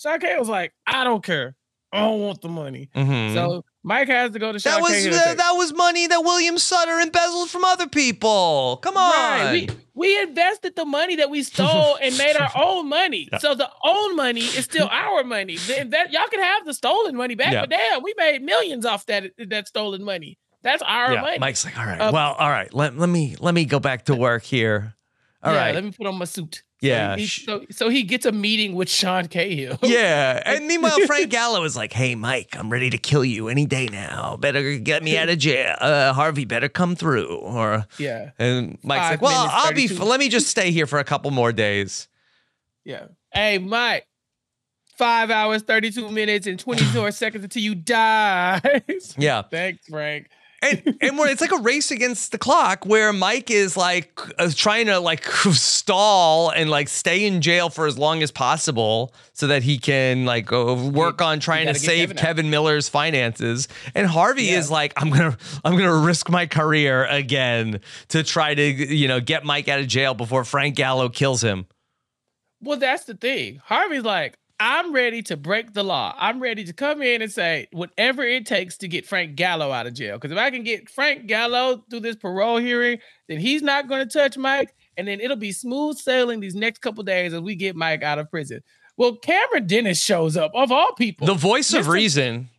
Cahill 0.03 0.39
was 0.39 0.49
like, 0.49 0.73
I 0.85 1.03
don't 1.03 1.23
care. 1.23 1.55
I 1.93 2.01
don't 2.01 2.19
want 2.21 2.41
the 2.41 2.49
money. 2.49 2.89
Mhm. 2.95 3.33
So 3.33 3.63
Mike 3.87 4.09
has 4.09 4.31
to 4.31 4.39
go 4.39 4.51
to 4.51 4.59
Sean 4.59 4.73
That 4.73 4.81
was 4.81 5.07
uh, 5.07 5.33
that 5.35 5.51
was 5.53 5.73
money 5.73 6.07
that 6.07 6.19
William 6.19 6.57
Sutter 6.57 6.99
embezzled 6.99 7.49
from 7.49 7.63
other 7.63 7.87
people. 7.87 8.79
Come 8.83 8.97
on. 8.97 9.11
Right. 9.13 9.71
We, 9.71 9.77
we 9.93 10.21
invested 10.21 10.75
the 10.75 10.83
money 10.83 11.15
that 11.15 11.29
we 11.29 11.41
stole 11.41 11.97
and 12.01 12.17
made 12.17 12.35
our 12.35 12.51
own 12.61 12.89
money. 12.89 13.29
Yeah. 13.31 13.37
So 13.37 13.55
the 13.55 13.69
own 13.85 14.17
money 14.17 14.41
is 14.41 14.65
still 14.65 14.89
our 14.91 15.23
money. 15.23 15.55
Then 15.55 15.91
that 15.91 16.11
y'all 16.11 16.27
can 16.27 16.41
have 16.41 16.65
the 16.65 16.73
stolen 16.73 17.15
money 17.15 17.35
back, 17.35 17.53
Yeah. 17.53 17.61
but 17.61 17.69
damn, 17.69 18.03
we 18.03 18.13
made 18.17 18.41
millions 18.41 18.85
off 18.85 19.05
that 19.05 19.31
that 19.47 19.69
stolen 19.69 20.03
money. 20.03 20.37
That's 20.63 20.81
our 20.81 21.13
yeah. 21.13 21.21
money. 21.21 21.39
Mike's 21.39 21.63
like, 21.63 21.79
all 21.79 21.85
right, 21.85 22.01
Uh, 22.01 22.11
well, 22.11 22.33
all 22.33 22.49
right. 22.49 22.73
Let, 22.73 22.97
let 22.97 23.07
me 23.07 23.37
let 23.39 23.53
me 23.53 23.63
go 23.63 23.79
back 23.79 24.03
to 24.05 24.15
work 24.15 24.43
here. 24.43 24.95
All 25.41 25.53
yeah, 25.53 25.59
right. 25.61 25.75
Let 25.75 25.85
me 25.85 25.91
put 25.91 26.07
on 26.07 26.17
my 26.17 26.25
suit. 26.25 26.61
Yeah, 26.79 27.15
So 27.15 27.17
he, 27.19 27.25
so, 27.27 27.65
so 27.71 27.89
he 27.89 28.03
gets 28.03 28.25
a 28.27 28.31
meeting 28.31 28.75
with 28.75 28.87
Sean 28.89 29.27
Cahill. 29.27 29.79
yeah. 29.83 30.41
And 30.45 30.67
meanwhile, 30.67 30.99
Frank 31.07 31.31
Gallo 31.31 31.63
is 31.63 31.75
like, 31.75 31.91
hey, 31.91 32.13
Mike, 32.13 32.49
I'm 32.57 32.69
ready 32.71 32.91
to 32.91 32.97
kill 32.99 33.25
you 33.25 33.47
any 33.47 33.65
day 33.65 33.87
now. 33.87 34.37
Better 34.37 34.77
get 34.77 35.01
me 35.03 35.17
out 35.17 35.27
of 35.29 35.39
jail. 35.39 35.75
Uh, 35.81 36.13
Harvey 36.13 36.45
better 36.45 36.69
come 36.69 36.95
through. 36.95 37.35
Or 37.37 37.85
Yeah. 37.97 38.31
and 38.37 38.77
Mike's 38.83 39.01
Five 39.01 39.11
like, 39.13 39.21
well, 39.21 39.47
I'll 39.51 39.73
be 39.73 39.87
32. 39.87 40.05
let 40.05 40.19
me 40.19 40.29
just 40.29 40.47
stay 40.47 40.69
here 40.71 40.85
for 40.85 40.99
a 40.99 41.03
couple 41.03 41.31
more 41.31 41.51
days. 41.51 42.07
Yeah. 42.85 43.07
Hey, 43.33 43.57
Mike. 43.57 44.05
Five 44.97 45.29
hours, 45.29 45.61
32 45.61 46.09
minutes, 46.09 46.47
and 46.47 46.59
24 46.59 47.11
seconds 47.11 47.43
until 47.43 47.61
you 47.61 47.75
die. 47.75 48.61
Yeah. 49.17 49.41
Thanks, 49.43 49.87
Frank. 49.87 50.27
And 50.61 50.81
and 51.01 51.19
it's 51.29 51.41
like 51.41 51.51
a 51.51 51.61
race 51.61 51.91
against 51.91 52.31
the 52.31 52.37
clock 52.37 52.85
where 52.85 53.13
Mike 53.13 53.51
is 53.51 53.77
like 53.77 54.19
uh, 54.39 54.49
trying 54.55 54.87
to 54.87 54.99
like 54.99 55.23
stall 55.51 56.49
and 56.49 56.69
like 56.69 56.87
stay 56.89 57.25
in 57.25 57.41
jail 57.41 57.69
for 57.69 57.85
as 57.85 57.97
long 57.97 58.23
as 58.23 58.31
possible 58.31 59.13
so 59.33 59.47
that 59.47 59.63
he 59.63 59.77
can 59.77 60.25
like 60.25 60.45
go 60.45 60.73
work 60.89 61.21
on 61.21 61.39
trying 61.39 61.67
to 61.67 61.75
save 61.75 62.09
Kevin. 62.09 62.17
Kevin 62.17 62.49
Miller's 62.49 62.89
finances. 62.89 63.67
And 63.93 64.07
Harvey 64.07 64.45
Yeah. 64.45 64.57
is 64.57 64.71
like, 64.71 64.93
I'm 65.01 65.09
gonna 65.11 65.37
I'm 65.63 65.77
gonna 65.77 65.95
risk 65.95 66.29
my 66.29 66.45
career 66.47 67.05
again 67.05 67.79
to 68.09 68.23
try 68.23 68.55
to 68.55 68.63
you 68.63 69.07
know 69.07 69.19
get 69.19 69.43
Mike 69.43 69.67
out 69.67 69.79
of 69.79 69.87
jail 69.87 70.13
before 70.13 70.43
Frank 70.43 70.75
Gallo 70.75 71.09
kills 71.09 71.41
him. 71.43 71.67
Well, 72.61 72.77
that's 72.79 73.03
the 73.05 73.13
thing. 73.13 73.61
Harvey's 73.65 74.03
like, 74.03 74.37
I'm 74.59 74.91
ready 74.91 75.21
to 75.23 75.37
break 75.37 75.73
the 75.73 75.83
law. 75.83 76.15
I'm 76.17 76.39
ready 76.39 76.63
to 76.63 76.73
come 76.73 77.01
in 77.01 77.21
and 77.21 77.31
say 77.31 77.67
whatever 77.71 78.23
it 78.23 78.47
takes 78.47 78.77
to 78.77 78.87
get 78.87 79.05
Frank 79.05 79.35
Gallo 79.35 79.71
out 79.71 79.85
of 79.85 79.93
jail. 79.93 80.17
Because 80.17 80.31
if 80.31 80.37
I 80.37 80.49
can 80.49 80.63
get 80.63 80.89
Frank 80.89 81.27
Gallo 81.27 81.83
through 81.89 81.99
this 81.99 82.15
parole 82.15 82.57
hearing, 82.57 82.97
then 83.27 83.39
he's 83.39 83.61
not 83.61 83.87
going 83.87 84.07
to 84.07 84.11
touch 84.11 84.35
Mike, 84.35 84.73
and 84.97 85.07
then 85.07 85.19
it'll 85.19 85.37
be 85.37 85.51
smooth 85.51 85.97
sailing 85.97 86.39
these 86.39 86.55
next 86.55 86.79
couple 86.79 87.03
days 87.03 87.33
as 87.33 87.41
we 87.41 87.55
get 87.55 87.75
Mike 87.75 88.01
out 88.01 88.17
of 88.17 88.31
prison. 88.31 88.61
Well, 88.97 89.15
Cameron 89.17 89.67
Dennis 89.67 90.01
shows 90.01 90.35
up 90.35 90.51
of 90.55 90.71
all 90.71 90.93
people. 90.93 91.27
The 91.27 91.35
voice 91.35 91.71
of 91.73 91.85
Mr. 91.85 91.91
reason. 91.91 92.49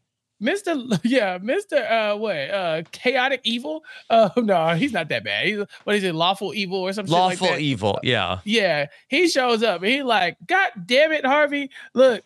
Mr. 0.43 1.01
Yeah, 1.05 1.39
Mr. 1.39 1.91
Uh, 1.91 2.17
what? 2.17 2.37
Uh, 2.37 2.83
chaotic 2.93 3.41
evil. 3.45 3.85
Uh, 4.11 4.31
no, 4.37 4.75
he's 4.75 4.93
not 4.93 5.09
that 5.09 5.25
bad. 5.25 5.47
He's 5.47 5.59
what 5.85 5.97
is 5.97 6.05
it? 6.05 6.15
Lawful 6.15 6.55
evil 6.55 6.79
or 6.79 6.93
something? 6.93 7.13
Lawful 7.13 7.47
like 7.49 7.57
that. 7.57 7.61
evil. 7.61 7.99
Yeah. 8.03 8.41
Yeah, 8.45 8.87
he 9.09 9.29
shows 9.29 9.63
up 9.63 9.83
and 9.83 9.91
he's 9.91 10.05
like, 10.05 10.37
God 10.47 10.71
damn 10.87 11.13
it, 11.13 11.25
Harvey. 11.27 11.71
Look, 11.95 12.23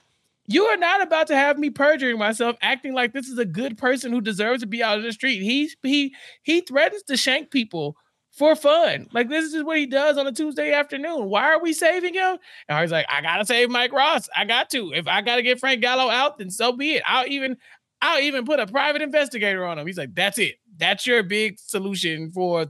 you 0.46 0.64
are 0.64 0.76
not 0.76 1.02
about 1.02 1.28
to 1.28 1.36
have 1.36 1.58
me 1.58 1.70
perjuring 1.70 2.18
myself, 2.18 2.56
acting 2.60 2.94
like 2.94 3.12
this 3.12 3.28
is 3.28 3.38
a 3.38 3.44
good 3.44 3.78
person 3.78 4.12
who 4.12 4.20
deserves 4.20 4.62
to 4.62 4.66
be 4.66 4.82
out 4.82 4.98
of 4.98 5.04
the 5.04 5.12
street. 5.12 5.40
He 5.40 5.70
he 5.82 6.14
he 6.42 6.60
threatens 6.60 7.02
to 7.04 7.16
shank 7.16 7.50
people 7.50 7.96
for 8.32 8.56
fun. 8.56 9.08
Like 9.12 9.28
this 9.28 9.52
is 9.52 9.62
what 9.62 9.78
he 9.78 9.86
does 9.86 10.18
on 10.18 10.26
a 10.26 10.32
Tuesday 10.32 10.72
afternoon. 10.72 11.26
Why 11.26 11.52
are 11.52 11.62
we 11.62 11.72
saving 11.72 12.14
him? 12.14 12.38
And 12.68 12.74
Harvey's 12.74 12.90
like, 12.90 13.06
I 13.10 13.20
gotta 13.22 13.44
save 13.44 13.70
Mike 13.70 13.92
Ross. 13.92 14.28
I 14.36 14.44
got 14.44 14.70
to. 14.70 14.92
If 14.92 15.06
I 15.06 15.20
gotta 15.20 15.42
get 15.42 15.60
Frank 15.60 15.80
Gallo 15.80 16.10
out, 16.10 16.38
then 16.38 16.50
so 16.50 16.72
be 16.72 16.94
it. 16.94 17.02
I'll 17.06 17.26
even 17.26 17.56
I'll 18.02 18.20
even 18.20 18.44
put 18.44 18.60
a 18.60 18.66
private 18.66 19.00
investigator 19.00 19.64
on 19.64 19.78
him. 19.78 19.86
He's 19.86 19.96
like, 19.96 20.14
that's 20.14 20.36
it. 20.38 20.56
That's 20.76 21.06
your 21.06 21.22
big 21.22 21.58
solution 21.58 22.30
for 22.32 22.66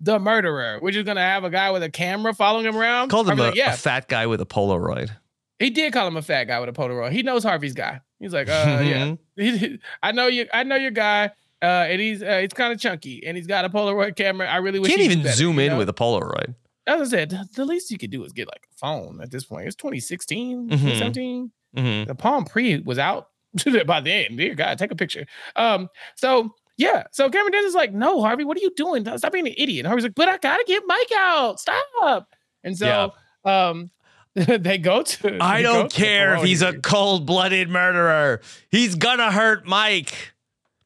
the 0.00 0.18
murderer. 0.18 0.78
We're 0.82 0.90
just 0.92 1.06
gonna 1.06 1.20
have 1.20 1.44
a 1.44 1.50
guy 1.50 1.70
with 1.70 1.82
a 1.82 1.90
camera 1.90 2.32
following 2.34 2.66
him 2.66 2.76
around. 2.76 3.10
Called 3.10 3.28
him 3.28 3.38
a, 3.38 3.42
like, 3.42 3.54
yeah. 3.54 3.74
a 3.74 3.76
fat 3.76 4.08
guy 4.08 4.26
with 4.26 4.40
a 4.40 4.46
Polaroid. 4.46 5.10
He 5.58 5.68
did 5.70 5.92
call 5.92 6.06
him 6.08 6.16
a 6.16 6.22
fat 6.22 6.44
guy 6.44 6.58
with 6.58 6.70
a 6.70 6.72
Polaroid. 6.72 7.12
He 7.12 7.22
knows 7.22 7.44
Harvey's 7.44 7.74
guy. 7.74 8.00
He's 8.18 8.32
like, 8.32 8.48
uh, 8.48 8.80
yeah. 8.82 9.14
I 10.02 10.12
know 10.12 10.26
you. 10.26 10.46
I 10.52 10.62
know 10.64 10.76
your 10.76 10.90
guy. 10.90 11.30
Uh, 11.62 11.66
and 11.88 12.00
he's 12.00 12.22
uh, 12.22 12.38
he's 12.38 12.54
kind 12.54 12.72
of 12.72 12.80
chunky, 12.80 13.22
and 13.26 13.36
he's 13.36 13.46
got 13.46 13.66
a 13.66 13.68
Polaroid 13.68 14.16
camera. 14.16 14.48
I 14.48 14.56
really 14.56 14.78
wish 14.78 14.90
I 14.90 14.96
Can't 14.96 15.10
even 15.10 15.22
better, 15.22 15.36
zoom 15.36 15.56
you 15.58 15.66
in 15.66 15.72
know? 15.72 15.78
with 15.78 15.90
a 15.90 15.92
Polaroid. 15.92 16.54
As 16.86 17.02
I 17.02 17.04
said, 17.04 17.38
the- 17.54 17.64
least 17.66 17.90
you 17.90 17.98
could 17.98 18.10
do 18.10 18.24
is 18.24 18.32
get 18.32 18.48
like 18.48 18.66
a 18.72 18.74
phone 18.78 19.20
at 19.22 19.30
this 19.30 19.44
point. 19.44 19.66
It's 19.66 19.76
2016, 19.76 20.68
Mhm. 20.68 20.70
2017. 20.70 21.52
Mhm. 21.76 22.06
The 22.06 22.14
Palm 22.14 22.46
Pre 22.46 22.78
was 22.80 22.98
out 22.98 23.28
by 23.86 24.00
the 24.00 24.10
then. 24.28 24.36
Dear 24.36 24.54
God, 24.54 24.78
take 24.78 24.90
a 24.90 24.96
picture. 24.96 25.26
Um, 25.56 25.88
so 26.16 26.54
yeah, 26.76 27.04
so 27.12 27.28
Cameron 27.28 27.52
Dennis 27.52 27.68
is 27.70 27.74
like, 27.74 27.92
no, 27.92 28.22
Harvey, 28.22 28.44
what 28.44 28.56
are 28.56 28.60
you 28.60 28.72
doing? 28.74 29.04
Stop 29.18 29.32
being 29.32 29.46
an 29.46 29.54
idiot. 29.58 29.80
And 29.80 29.86
Harvey's 29.86 30.04
like, 30.04 30.14
but 30.14 30.28
I 30.28 30.38
gotta 30.38 30.64
get 30.66 30.82
Mike 30.86 31.12
out. 31.16 31.60
Stop. 31.60 32.28
And 32.64 32.76
so 32.76 33.12
um 33.44 33.90
they 34.34 34.78
go 34.78 35.02
to 35.02 35.38
I 35.42 35.60
don't 35.62 35.92
care 35.92 36.36
if 36.36 36.42
he's 36.44 36.62
a 36.62 36.78
cold 36.78 37.26
blooded 37.26 37.68
murderer. 37.68 38.40
He's 38.70 38.94
gonna 38.94 39.30
hurt 39.32 39.66
Mike. 39.66 40.32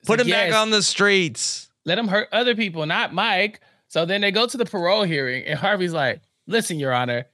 Put 0.06 0.21
him 0.21 0.28
Yes. 0.28 0.50
back 0.50 0.61
on 0.61 0.71
the 0.71 0.83
streets. 0.83 1.68
let 1.85 1.99
him 1.99 2.09
hurt 2.09 2.28
other 2.33 2.54
people, 2.54 2.85
not 2.87 3.12
Mike. 3.14 3.61
So 3.88 4.04
then 4.06 4.23
they 4.23 4.33
go 4.33 4.47
to 4.47 4.56
the 4.56 4.64
parole 4.64 5.04
hearing, 5.04 5.44
and 5.47 5.59
Harvey's 5.59 5.92
like, 5.92 6.21
"Listen, 6.47 6.78
Your 6.80 6.92
Honor, 6.92 7.26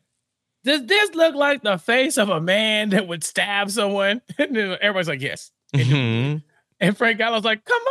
does 0.64 0.86
this 0.86 1.14
look 1.14 1.34
like 1.34 1.62
the 1.62 1.78
face 1.78 2.18
of 2.18 2.28
a 2.28 2.40
man 2.40 2.90
that 2.90 3.06
would 3.08 3.24
stab 3.24 3.70
someone?" 3.70 4.22
And 4.38 4.56
everybody's 4.56 5.08
like, 5.08 5.22
"Yes." 5.22 5.50
Mhm. 5.74 6.42
And 6.80 6.96
Frank 6.96 7.18
Gallo's 7.18 7.44
like, 7.44 7.64
"Come 7.64 7.82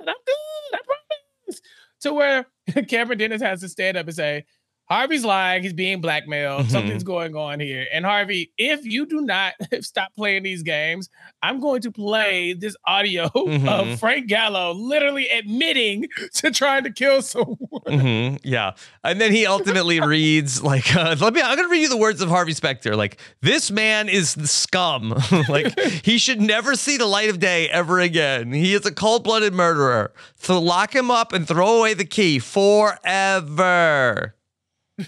on, 0.00 0.08
I'm 0.08 0.14
good, 0.26 0.74
I 0.74 0.78
promise." 0.84 1.60
To 2.02 2.12
where 2.14 2.46
Cameron 2.88 3.18
Dennis 3.18 3.42
has 3.42 3.60
to 3.60 3.68
stand 3.68 3.96
up 3.96 4.06
and 4.06 4.16
say, 4.16 4.44
Harvey's 4.90 5.24
lying. 5.24 5.62
He's 5.62 5.72
being 5.72 6.00
blackmailed. 6.02 6.66
Mhm. 6.66 6.70
Something's 6.70 7.02
going 7.04 7.34
on 7.34 7.60
here. 7.60 7.86
And 7.92 8.04
Harvey, 8.04 8.52
if 8.58 8.84
you 8.84 9.06
do 9.06 9.22
not 9.22 9.54
stop 9.80 10.08
playing 10.14 10.42
these 10.42 10.62
games, 10.62 11.08
I'm 11.42 11.60
going 11.60 11.80
to 11.82 11.90
play 11.90 12.52
this 12.52 12.76
audio 12.86 13.28
Mhm. 13.28 13.66
of 13.92 13.98
Frank 13.98 14.26
Gallo 14.28 14.72
literally 14.74 15.28
admitting 15.28 16.08
to 16.34 16.50
trying 16.50 16.84
to 16.84 16.90
kill 16.92 17.22
someone. 17.22 17.58
Mhm, 17.86 18.38
Yeah. 18.44 18.72
And 19.02 19.18
then 19.20 19.32
he 19.32 19.46
ultimately 19.46 20.00
reads 20.00 20.62
like 20.62 20.94
uh, 20.94 21.16
let 21.20 21.32
me 21.32 21.40
I'm 21.40 21.56
going 21.56 21.68
to 21.68 21.72
read 21.72 21.82
you 21.82 21.88
the 21.88 21.96
words 21.96 22.20
of 22.20 22.28
Harvey 22.28 22.52
Specter. 22.52 22.94
Like 22.94 23.18
this 23.40 23.70
man 23.70 24.08
is 24.10 24.34
the 24.34 24.46
scum. 24.48 25.14
like 25.48 25.78
he 26.04 26.18
should 26.18 26.40
never 26.42 26.74
see 26.76 26.96
the 26.98 27.06
light 27.06 27.30
of 27.30 27.38
day 27.38 27.68
ever 27.70 27.98
again. 28.00 28.52
He 28.52 28.74
is 28.74 28.84
a 28.84 28.92
cold-blooded 28.92 29.54
murderer. 29.54 30.12
So 30.36 30.60
lock 30.60 30.94
him 30.94 31.10
up 31.10 31.32
and 31.32 31.48
throw 31.48 31.78
away 31.78 31.94
the 31.94 32.04
key 32.04 32.38
forever. 32.40 34.34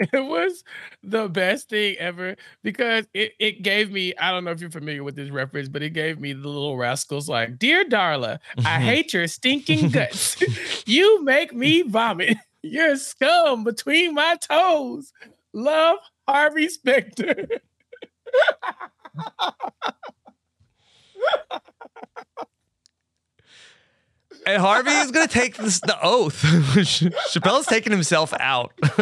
it 0.00 0.24
was 0.26 0.64
the 1.02 1.28
best 1.28 1.68
thing 1.68 1.94
ever 1.98 2.36
because 2.62 3.06
it, 3.14 3.32
it 3.38 3.62
gave 3.62 3.90
me 3.90 4.14
i 4.18 4.30
don't 4.30 4.44
know 4.44 4.50
if 4.50 4.60
you're 4.60 4.70
familiar 4.70 5.04
with 5.04 5.14
this 5.14 5.30
reference 5.30 5.68
but 5.68 5.82
it 5.82 5.90
gave 5.90 6.18
me 6.18 6.32
the 6.32 6.48
little 6.48 6.76
rascals 6.76 7.28
like 7.28 7.58
dear 7.58 7.84
darla 7.84 8.38
i 8.58 8.62
mm-hmm. 8.62 8.82
hate 8.84 9.12
your 9.12 9.26
stinking 9.26 9.90
guts. 9.90 10.42
You 10.86 11.24
make 11.24 11.52
me 11.52 11.82
vomit. 11.82 12.36
You're 12.62 12.96
scum 12.96 13.64
between 13.64 14.14
my 14.14 14.36
toes. 14.36 15.12
Love 15.52 15.98
harvey 16.28 16.68
specter 16.68 17.48
And 24.46 24.62
Harvey 24.62 24.90
is 24.92 25.10
going 25.10 25.26
to 25.26 25.32
take 25.32 25.56
this 25.56 25.80
the 25.80 25.98
oath. 26.00 26.40
Chappell's 27.32 27.66
taking 27.66 27.92
himself 27.92 28.32
out. 28.38 28.72
because 28.80 29.00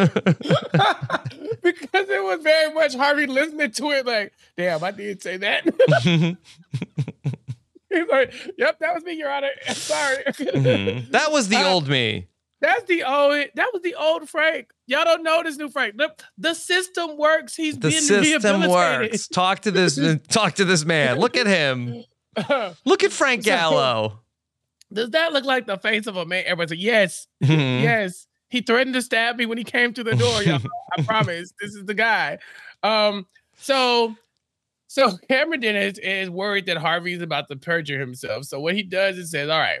it 2.09 2.23
was 2.23 2.41
very 2.43 2.73
much 2.73 2.95
harvey 2.95 3.25
listening 3.25 3.71
to 3.71 3.89
it 3.91 4.05
like 4.05 4.31
damn 4.55 4.83
i 4.83 4.91
didn't 4.91 5.21
say 5.23 5.35
that 5.37 5.63
he's 7.89 8.07
like 8.11 8.33
yep 8.57 8.77
that 8.79 8.93
was 8.93 9.03
me 9.03 9.13
your 9.13 9.31
honor 9.31 9.49
sorry 9.69 10.23
Mhm. 10.25 11.09
That 11.11 11.31
was 11.31 11.47
the 11.49 11.57
Uh, 11.57 11.69
old 11.69 11.87
me. 11.87 12.27
That's 12.61 12.83
the 12.85 13.03
old. 13.03 13.33
That 13.55 13.69
was 13.73 13.81
the 13.83 13.95
old 13.95 14.29
Frank. 14.29 14.69
Y'all 14.87 15.03
don't 15.03 15.23
know 15.23 15.43
this 15.43 15.57
new 15.57 15.69
Frank. 15.69 15.97
The, 15.97 16.13
the 16.37 16.53
system 16.55 17.17
works. 17.17 17.55
He's 17.55 17.75
The 17.75 17.89
been 17.89 18.07
the 18.07 18.23
system 18.23 18.67
works. 18.69 19.27
Talk 19.27 19.59
to 19.61 19.71
this 19.71 19.99
talk 20.29 20.55
to 20.55 20.65
this 20.65 20.85
man. 20.85 21.19
Look 21.19 21.35
at 21.37 21.47
him. 21.47 22.03
Look 22.85 23.03
at 23.03 23.11
Frank 23.11 23.43
Gallo. 23.43 24.19
Does 24.93 25.09
that 25.11 25.33
look 25.33 25.45
like 25.45 25.65
the 25.67 25.77
face 25.77 26.07
of 26.07 26.15
a 26.15 26.25
man? 26.25 26.43
Everybody's 26.45 26.77
like, 26.77 26.83
yes, 26.85 27.27
Mhm. 27.43 27.81
yes. 27.81 28.27
He 28.49 28.61
threatened 28.61 28.93
to 28.93 29.01
stab 29.01 29.37
me 29.37 29.45
when 29.45 29.57
he 29.57 29.63
came 29.63 29.93
to 29.93 30.03
the 30.03 30.15
door. 30.15 30.43
Y'all. 30.43 30.59
I 30.97 31.01
promise. 31.01 31.51
This 31.59 31.73
is 31.75 31.85
the 31.85 31.93
guy. 31.95 32.37
Um. 32.83 33.25
So, 33.57 34.15
so 34.87 35.17
Cameron 35.29 35.59
Dennis 35.61 35.97
is 35.97 36.29
worried 36.29 36.67
that 36.67 36.77
Harvey's 36.77 37.21
about 37.21 37.47
to 37.49 37.55
perjure 37.55 37.99
himself. 37.99 38.45
So 38.45 38.59
what 38.59 38.75
he 38.75 38.83
does 38.83 39.17
is 39.17 39.31
says, 39.31 39.49
"All 39.49 39.59
right, 39.59 39.79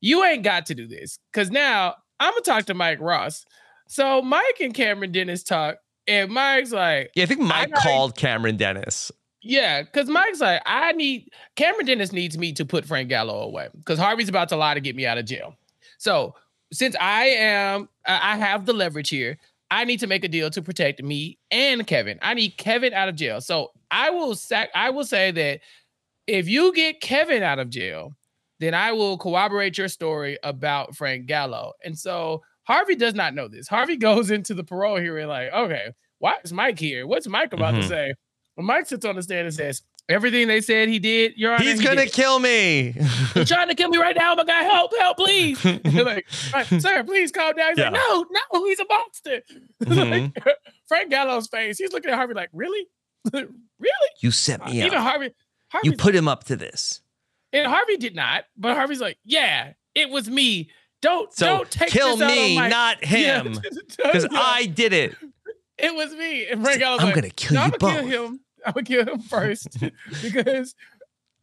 you 0.00 0.24
ain't 0.24 0.44
got 0.44 0.66
to 0.66 0.74
do 0.74 0.86
this 0.86 1.18
because 1.32 1.50
now 1.50 1.96
I'm 2.20 2.32
gonna 2.32 2.42
talk 2.42 2.66
to 2.66 2.74
Mike 2.74 3.00
Ross." 3.00 3.44
So 3.88 4.22
Mike 4.22 4.60
and 4.60 4.72
Cameron 4.72 5.10
Dennis 5.10 5.42
talk, 5.42 5.78
and 6.06 6.30
Mike's 6.30 6.70
like, 6.72 7.10
Yeah, 7.16 7.24
I 7.24 7.26
think 7.26 7.40
Mike 7.40 7.70
gotta- 7.70 7.82
called 7.82 8.16
Cameron 8.16 8.56
Dennis. 8.56 9.10
Yeah, 9.42 9.82
because 9.82 10.08
Mike's 10.08 10.40
like, 10.40 10.62
I 10.66 10.92
need 10.92 11.30
Cameron 11.56 11.86
Dennis 11.86 12.12
needs 12.12 12.36
me 12.36 12.52
to 12.54 12.64
put 12.64 12.84
Frank 12.84 13.08
Gallo 13.08 13.40
away 13.42 13.68
because 13.76 13.98
Harvey's 13.98 14.28
about 14.28 14.48
to 14.50 14.56
lie 14.56 14.74
to 14.74 14.80
get 14.80 14.94
me 14.96 15.06
out 15.06 15.16
of 15.18 15.24
jail. 15.24 15.54
So 15.98 16.34
since 16.72 16.94
I 17.00 17.26
am, 17.26 17.88
I 18.06 18.36
have 18.36 18.66
the 18.66 18.72
leverage 18.72 19.08
here. 19.08 19.38
I 19.70 19.84
need 19.84 20.00
to 20.00 20.06
make 20.06 20.24
a 20.24 20.28
deal 20.28 20.50
to 20.50 20.62
protect 20.62 21.02
me 21.02 21.38
and 21.50 21.86
Kevin. 21.86 22.18
I 22.22 22.34
need 22.34 22.56
Kevin 22.58 22.92
out 22.92 23.08
of 23.08 23.14
jail. 23.16 23.40
So 23.40 23.70
I 23.90 24.10
will 24.10 24.34
sac. 24.34 24.68
I 24.74 24.90
will 24.90 25.04
say 25.04 25.30
that 25.30 25.60
if 26.26 26.48
you 26.48 26.72
get 26.74 27.00
Kevin 27.00 27.42
out 27.42 27.58
of 27.58 27.70
jail, 27.70 28.14
then 28.58 28.74
I 28.74 28.92
will 28.92 29.16
corroborate 29.16 29.78
your 29.78 29.88
story 29.88 30.38
about 30.42 30.96
Frank 30.96 31.26
Gallo. 31.26 31.72
And 31.84 31.98
so 31.98 32.42
Harvey 32.64 32.94
does 32.94 33.14
not 33.14 33.34
know 33.34 33.48
this. 33.48 33.68
Harvey 33.68 33.96
goes 33.96 34.30
into 34.30 34.52
the 34.54 34.64
parole 34.64 34.96
hearing 34.98 35.28
like, 35.28 35.50
okay, 35.52 35.92
why 36.18 36.34
is 36.44 36.52
Mike 36.52 36.78
here? 36.78 37.06
What's 37.06 37.26
Mike 37.28 37.52
about 37.54 37.74
Mhm. 37.74 37.82
to 37.82 37.88
say? 37.88 38.14
Well, 38.56 38.66
Mike 38.66 38.86
sits 38.86 39.04
on 39.04 39.16
the 39.16 39.22
stand 39.22 39.46
and 39.46 39.54
says, 39.54 39.82
everything 40.08 40.48
they 40.48 40.60
said 40.60 40.88
he 40.88 40.98
did, 40.98 41.32
He's 41.36 41.78
he 41.80 41.84
gonna 41.86 42.04
did. 42.04 42.12
kill 42.12 42.38
me. 42.40 42.92
He's 43.34 43.48
trying 43.48 43.68
to 43.68 43.74
kill 43.74 43.88
me 43.88 43.98
right 43.98 44.16
now. 44.16 44.34
My 44.34 44.44
guy, 44.44 44.62
help, 44.64 44.92
help, 44.98 45.16
please. 45.16 45.64
Like, 45.84 46.26
sir, 46.80 47.04
please 47.04 47.30
calm 47.30 47.54
down. 47.54 47.70
He's 47.70 47.78
like, 47.78 47.92
no, 47.92 48.26
no, 48.52 48.64
he's 48.66 48.80
a 48.80 48.84
monster. 48.88 49.42
Mhm. 49.84 50.34
Like, 50.44 50.56
Frank 50.88 51.10
Gallo's 51.10 51.46
face, 51.48 51.78
he's 51.78 51.92
looking 51.92 52.10
at 52.10 52.16
Harvey 52.16 52.34
like, 52.34 52.50
really? 52.52 52.86
really? 53.32 53.50
You 54.20 54.30
set 54.30 54.64
me 54.66 54.82
Even 54.82 54.98
up. 54.98 55.04
Harvey, 55.04 55.26
You 55.26 55.32
Harvey's 55.68 55.94
put 55.96 56.14
him 56.14 56.26
up 56.26 56.44
to 56.44 56.56
this. 56.56 57.00
And 57.52 57.66
Harvey 57.66 57.96
did 57.96 58.14
not, 58.16 58.44
but 58.56 58.76
Harvey's 58.76 59.00
like, 59.00 59.18
yeah, 59.24 59.72
it 59.94 60.10
was 60.10 60.28
me. 60.28 60.70
Don't 61.02 61.32
So 61.32 61.46
don't 61.46 61.70
take 61.70 61.88
kill 61.90 62.16
this 62.16 62.22
out 62.26 62.30
on 62.30 62.36
me, 62.36 62.56
not 62.68 63.04
him, 63.04 63.58
because 63.96 64.26
yeah. 64.30 64.38
I 64.38 64.66
did 64.66 64.92
it. 64.92 65.16
It 65.82 65.94
was 65.94 66.12
me. 66.14 66.46
And 66.46 66.62
Frank 66.62 66.80
Gallo's 66.80 67.00
I'm 67.00 67.06
like, 67.06 67.14
gonna 67.14 67.30
kill 67.30 67.54
no, 67.54 67.60
you 67.60 67.64
I'm 67.64 67.70
gonna 67.78 67.94
both." 68.02 68.10
kill 68.10 68.26
him. 68.26 68.40
I'm 68.66 68.72
gonna 68.74 68.84
kill 68.84 69.06
him 69.06 69.20
first 69.20 69.68
because 70.22 70.74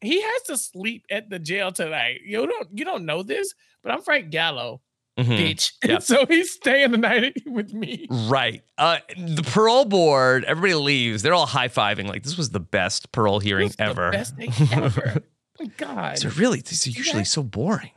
he 0.02 0.21
has 0.21 0.41
to 0.43 0.58
sleep 0.58 1.06
at 1.10 1.30
the 1.30 1.39
jail 1.39 1.71
tonight. 1.71 2.19
You 2.26 2.45
don't 2.47 2.67
you 2.78 2.86
don't 2.86 3.06
know 3.06 3.23
this, 3.23 3.54
but 3.84 3.91
I'm 3.91 4.02
Frank 4.02 4.30
Gallo, 4.30 4.82
Mhm. 5.17 5.38
bitch. 5.39 5.71
Yep. 5.84 6.04
so 6.04 6.26
he's 6.28 6.52
staying 6.54 6.91
the 6.91 6.97
night 7.00 7.41
with 7.47 7.73
me. 7.73 8.06
Right. 8.10 8.62
Uh, 8.78 9.00
the 9.17 9.41
parole 9.43 9.86
board, 9.86 10.43
everybody 10.43 10.76
leaves. 10.76 11.23
They're 11.23 11.34
all 11.34 11.47
high 11.47 11.69
fiving. 11.69 12.08
Like, 12.08 12.21
this 12.21 12.38
was 12.38 12.52
the 12.52 12.60
best 12.60 13.12
parole 13.12 13.39
hearing 13.39 13.65
This 13.69 13.71
is 13.71 13.78
the 13.78 13.84
ever. 13.86 14.12
best 14.12 14.36
thing 14.36 14.54
ever. 14.71 15.13
oh 15.17 15.21
my 15.63 15.65
God. 15.78 16.23
Are 16.23 16.30
really, 16.30 16.62
these 16.62 16.86
are 16.86 16.91
usually 16.91 17.21
that- 17.23 17.26
so 17.26 17.41
boring. 17.41 17.89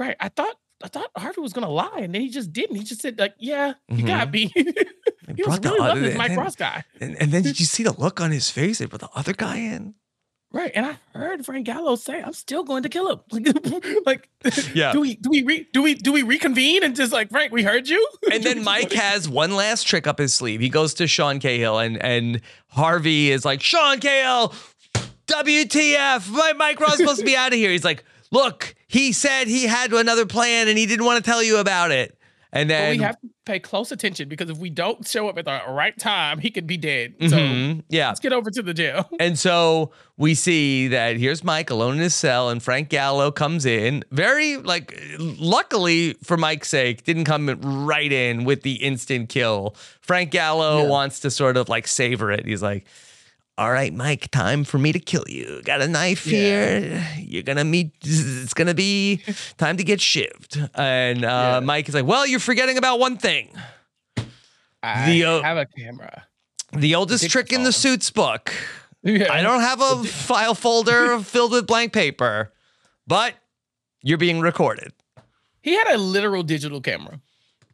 Right. 0.00 0.16
I 0.18 0.28
thought 0.30 0.56
I 0.82 0.86
thought 0.88 1.10
Harvey 1.16 1.40
was 1.40 1.52
gonna 1.52 1.68
lie, 1.70 1.98
and 1.98 2.14
then 2.14 2.20
he 2.22 2.28
just 2.28 2.52
didn't. 2.52 2.76
He 2.76 2.84
just 2.84 3.00
said, 3.02 3.18
like, 3.18 3.34
yeah, 3.38 3.74
you 3.88 4.04
got 4.06 4.30
me. 4.32 4.52
He 5.36 5.42
was 5.42 5.58
brought 5.58 5.62
the 5.76 5.82
other- 5.82 6.00
loving 6.00 6.16
Mike 6.16 6.28
then- 6.28 6.38
Ross 6.38 6.56
guy. 6.56 6.84
And, 7.00 7.16
and 7.20 7.30
then 7.32 7.42
did 7.42 7.58
you 7.60 7.66
see 7.66 7.82
the 7.82 7.92
look 7.92 8.20
on 8.20 8.30
his 8.30 8.50
face? 8.50 8.78
They 8.78 8.86
brought 8.86 9.00
the 9.00 9.10
other 9.14 9.32
guy 9.32 9.56
in. 9.56 9.94
Right. 10.50 10.72
And 10.74 10.86
I 10.86 10.96
heard 11.14 11.44
Frank 11.44 11.66
Gallo 11.66 11.94
say, 11.96 12.22
I'm 12.22 12.32
still 12.32 12.64
going 12.64 12.82
to 12.84 12.88
kill 12.88 13.10
him. 13.10 13.20
like 14.06 14.30
Yeah. 14.72 14.92
do 14.92 15.00
we 15.00 15.16
do 15.16 15.28
we 15.28 15.42
re, 15.42 15.66
do 15.74 15.82
we 15.82 15.94
do 15.94 16.10
we 16.10 16.22
reconvene 16.22 16.82
and 16.82 16.96
just 16.96 17.12
like 17.12 17.28
Frank, 17.30 17.52
we 17.52 17.62
heard 17.62 17.86
you? 17.86 18.08
And 18.32 18.42
then 18.42 18.64
Mike 18.64 18.92
has 18.92 19.28
one 19.28 19.54
last 19.56 19.84
trick 19.84 20.06
up 20.06 20.18
his 20.18 20.32
sleeve. 20.32 20.60
He 20.60 20.70
goes 20.70 20.94
to 20.94 21.06
Sean 21.06 21.38
Cahill, 21.38 21.78
and 21.78 22.02
and 22.02 22.40
Harvey 22.68 23.30
is 23.30 23.44
like, 23.44 23.62
Sean 23.62 24.00
Cahill, 24.00 24.54
WTF? 25.26 26.30
My 26.30 26.52
Mike 26.54 26.80
Ross 26.80 26.96
supposed 26.96 27.20
to 27.20 27.26
be 27.26 27.36
out 27.36 27.52
of 27.52 27.58
here. 27.58 27.70
He's 27.70 27.84
like, 27.84 28.04
look, 28.30 28.74
he 28.86 29.12
said 29.12 29.46
he 29.48 29.66
had 29.66 29.92
another 29.92 30.26
plan, 30.26 30.68
and 30.68 30.78
he 30.78 30.86
didn't 30.86 31.04
want 31.04 31.22
to 31.22 31.30
tell 31.30 31.42
you 31.42 31.58
about 31.58 31.90
it. 31.90 32.17
And 32.50 32.68
But 32.68 32.74
then 32.74 32.96
we 32.98 33.02
have 33.04 33.20
to 33.20 33.28
pay 33.44 33.58
close 33.58 33.92
attention 33.92 34.28
because 34.28 34.48
if 34.48 34.56
we 34.56 34.70
don't 34.70 35.06
show 35.06 35.28
up 35.28 35.36
at 35.36 35.44
the 35.44 35.60
right 35.68 35.96
time, 35.98 36.38
he 36.38 36.50
could 36.50 36.66
be 36.66 36.78
dead. 36.78 37.14
So 37.20 37.36
Mhm, 37.36 37.82
yeah. 37.90 38.08
let's 38.08 38.20
get 38.20 38.32
over 38.32 38.50
to 38.50 38.62
the 38.62 38.72
jail. 38.72 39.08
And 39.20 39.38
so 39.38 39.90
we 40.16 40.34
see 40.34 40.88
that 40.88 41.18
here's 41.18 41.44
Mike 41.44 41.68
alone 41.68 41.94
in 41.96 42.00
his 42.00 42.14
cell, 42.14 42.48
and 42.48 42.62
Frank 42.62 42.88
Gallo 42.88 43.30
comes 43.30 43.66
in. 43.66 44.02
Very, 44.10 44.56
like, 44.56 44.98
luckily 45.18 46.14
for 46.22 46.36
Mike's 46.36 46.68
sake, 46.68 47.04
didn't 47.04 47.24
come 47.24 47.48
right 47.86 48.10
in 48.10 48.44
with 48.44 48.62
the 48.62 48.74
instant 48.76 49.28
kill. 49.28 49.74
Frank 50.00 50.30
Gallo 50.30 50.82
Yeah. 50.82 50.88
wants 50.88 51.20
to 51.20 51.30
sort 51.30 51.56
of 51.56 51.68
like 51.68 51.86
savor 51.86 52.30
it. 52.32 52.46
He's 52.46 52.62
like, 52.62 52.86
all 53.58 53.72
right, 53.72 53.92
Mike, 53.92 54.30
time 54.30 54.62
for 54.62 54.78
me 54.78 54.92
to 54.92 55.00
kill 55.00 55.24
you. 55.26 55.60
Got 55.64 55.82
a 55.82 55.88
knife 55.88 56.24
here. 56.24 57.04
You're 57.18 57.42
gonna 57.42 57.64
meet. 57.64 57.90
It's 58.02 58.54
gonna 58.54 58.72
be 58.72 59.20
time 59.58 59.76
to 59.78 59.84
get 59.84 59.98
shivved. 59.98 60.70
And 60.76 61.24
uh, 61.24 61.60
Mike 61.60 61.88
is 61.88 61.94
like, 61.94 62.06
"Well, 62.06 62.24
you're 62.24 62.38
forgetting 62.38 62.78
about 62.78 63.00
one 63.00 63.16
thing. 63.16 63.50
I 64.82 65.10
The, 65.10 65.24
uh, 65.24 65.42
have 65.42 65.56
a 65.56 65.66
camera. 65.66 66.24
The 66.72 66.94
oldest 66.94 67.28
trick 67.30 67.52
in 67.52 67.64
the 67.64 67.72
suits 67.72 68.10
book. 68.10 68.52
Yeah. 69.02 69.32
I 69.32 69.42
don't 69.42 69.60
have 69.60 69.80
a 69.80 70.04
file 70.04 70.54
folder 70.54 71.18
filled 71.20 71.52
with 71.52 71.66
blank 71.66 71.92
paper, 71.92 72.52
but 73.06 73.34
you're 74.02 74.18
being 74.18 74.40
recorded. 74.40 74.92
He 75.62 75.74
had 75.74 75.88
a 75.88 75.98
literal 75.98 76.44
digital 76.44 76.80
camera. 76.80 77.20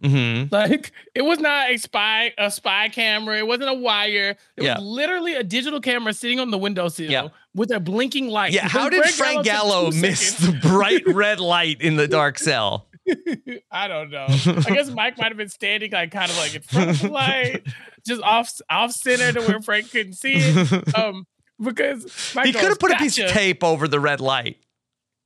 Mm-hmm. 0.04 0.54
Like 0.54 0.92
it 1.14 1.22
was 1.22 1.38
not 1.38 1.70
a 1.70 1.76
spy 1.78 2.32
a 2.36 2.50
spy 2.50 2.88
camera. 2.90 3.38
It 3.38 3.46
wasn't 3.46 3.70
a 3.70 3.74
wire. 3.74 4.36
It 4.56 4.64
Yeah. 4.64 4.74
was 4.76 4.84
literally 4.84 5.34
a 5.34 5.42
digital 5.42 5.80
camera 5.80 6.12
sitting 6.12 6.38
on 6.40 6.50
the 6.50 6.58
windowsill 6.58 7.10
Yeah. 7.10 7.28
with 7.54 7.70
a 7.70 7.80
blinking 7.80 8.28
light. 8.28 8.52
Yeah, 8.52 8.68
how 8.68 8.88
did 8.88 9.04
Frank 9.06 9.44
Gallo 9.44 9.86
took 9.86 9.94
two 9.94 10.00
miss 10.00 10.28
seconds. 10.36 10.62
the 10.62 10.68
bright 10.68 11.02
red 11.06 11.40
light 11.40 11.80
in 11.80 11.96
the 11.96 12.06
dark 12.06 12.38
cell? 12.38 12.86
I 13.70 13.88
don't 13.88 14.10
know. 14.10 14.26
I 14.28 14.70
guess 14.74 14.90
Mike 14.90 15.18
might 15.18 15.28
have 15.28 15.36
been 15.36 15.48
standing 15.48 15.90
like 15.92 16.10
kind 16.10 16.30
of 16.30 16.36
like 16.38 16.54
in 16.54 16.62
front 16.62 16.90
of 16.90 17.00
the 17.00 17.08
light, 17.08 17.66
just 18.06 18.22
off 18.22 18.50
off 18.70 18.92
center 18.92 19.32
to 19.32 19.46
where 19.46 19.60
Frank 19.60 19.90
couldn't 19.90 20.14
see 20.14 20.34
it. 20.36 20.98
Um, 20.98 21.26
because 21.62 22.32
Mike 22.34 22.46
he 22.46 22.52
could 22.52 22.62
have 22.68 22.78
put 22.78 22.90
a 22.92 22.96
piece 22.96 23.18
of 23.18 23.28
tape 23.30 23.62
over 23.62 23.88
the 23.88 24.00
red 24.00 24.20
light. 24.20 24.56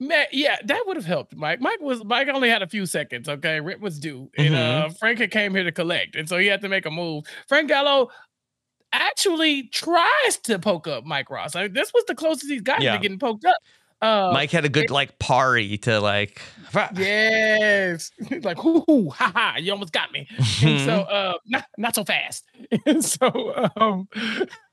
Man, 0.00 0.26
yeah, 0.30 0.56
that 0.64 0.84
would 0.86 0.96
have 0.96 1.06
helped. 1.06 1.34
Mike, 1.34 1.60
Mike 1.60 1.80
was 1.80 2.04
Mike 2.04 2.28
only 2.28 2.48
had 2.48 2.62
a 2.62 2.68
few 2.68 2.86
seconds. 2.86 3.28
Okay, 3.28 3.60
rent 3.60 3.80
was 3.80 3.98
due, 3.98 4.30
and 4.38 4.54
Mm-hmm. 4.54 4.86
uh, 4.90 4.94
Frank 4.94 5.18
had 5.18 5.30
came 5.32 5.54
here 5.54 5.64
to 5.64 5.72
collect, 5.72 6.14
and 6.14 6.28
so 6.28 6.38
he 6.38 6.46
had 6.46 6.60
to 6.62 6.68
make 6.68 6.86
a 6.86 6.90
move. 6.90 7.24
Frank 7.48 7.68
Gallo 7.68 8.08
actually 8.92 9.64
tries 9.64 10.38
to 10.44 10.58
poke 10.58 10.86
up 10.88 11.04
Mike 11.04 11.30
Ross. 11.30 11.54
Like, 11.54 11.72
this 11.72 11.92
was 11.92 12.04
the 12.06 12.14
closest 12.14 12.50
he's 12.50 12.62
gotten 12.62 12.82
Yeah. 12.84 12.96
to 12.96 13.02
getting 13.02 13.18
poked 13.18 13.44
up. 13.44 13.56
Uh, 14.00 14.30
Mike 14.32 14.52
had 14.52 14.64
a 14.64 14.68
good 14.68 14.90
like 14.90 15.18
parry 15.18 15.76
to 15.78 16.00
like. 16.00 16.40
Yes. 16.96 18.12
like, 18.42 18.56
hoo 18.56 18.84
hoo, 18.86 19.10
ha 19.10 19.32
ha, 19.34 19.56
you 19.58 19.72
almost 19.72 19.92
got 19.92 20.12
me. 20.12 20.28
And 20.62 20.80
so 20.84 21.00
uh 21.02 21.34
not 21.46 21.64
not 21.76 21.94
so 21.96 22.04
fast. 22.04 22.44
And 22.86 23.04
so 23.04 23.68
um 23.76 24.08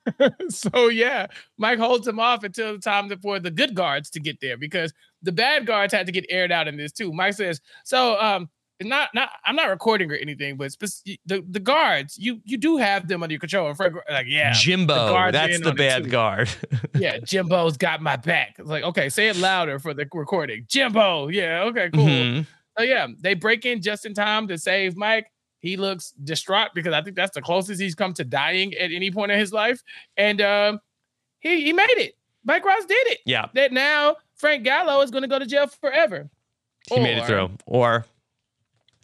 so 0.50 0.90
yeah, 0.90 1.26
Mike 1.58 1.80
holds 1.80 2.08
him 2.08 2.20
off 2.20 2.44
until 2.44 2.74
the 2.74 2.80
time 2.80 3.10
for 3.20 3.40
the 3.40 3.50
good 3.50 3.74
guards 3.74 4.12
to 4.12 4.20
get 4.20 4.40
there 4.42 4.58
because 4.58 4.94
the 5.26 5.32
bad 5.32 5.66
guards 5.66 5.94
had 5.94 6.06
to 6.06 6.12
get 6.12 6.26
aired 6.30 6.52
out 6.52 6.68
in 6.68 6.78
this 6.78 6.92
too. 6.92 7.12
Mike 7.12 7.34
says, 7.34 7.60
so 7.84 8.20
um 8.20 8.50
not 8.82 9.10
not 9.14 9.30
I'm 9.46 9.56
not 9.56 9.70
recording 9.70 10.12
or 10.12 10.16
anything, 10.16 10.58
but 10.58 10.72
spec- 10.72 11.18
the 11.26 11.44
the 11.50 11.60
guards 11.60 12.18
you 12.18 12.42
you 12.44 12.58
do 12.58 12.78
have 12.78 13.08
them 13.08 13.24
under 13.24 13.34
your 13.34 13.40
control. 13.40 13.68
And 13.68 13.78
Frank 13.78 13.96
like 14.10 14.28
yeah, 14.28 14.52
Jimbo, 14.54 14.94
are 14.94 15.32
that's 15.32 15.62
the 15.62 15.74
bad 15.74 16.10
guard. 16.10 16.50
yeah, 16.96 17.20
Jimbo's 17.20 17.78
got 17.78 18.02
my 18.02 18.18
back. 18.18 18.56
It's 18.60 18.70
like, 18.70 18.84
okay, 18.84 19.08
say 19.10 19.30
it 19.30 19.38
louder 19.38 19.80
for 19.80 19.94
the 19.94 20.06
recording. 20.14 20.66
Jimbo, 20.68 21.30
yeah, 21.30 21.64
okay, 21.64 21.90
cool. 21.94 22.06
Mhm. 22.06 22.48
So 22.78 22.84
yeah, 22.84 23.08
they 23.22 23.34
break 23.34 23.66
in 23.66 23.82
just 23.82 24.06
in 24.06 24.14
time 24.14 24.48
to 24.50 24.58
save 24.58 24.98
Mike. 24.98 25.32
He 25.60 25.78
looks 25.78 26.12
distraught 26.24 26.72
because 26.76 26.94
I 26.94 27.02
think 27.02 27.16
that's 27.16 27.34
the 27.34 27.42
closest 27.42 27.82
he's 27.82 27.96
come 27.96 28.14
to 28.16 28.26
dying 28.26 28.74
at 28.74 28.92
any 28.92 29.10
point 29.10 29.32
in 29.32 29.40
his 29.40 29.54
life. 29.54 29.82
And 30.18 30.42
um, 30.42 30.80
he 31.40 31.64
he 31.64 31.72
made 31.74 31.88
it. 31.92 32.16
Mike 32.44 32.64
Ross 32.66 32.86
did 32.86 33.08
it. 33.08 33.20
Yeah, 33.26 33.48
That 33.56 33.72
now 33.72 34.18
Frank 34.38 34.64
Gallo 34.64 35.02
is 35.02 35.12
going 35.12 35.22
to 35.24 35.28
go 35.28 35.40
to 35.40 35.46
jail 35.46 35.68
forever. 35.68 36.30
he 36.90 37.00
made 37.00 37.18
it 37.18 37.26
through. 37.26 37.50
Or 37.66 38.06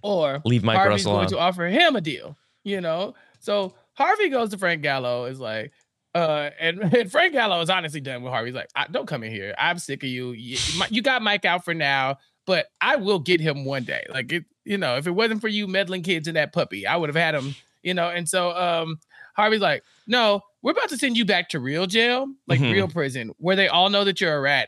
Or 0.03 0.41
Leave 0.45 0.63
Mike 0.63 0.77
Harvey's 0.77 1.05
Ross 1.05 1.13
going 1.13 1.27
to 1.29 1.39
offer 1.39 1.67
him 1.67 1.95
a 1.95 2.01
deal. 2.01 2.37
You 2.63 2.81
know, 2.81 3.15
so 3.39 3.73
Harvey 3.93 4.29
goes 4.29 4.49
to 4.51 4.57
Frank 4.57 4.81
Gallo 4.81 5.25
is 5.25 5.39
like. 5.39 5.71
Uh 6.13 6.49
and, 6.59 6.79
and 6.93 7.09
Frank 7.11 7.33
Gallo 7.33 7.61
is 7.61 7.69
honestly 7.69 8.01
done 8.01 8.21
with 8.21 8.31
Harvey. 8.33 8.49
He's 8.49 8.55
like, 8.55 8.69
I, 8.75 8.85
"Don't 8.91 9.07
come 9.07 9.23
in 9.23 9.31
here. 9.31 9.55
I'm 9.57 9.79
sick 9.79 10.03
of 10.03 10.09
you. 10.09 10.31
You, 10.31 10.57
you 10.89 11.01
got 11.01 11.21
Mike 11.21 11.45
out 11.45 11.63
for 11.63 11.73
now, 11.73 12.17
but 12.45 12.67
I 12.81 12.97
will 12.97 13.19
get 13.19 13.39
him 13.39 13.63
one 13.63 13.83
day. 13.85 14.05
Like 14.09 14.31
it, 14.33 14.45
you 14.65 14.77
know, 14.77 14.97
if 14.97 15.07
it 15.07 15.11
wasn't 15.11 15.39
for 15.41 15.47
you 15.47 15.67
meddling 15.67 16.03
kids 16.03 16.27
and 16.27 16.35
that 16.35 16.51
puppy, 16.51 16.85
I 16.85 16.97
would 16.97 17.07
have 17.09 17.15
had 17.15 17.33
him. 17.33 17.55
You 17.81 17.93
know, 17.93 18.09
and 18.09 18.27
so 18.27 18.51
um 18.55 18.99
Harvey's 19.37 19.61
like, 19.61 19.83
no, 20.05 20.41
we're 20.61 20.71
about 20.73 20.89
to 20.89 20.97
send 20.97 21.15
you 21.17 21.23
back 21.25 21.47
to 21.49 21.59
real 21.59 21.87
jail, 21.87 22.27
like 22.45 22.59
Mhm. 22.59 22.73
real 22.73 22.87
prison, 22.89 23.31
where 23.37 23.55
they 23.55 23.69
all 23.69 23.89
know 23.89 24.03
that 24.03 24.19
you're 24.19 24.35
a 24.35 24.41
rat, 24.41 24.67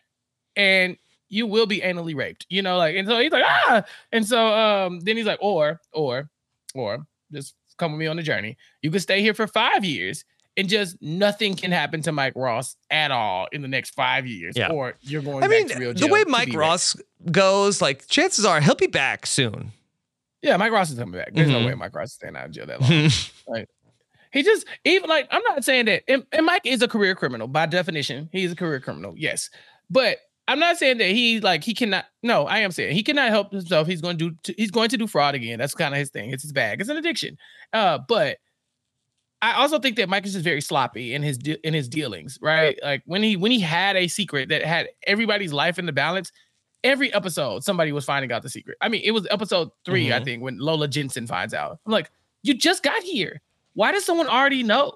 and 0.55 0.97
you 1.29 1.47
will 1.47 1.65
be 1.65 1.81
anally 1.81 2.15
raped. 2.15 2.45
You 2.49 2.61
know, 2.61 2.77
like, 2.77 2.95
and 2.95 3.07
so 3.07 3.19
he's 3.19 3.31
like, 3.31 3.43
ah, 3.45 3.83
and 4.11 4.25
so 4.25 4.47
um 4.47 4.99
then 5.01 5.17
he's 5.17 5.25
like, 5.25 5.39
or 5.41 5.79
or 5.91 6.29
or 6.75 7.05
just 7.31 7.55
come 7.77 7.91
with 7.93 7.99
me 7.99 8.07
on 8.07 8.17
the 8.17 8.23
journey. 8.23 8.57
You 8.81 8.91
can 8.91 8.99
stay 8.99 9.21
here 9.21 9.33
for 9.33 9.47
five 9.47 9.83
years. 9.85 10.25
And 10.55 10.69
just 10.69 11.01
nothing 11.01 11.55
can 11.55 11.71
happen 11.71 12.03
to 12.03 12.11
Mike 12.11 12.33
Ross 12.35 12.75
at 12.91 13.09
all 13.09 13.47
in 13.51 13.63
the 13.63 13.67
next 13.67 13.95
five 13.95 14.27
years, 14.27 14.55
Yeah. 14.55 14.69
or 14.69 14.93
you're 15.01 15.23
going 15.23 15.43
I 15.43 15.47
mean, 15.47 15.67
to 15.69 15.79
real 15.79 15.93
the 15.95 16.05
way 16.05 16.23
Mike. 16.27 16.53
Ross 16.53 16.95
goes, 17.31 17.81
like 17.81 18.05
chances 18.07 18.45
are 18.45 18.61
he'll 18.61 18.75
be 18.75 18.85
back 18.85 19.25
soon. 19.25 19.71
Yeah, 20.43 20.57
Mike 20.57 20.71
Ross 20.71 20.91
is 20.91 20.99
coming 20.99 21.19
back. 21.19 21.33
There's 21.33 21.49
Mhm. 21.49 21.61
no 21.61 21.65
way 21.65 21.73
Mike 21.73 21.95
Ross 21.95 22.09
is 22.09 22.13
staying 22.13 22.35
out 22.35 22.45
of 22.45 22.51
jail 22.51 22.67
that 22.67 22.81
long. 22.81 23.09
like, 23.47 23.67
he 24.31 24.43
just 24.43 24.67
even 24.85 25.09
like 25.09 25.27
I'm 25.31 25.41
not 25.41 25.65
saying 25.65 25.85
that, 25.85 26.03
and, 26.07 26.23
and 26.31 26.45
Mike 26.45 26.61
is 26.65 26.83
a 26.83 26.87
career 26.87 27.15
criminal 27.15 27.47
by 27.47 27.65
definition. 27.65 28.29
He's 28.31 28.51
a 28.51 28.55
career 28.55 28.79
criminal, 28.79 29.15
yes, 29.17 29.49
but 29.89 30.19
I'm 30.47 30.60
not 30.60 30.77
saying 30.77 30.97
that 30.97 31.08
he 31.10 31.39
like 31.39 31.63
he 31.63 31.73
cannot. 31.73 32.06
No, 32.21 32.45
I 32.45 32.60
am 32.60 32.71
saying 32.71 32.95
he 32.95 33.03
cannot 33.03 33.29
help 33.29 33.51
himself. 33.51 33.88
He's 33.88 34.01
going 34.01 34.17
to 34.17 34.32
do. 34.32 34.53
He's 34.58 34.71
going 34.71 34.89
to 34.89 34.97
do 34.97 35.08
fraud 35.08 35.36
again. 35.36 35.58
That's 35.60 35.73
kind 35.75 35.93
of 35.93 35.97
his 35.99 36.10
thing. 36.10 36.32
It's 36.32 36.43
his 36.43 36.51
bag. 36.51 36.82
It's 36.82 36.89
an 36.89 36.97
addiction. 36.97 37.38
Uh, 37.71 37.99
but 38.08 38.38
I 39.41 39.53
also 39.53 39.79
think 39.79 39.95
that 39.97 40.10
Mike 40.10 40.25
is 40.25 40.34
just 40.34 40.43
very 40.43 40.62
sloppy 40.62 41.13
in 41.13 41.21
his 41.23 41.38
de- 41.38 41.65
in 41.65 41.73
his 41.73 41.88
dealings, 41.89 42.38
right? 42.41 42.77
Like 42.84 43.03
when 43.06 43.23
he 43.23 43.36
when 43.38 43.51
he 43.51 43.60
had 43.60 43.95
a 43.95 44.08
secret 44.08 44.49
that 44.49 44.63
had 44.63 44.89
everybody's 45.08 45.53
life 45.53 45.79
in 45.79 45.86
the 45.86 45.91
balance, 45.93 46.32
every 46.84 47.13
episode 47.13 47.63
somebody 47.63 47.91
was 47.91 48.03
finding 48.06 48.32
out 48.32 48.41
the 48.41 48.49
secret. 48.49 48.77
I 48.82 48.89
mean, 48.89 49.01
it 49.03 49.12
was 49.12 49.25
episode 49.32 49.69
3 49.86 50.12
I 50.13 50.19
Mhm. 50.19 50.23
think, 50.25 50.43
when 50.43 50.58
Lola 50.60 50.88
Jensen 50.88 51.25
finds 51.27 51.53
out. 51.53 51.79
I'm 51.86 51.91
like, 51.91 52.10
you 52.41 52.53
just 52.53 52.84
got 52.84 53.01
here. 53.03 53.41
Why 53.75 53.91
does 53.93 54.06
someone 54.06 54.27
already 54.27 54.63
know? 54.63 54.93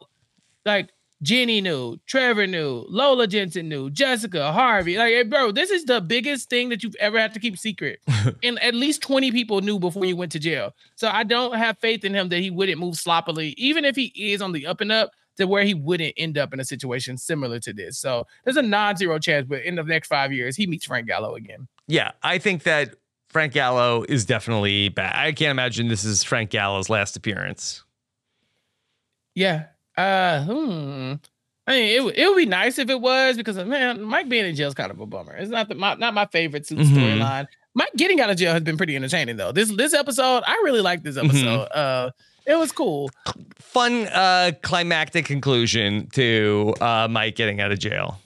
Like 0.65 0.89
Jenny 1.23 1.61
knew, 1.61 1.97
Trevor 2.05 2.45
knew, 2.45 2.85
Lola 2.89 3.27
Jensen 3.27 3.67
knew, 3.67 3.89
Jessica, 3.89 4.51
Harvey. 4.51 4.97
Like, 4.97 5.13
hey, 5.13 5.23
bro, 5.23 5.51
this 5.51 5.71
is 5.71 5.85
the 5.85 5.99
biggest 5.99 6.49
thing 6.49 6.69
that 6.69 6.83
you've 6.83 6.95
ever 6.99 7.19
had 7.19 7.33
to 7.33 7.39
keep 7.39 7.57
secret. 7.57 7.99
and 8.43 8.61
at 8.61 8.75
least 8.75 9.01
20 9.01 9.31
people 9.31 9.61
knew 9.61 9.79
before 9.79 10.05
you 10.05 10.15
went 10.15 10.31
to 10.33 10.39
jail. 10.39 10.75
So 10.95 11.09
I 11.09 11.23
don't 11.23 11.55
have 11.55 11.79
faith 11.79 12.05
in 12.05 12.13
him 12.13 12.29
that 12.29 12.39
he 12.39 12.51
wouldn't 12.51 12.79
move 12.79 12.95
sloppily. 12.97 13.55
Even 13.57 13.83
if 13.83 13.95
he 13.95 14.13
is 14.15 14.41
on 14.41 14.51
the 14.51 14.67
up 14.67 14.81
and 14.81 14.91
up, 14.91 15.11
to 15.37 15.45
where 15.45 15.63
he 15.63 15.73
wouldn't 15.73 16.13
end 16.17 16.37
up 16.37 16.53
in 16.53 16.59
a 16.59 16.65
situation 16.65 17.17
similar 17.17 17.59
to 17.59 17.73
this. 17.73 17.97
So 17.97 18.25
there's 18.43 18.57
a 18.57 18.61
non-zero 18.61 19.19
chance, 19.19 19.45
but 19.47 19.63
in 19.63 19.75
the 19.75 19.83
next 19.83 20.07
five 20.07 20.33
years, 20.33 20.55
he 20.55 20.67
meets 20.67 20.85
Frank 20.85 21.07
Gallo 21.07 21.35
again. 21.35 21.67
Yeah, 21.87 22.11
I 22.23 22.37
think 22.39 22.63
that 22.63 22.95
Frank 23.29 23.53
Gallo 23.53 24.03
is 24.09 24.25
definitely 24.25 24.89
bad. 24.89 25.15
I 25.15 25.31
can't 25.31 25.51
imagine 25.51 25.87
this 25.87 26.03
is 26.03 26.23
Frank 26.23 26.49
Gallo's 26.49 26.89
last 26.89 27.15
appearance. 27.15 27.83
Yeah. 29.35 29.65
Uh, 29.97 30.43
hmm. 30.43 31.13
I 31.69 31.71
mean, 31.71 31.95
it, 31.97 32.03
would- 32.03 32.17
it 32.17 32.27
would 32.27 32.37
be 32.37 32.45
nice 32.45 32.77
if 32.77 32.89
it 32.89 33.01
was 33.01 33.35
because 33.35 33.57
man, 33.57 34.01
Mike 34.03 34.29
being 34.29 34.45
in 34.45 34.55
jail 34.55 34.67
is 34.69 34.73
kind 34.73 34.91
of 34.91 34.99
a 34.99 35.05
bummer. 35.05 35.35
It's 35.35 35.49
not 35.51 35.67
the, 35.67 35.75
my 35.75 35.95
not 35.95 36.13
my 36.13 36.25
favorite 36.27 36.63
Mhm. 36.63 36.85
storyline. 36.85 37.47
Mike 37.73 37.91
getting 37.97 38.19
out 38.21 38.29
of 38.29 38.37
jail 38.37 38.53
has 38.53 38.63
been 38.63 38.77
pretty 38.77 38.95
entertaining 38.95 39.37
though. 39.37 39.51
This 39.51 39.69
this 39.75 39.93
episode, 39.93 40.43
I 40.47 40.53
really 40.63 40.81
like 40.81 41.03
this 41.03 41.17
Mm-hmm. 41.17 41.27
episode. 41.29 41.61
Uh, 41.73 42.11
it 42.45 42.55
was 42.55 42.71
cool. 42.71 43.09
Fun 43.59 44.07
uh 44.07 44.51
climactic 44.61 45.25
conclusion 45.25 46.07
to 46.13 46.73
uh 46.79 47.07
Mike 47.09 47.35
getting 47.35 47.59
out 47.59 47.71
of 47.71 47.79
jail. 47.79 48.19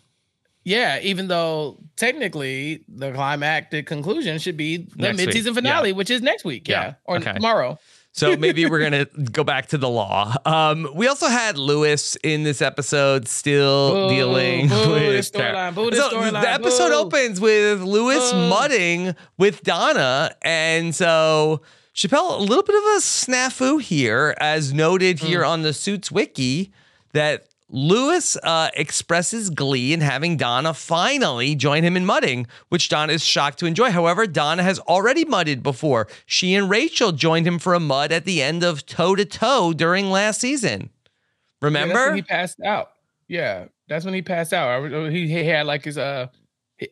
Yeah, 0.63 0.99
even 1.01 1.27
though 1.27 1.79
technically 1.95 2.83
the 2.87 3.11
climactic 3.13 3.87
conclusion 3.87 4.37
should 4.37 4.57
be 4.57 4.77
the 4.77 4.85
Next 4.97 5.17
mid-season 5.17 5.53
yeah. 5.53 5.59
finale, 5.61 5.93
which 5.93 6.11
is 6.11 6.21
next 6.21 6.45
week. 6.45 6.67
Yeah, 6.67 6.81
Yeah, 6.83 6.93
or 7.05 7.17
okay. 7.17 7.33
tomorrow. 7.33 7.79
So 8.13 8.35
maybe 8.35 8.65
we're 8.65 8.79
gonna 8.81 9.05
go 9.31 9.43
back 9.43 9.67
to 9.67 9.77
the 9.77 9.87
law. 9.89 10.35
Um, 10.45 10.87
we 10.93 11.07
also 11.07 11.27
had 11.27 11.57
Louis 11.57 12.17
in 12.23 12.43
this 12.43 12.61
episode, 12.61 13.27
still 13.27 14.07
Boo, 14.09 14.09
dealing 14.15 14.67
boo, 14.67 14.91
with 14.91 15.31
storyline, 15.31 15.73
So 15.95 16.09
storyline, 16.11 16.41
the 16.41 16.49
episode 16.51 16.89
boo. 16.89 16.95
opens 16.95 17.39
with 17.39 17.81
Louis 17.81 18.33
mudding 18.33 19.15
with 19.37 19.63
Donna, 19.63 20.35
and 20.41 20.93
so 20.93 21.61
Chappell 21.93 22.37
a 22.37 22.41
little 22.41 22.63
bit 22.63 22.75
of 22.75 22.83
a 22.83 22.99
snafu 22.99 23.81
here, 23.81 24.35
as 24.39 24.73
noted 24.73 25.19
Hmm. 25.21 25.25
here 25.27 25.45
on 25.45 25.61
the 25.61 25.73
Suits 25.73 26.11
wiki, 26.11 26.71
that 27.13 27.45
Louis 27.73 28.35
uh, 28.43 28.69
expresses 28.75 29.49
glee 29.49 29.93
in 29.93 30.01
having 30.01 30.35
Donna 30.35 30.73
finally 30.73 31.55
join 31.55 31.83
him 31.83 31.95
in 31.95 32.05
mudding, 32.05 32.45
which 32.67 32.89
Donna 32.89 33.13
is 33.13 33.23
shocked 33.23 33.59
to 33.59 33.65
enjoy. 33.65 33.91
However, 33.91 34.27
Donna 34.27 34.61
has 34.61 34.77
already 34.79 35.23
mudded 35.23 35.63
before. 35.63 36.07
She 36.25 36.53
and 36.53 36.69
Rachel 36.69 37.13
joined 37.13 37.47
him 37.47 37.59
for 37.59 37.73
a 37.73 37.79
mud 37.79 38.11
at 38.11 38.25
the 38.25 38.41
end 38.41 38.63
of 38.63 38.85
Toe 38.85 39.15
to 39.15 39.23
Toe 39.23 39.71
during 39.71 40.11
last 40.11 40.41
season. 40.41 40.81
Yeah, 40.81 40.87
that's 40.89 41.61
Remember? 41.61 42.05
when 42.07 42.15
he 42.15 42.21
passed 42.23 42.59
out. 42.61 42.91
Yeah, 43.29 43.65
that's 43.87 44.03
when 44.03 44.13
he 44.13 44.21
passed 44.21 44.51
out. 44.51 44.91
He, 45.09 45.27
he 45.27 45.45
had 45.45 45.65
like 45.65 45.85
his 45.85 45.97
uh 45.97 46.27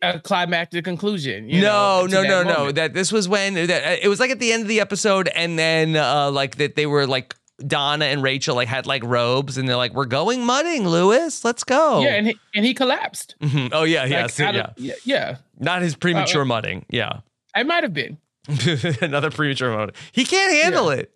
a 0.02 0.20
climactic 0.20 0.86
conclusion. 0.86 1.50
You 1.50 1.62
no, 1.62 2.06
know, 2.06 2.22
no, 2.22 2.44
no, 2.44 2.44
no. 2.44 2.72
That 2.72 2.94
this 2.94 3.12
was 3.12 3.28
when 3.28 3.56
that 3.56 4.04
it 4.04 4.08
was 4.08 4.20
like 4.20 4.30
at 4.30 4.40
the 4.40 4.54
end 4.54 4.62
of 4.62 4.68
the 4.70 4.80
episode, 4.80 5.28
and 5.30 5.58
then 5.58 5.96
uh 5.96 6.32
like 6.32 6.58
that 6.58 6.76
they 6.76 6.86
were 6.86 7.08
like 7.08 7.36
Donna 7.68 8.06
and 8.06 8.22
Rachel 8.24 8.56
like 8.56 8.68
had 8.68 8.86
like 8.86 9.04
robes, 9.04 9.58
and 9.58 9.68
they're 9.68 9.76
like, 9.76 9.94
"We're 9.94 10.06
going 10.06 10.46
mudding, 10.46 10.88
Louis. 10.88 11.44
Let's 11.44 11.64
go." 11.64 12.02
Yeah, 12.02 12.16
and 12.16 12.28
he, 12.28 12.40
and 12.56 12.66
he 12.66 12.74
collapsed. 12.74 13.36
Mhm. 13.42 13.70
Oh 13.72 13.84
yeah, 13.84 14.02
Like, 14.04 14.12
yes, 14.12 14.40
out 14.40 14.56
yeah. 14.56 14.62
of- 14.62 14.74
yeah, 14.78 14.94
yeah. 15.04 15.36
Not 15.60 15.82
his 15.82 15.96
premature 15.96 16.46
mudding. 16.46 16.86
Yeah, 16.90 17.20
It 17.56 17.68
might 17.68 17.84
have 17.84 17.94
been. 17.94 18.18
another 19.02 19.30
premature 19.32 19.72
mudding. 19.76 19.96
He 20.12 20.26
can't 20.26 20.54
handle 20.64 20.90
it. 20.90 21.12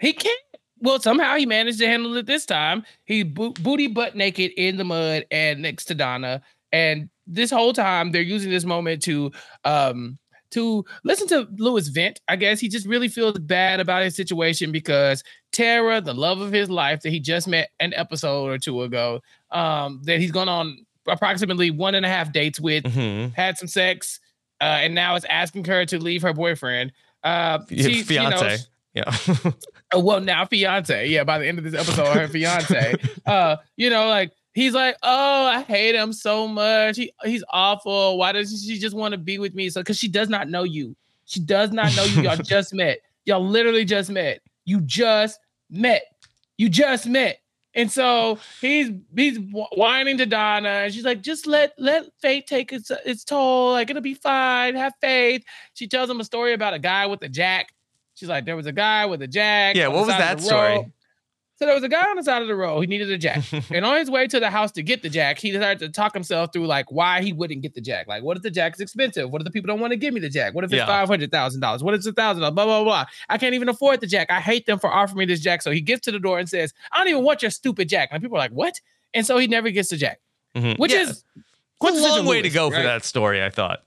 He 0.00 0.12
can't. 0.12 0.40
Well, 0.80 1.00
somehow 1.00 1.36
he 1.36 1.46
managed 1.46 1.78
to 1.78 1.86
handle 1.86 2.14
it 2.16 2.26
this 2.26 2.44
time. 2.44 2.84
He 3.04 3.22
bo- 3.22 3.52
booty 3.52 3.86
butt 3.86 4.14
naked 4.14 4.52
in 4.56 4.76
the 4.76 4.84
mud 4.84 5.24
and 5.30 5.62
next 5.62 5.86
to 5.86 5.94
Donna. 5.94 6.42
And 6.72 7.08
this 7.26 7.50
whole 7.50 7.72
time 7.72 8.12
they're 8.12 8.20
using 8.22 8.50
this 8.50 8.64
moment 8.64 9.02
to 9.04 9.32
um 9.64 10.18
to 10.56 10.84
listen 11.04 11.28
to 11.28 11.46
Louis 11.56 11.86
vent. 11.88 12.20
I 12.28 12.36
guess 12.36 12.58
he 12.60 12.68
just 12.68 12.86
really 12.86 13.08
feels 13.08 13.38
bad 13.38 13.78
about 13.80 14.02
his 14.02 14.16
situation 14.16 14.72
because 14.72 15.22
Tara, 15.52 16.00
the 16.00 16.14
love 16.14 16.40
of 16.40 16.52
his 16.52 16.68
life 16.70 17.02
that 17.02 17.10
he 17.10 17.20
just 17.20 17.46
met 17.46 17.70
an 17.80 17.92
episode 17.94 18.48
or 18.50 18.58
two 18.58 18.82
ago, 18.82 19.20
um, 19.50 20.00
that 20.04 20.18
he's 20.20 20.32
gone 20.32 20.48
on 20.48 20.84
approximately 21.08 21.70
one 21.70 21.94
and 21.94 22.04
a 22.04 22.08
half 22.08 22.32
dates 22.32 22.58
with, 22.58 22.84
Mhm. 22.84 23.32
had 23.34 23.56
some 23.58 23.68
sex, 23.68 24.18
uh, 24.60 24.64
and 24.82 24.94
now 24.94 25.14
is 25.14 25.24
asking 25.26 25.64
her 25.66 25.84
to 25.86 25.98
leave 25.98 26.22
her 26.22 26.32
boyfriend. 26.32 26.92
Uh, 27.22 27.58
she- 27.68 27.76
you 27.76 27.88
know, 27.98 28.30
fiance. 28.30 28.58
yeah. 28.94 29.16
Oh, 29.92 30.00
well, 30.00 30.20
now 30.20 30.44
fiance. 30.44 31.06
Yeah, 31.06 31.22
by 31.22 31.38
the 31.38 31.46
end 31.46 31.58
of 31.58 31.64
this 31.64 31.74
episode, 31.74 32.08
her 32.16 32.26
fiance. 32.28 32.94
Uh, 33.26 33.56
you 33.76 33.88
know, 33.90 34.08
like 34.08 34.32
he's 34.56 34.72
like, 34.72 34.96
oh, 35.02 35.44
I 35.44 35.62
hate 35.62 35.94
him 35.94 36.12
so 36.12 36.48
much. 36.48 36.96
He 36.96 37.12
he's 37.22 37.44
awful. 37.50 38.18
Why 38.18 38.32
doesn't 38.32 38.58
she 38.58 38.78
just 38.80 38.96
want 38.96 39.12
to 39.12 39.18
be 39.18 39.38
with 39.38 39.54
me? 39.54 39.70
So, 39.70 39.82
because 39.82 39.98
she 39.98 40.08
does 40.08 40.28
not 40.28 40.48
know 40.48 40.64
you. 40.64 40.96
She 41.26 41.38
does 41.38 41.70
not 41.70 41.94
know 41.94 42.04
you. 42.04 42.22
Y'all 42.22 42.36
just 42.42 42.74
met. 42.74 42.98
Y'all 43.26 43.46
literally 43.46 43.84
just 43.84 44.10
met. 44.10 44.40
You 44.64 44.80
just 44.80 45.38
met. 45.70 46.02
You 46.56 46.68
just 46.68 47.06
met. 47.06 47.38
And 47.74 47.92
so 47.92 48.38
he's 48.62 48.90
he's 49.14 49.38
whining 49.52 50.16
to 50.16 50.26
Donna, 50.26 50.68
and 50.68 50.94
she's 50.94 51.04
like, 51.04 51.20
"Just 51.20 51.46
let 51.46 51.74
let 51.76 52.06
fate 52.22 52.46
take 52.46 52.72
its 52.72 52.90
its 53.04 53.22
toll. 53.22 53.72
Like 53.72 53.90
it'll 53.90 54.00
be 54.00 54.14
fine. 54.14 54.74
Have 54.74 54.94
faith." 55.02 55.44
She 55.74 55.86
tells 55.86 56.08
him 56.08 56.18
a 56.18 56.24
story 56.24 56.54
about 56.54 56.72
a 56.72 56.78
guy 56.78 57.04
with 57.04 57.22
a 57.22 57.28
jack. 57.28 57.74
She's 58.14 58.30
like, 58.30 58.46
"There 58.46 58.56
was 58.56 58.64
a 58.64 58.72
guy 58.72 59.04
with 59.04 59.20
a 59.20 59.28
jack." 59.28 59.76
Yeah, 59.76 59.88
what 59.88 60.06
was 60.06 60.16
that 60.16 60.40
story? 60.40 60.90
Road." 61.56 61.58
So 61.58 61.66
there 61.66 61.74
was 61.74 61.84
a 61.84 61.88
guy 61.88 62.02
on 62.10 62.16
the 62.16 62.22
side 62.22 62.42
of 62.42 62.48
the 62.48 62.54
road. 62.54 62.80
He 62.80 62.86
needed 62.86 63.10
a 63.10 63.18
jack, 63.18 63.42
and 63.70 63.84
on 63.84 63.96
his 63.98 64.10
way 64.10 64.26
to 64.26 64.38
the 64.40 64.50
house 64.50 64.72
to 64.72 64.82
get 64.82 65.02
the 65.02 65.08
jack, 65.08 65.38
he 65.38 65.50
decided 65.50 65.78
to 65.80 65.88
talk 65.88 66.12
himself 66.14 66.52
through 66.52 66.66
like 66.66 66.90
why 66.92 67.22
he 67.22 67.32
wouldn't 67.32 67.62
get 67.62 67.74
the 67.74 67.80
jack. 67.80 68.06
Like, 68.08 68.22
what 68.22 68.36
if 68.36 68.42
the 68.42 68.50
jack 68.50 68.74
is 68.74 68.80
expensive? 68.80 69.30
What 69.30 69.40
if 69.40 69.44
the 69.46 69.50
people 69.50 69.68
don't 69.68 69.80
want 69.80 69.92
to 69.92 69.96
give 69.96 70.12
me 70.12 70.20
the 70.20 70.28
jack? 70.28 70.54
What 70.54 70.64
if 70.64 70.72
it's 70.72 70.78
Yeah. 70.78 70.86
five 70.86 71.08
hundred 71.08 71.30
thousand 71.30 71.60
dollars? 71.60 71.82
What 71.82 71.94
if 71.94 71.98
it's 71.98 72.06
a 72.06 72.12
thousand 72.12 72.42
dollars? 72.42 72.54
Blah 72.54 72.64
blah 72.66 72.84
blah. 72.84 73.06
I 73.28 73.38
can't 73.38 73.54
even 73.54 73.68
afford 73.68 74.00
the 74.00 74.06
jack. 74.06 74.30
I 74.30 74.40
hate 74.40 74.66
them 74.66 74.78
for 74.78 74.92
offering 74.92 75.18
me 75.18 75.24
this 75.24 75.40
jack. 75.40 75.62
So 75.62 75.70
he 75.70 75.80
gets 75.80 76.02
to 76.06 76.12
the 76.12 76.18
door 76.20 76.38
and 76.38 76.48
says, 76.48 76.74
"I 76.92 76.98
don't 76.98 77.08
even 77.08 77.24
want 77.24 77.42
your 77.42 77.50
stupid 77.50 77.88
jack." 77.88 78.10
And 78.12 78.22
people 78.22 78.36
are 78.36 78.40
like, 78.40 78.52
"What?" 78.52 78.80
And 79.14 79.24
so 79.24 79.38
he 79.38 79.46
never 79.46 79.70
gets 79.70 79.88
the 79.88 79.96
jack, 79.96 80.20
Mhm. 80.56 80.78
which 80.78 80.92
Yeah. 80.92 81.00
is 81.02 81.10
It's 81.10 81.24
a 81.36 81.42
quintessential 81.78 82.16
long 82.18 82.26
way 82.26 82.36
to 82.42 82.48
Louis, 82.48 82.54
go 82.54 82.70
for 82.70 82.82
that 82.82 83.04
story. 83.04 83.42
I 83.42 83.50
thought. 83.50 83.82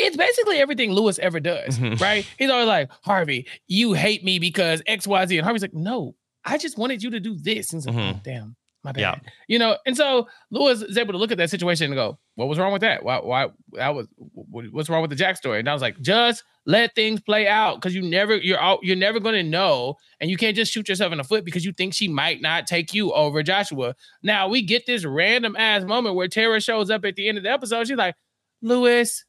it's 0.00 0.16
basically 0.16 0.58
everything 0.58 0.92
Louis 0.92 1.18
ever 1.18 1.40
does, 1.40 1.76
Mhm. 1.76 2.00
right? 2.00 2.24
He's 2.38 2.48
always 2.50 2.68
like, 2.68 2.88
Harvey, 3.02 3.48
you 3.66 3.94
hate 3.94 4.22
me 4.22 4.38
because 4.38 4.80
XYZ. 4.86 5.36
And 5.38 5.44
Harvey's 5.44 5.60
like, 5.62 5.74
no, 5.74 6.14
I 6.48 6.58
just 6.58 6.78
wanted 6.78 7.02
you 7.02 7.10
to 7.10 7.20
do 7.20 7.36
this. 7.36 7.72
And 7.72 7.84
like, 7.84 7.94
oh, 7.94 7.98
Mhm. 7.98 8.22
damn, 8.22 8.56
my 8.84 8.92
bad. 8.92 9.00
Yeah. 9.00 9.18
You 9.48 9.58
know, 9.58 9.76
and 9.86 9.96
so 9.96 10.28
Louis 10.50 10.82
is 10.82 10.96
able 10.98 11.12
to 11.12 11.18
look 11.18 11.30
at 11.32 11.38
that 11.38 11.50
situation 11.50 11.86
and 11.86 11.94
go, 11.94 12.18
what 12.36 12.48
was 12.48 12.58
wrong 12.58 12.72
with 12.72 12.82
that? 12.82 13.04
Why, 13.04 13.18
why, 13.18 13.48
that 13.72 13.94
was, 13.94 14.06
what's 14.16 14.88
wrong 14.88 15.02
with 15.02 15.10
the 15.10 15.16
Jack 15.16 15.36
story? 15.36 15.58
And 15.60 15.68
I 15.68 15.72
was 15.72 15.82
like, 15.82 16.00
just 16.00 16.44
let 16.66 16.94
things 16.94 17.20
play 17.20 17.48
out 17.48 17.76
because 17.76 17.94
you 17.94 18.02
never, 18.02 18.36
you're 18.36 18.60
out, 18.60 18.80
you're 18.82 18.94
never 18.96 19.18
going 19.20 19.34
to 19.34 19.42
know. 19.42 19.96
And 20.20 20.30
you 20.30 20.36
can't 20.36 20.54
just 20.56 20.72
shoot 20.72 20.88
yourself 20.88 21.12
in 21.12 21.18
the 21.18 21.24
foot 21.24 21.44
because 21.44 21.64
you 21.64 21.72
think 21.72 21.94
she 21.94 22.08
might 22.08 22.40
not 22.40 22.66
take 22.66 22.94
you 22.94 23.12
over 23.12 23.42
Joshua. 23.42 23.94
Now 24.22 24.48
we 24.48 24.62
get 24.62 24.86
this 24.86 25.04
random 25.04 25.56
ass 25.56 25.82
moment 25.84 26.14
where 26.14 26.28
Tara 26.28 26.60
shows 26.60 26.90
up 26.90 27.04
at 27.04 27.16
the 27.16 27.28
end 27.28 27.38
of 27.38 27.44
the 27.44 27.50
episode. 27.50 27.88
She's 27.88 27.96
like, 27.96 28.14
Louis, 28.62 29.24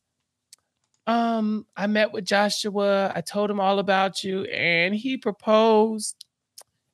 um, 1.08 1.66
I 1.76 1.88
met 1.88 2.12
with 2.12 2.26
Joshua. 2.26 3.12
I 3.16 3.22
told 3.22 3.50
him 3.50 3.60
all 3.60 3.80
about 3.80 4.24
you, 4.24 4.44
and 4.44 4.94
he 4.94 5.18
proposed. 5.18 6.16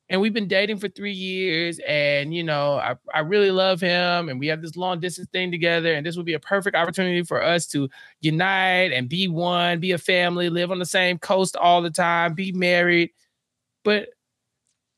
And 0.10 0.22
we've 0.22 0.34
been 0.34 0.48
dating 0.48 0.78
for 0.78 0.88
three 0.88 1.14
years, 1.14 1.80
and 1.88 2.32
you 2.34 2.44
know, 2.44 2.76
I, 2.76 2.96
I 3.14 3.22
really 3.22 3.50
love 3.50 3.82
him, 3.82 4.30
and 4.30 4.40
we 4.40 4.48
have 4.48 4.62
this 4.62 4.76
long 4.76 5.00
distance 5.00 5.28
thing 5.32 5.52
together, 5.52 5.94
and 5.96 6.06
this 6.06 6.16
would 6.16 6.28
be 6.28 6.36
a 6.36 6.40
perfect 6.40 6.76
opportunity 6.76 7.24
for 7.24 7.42
us 7.42 7.66
to 7.68 7.90
unite 8.22 8.92
and 8.94 9.10
be 9.10 9.28
one, 9.28 9.80
be 9.80 9.94
a 9.94 9.98
family, 9.98 10.50
live 10.50 10.70
on 10.72 10.78
the 10.78 10.86
same 10.86 11.18
coast 11.18 11.56
all 11.56 11.82
the 11.82 11.90
time, 11.90 12.36
be 12.36 12.52
married. 12.52 13.12
But 13.84 14.10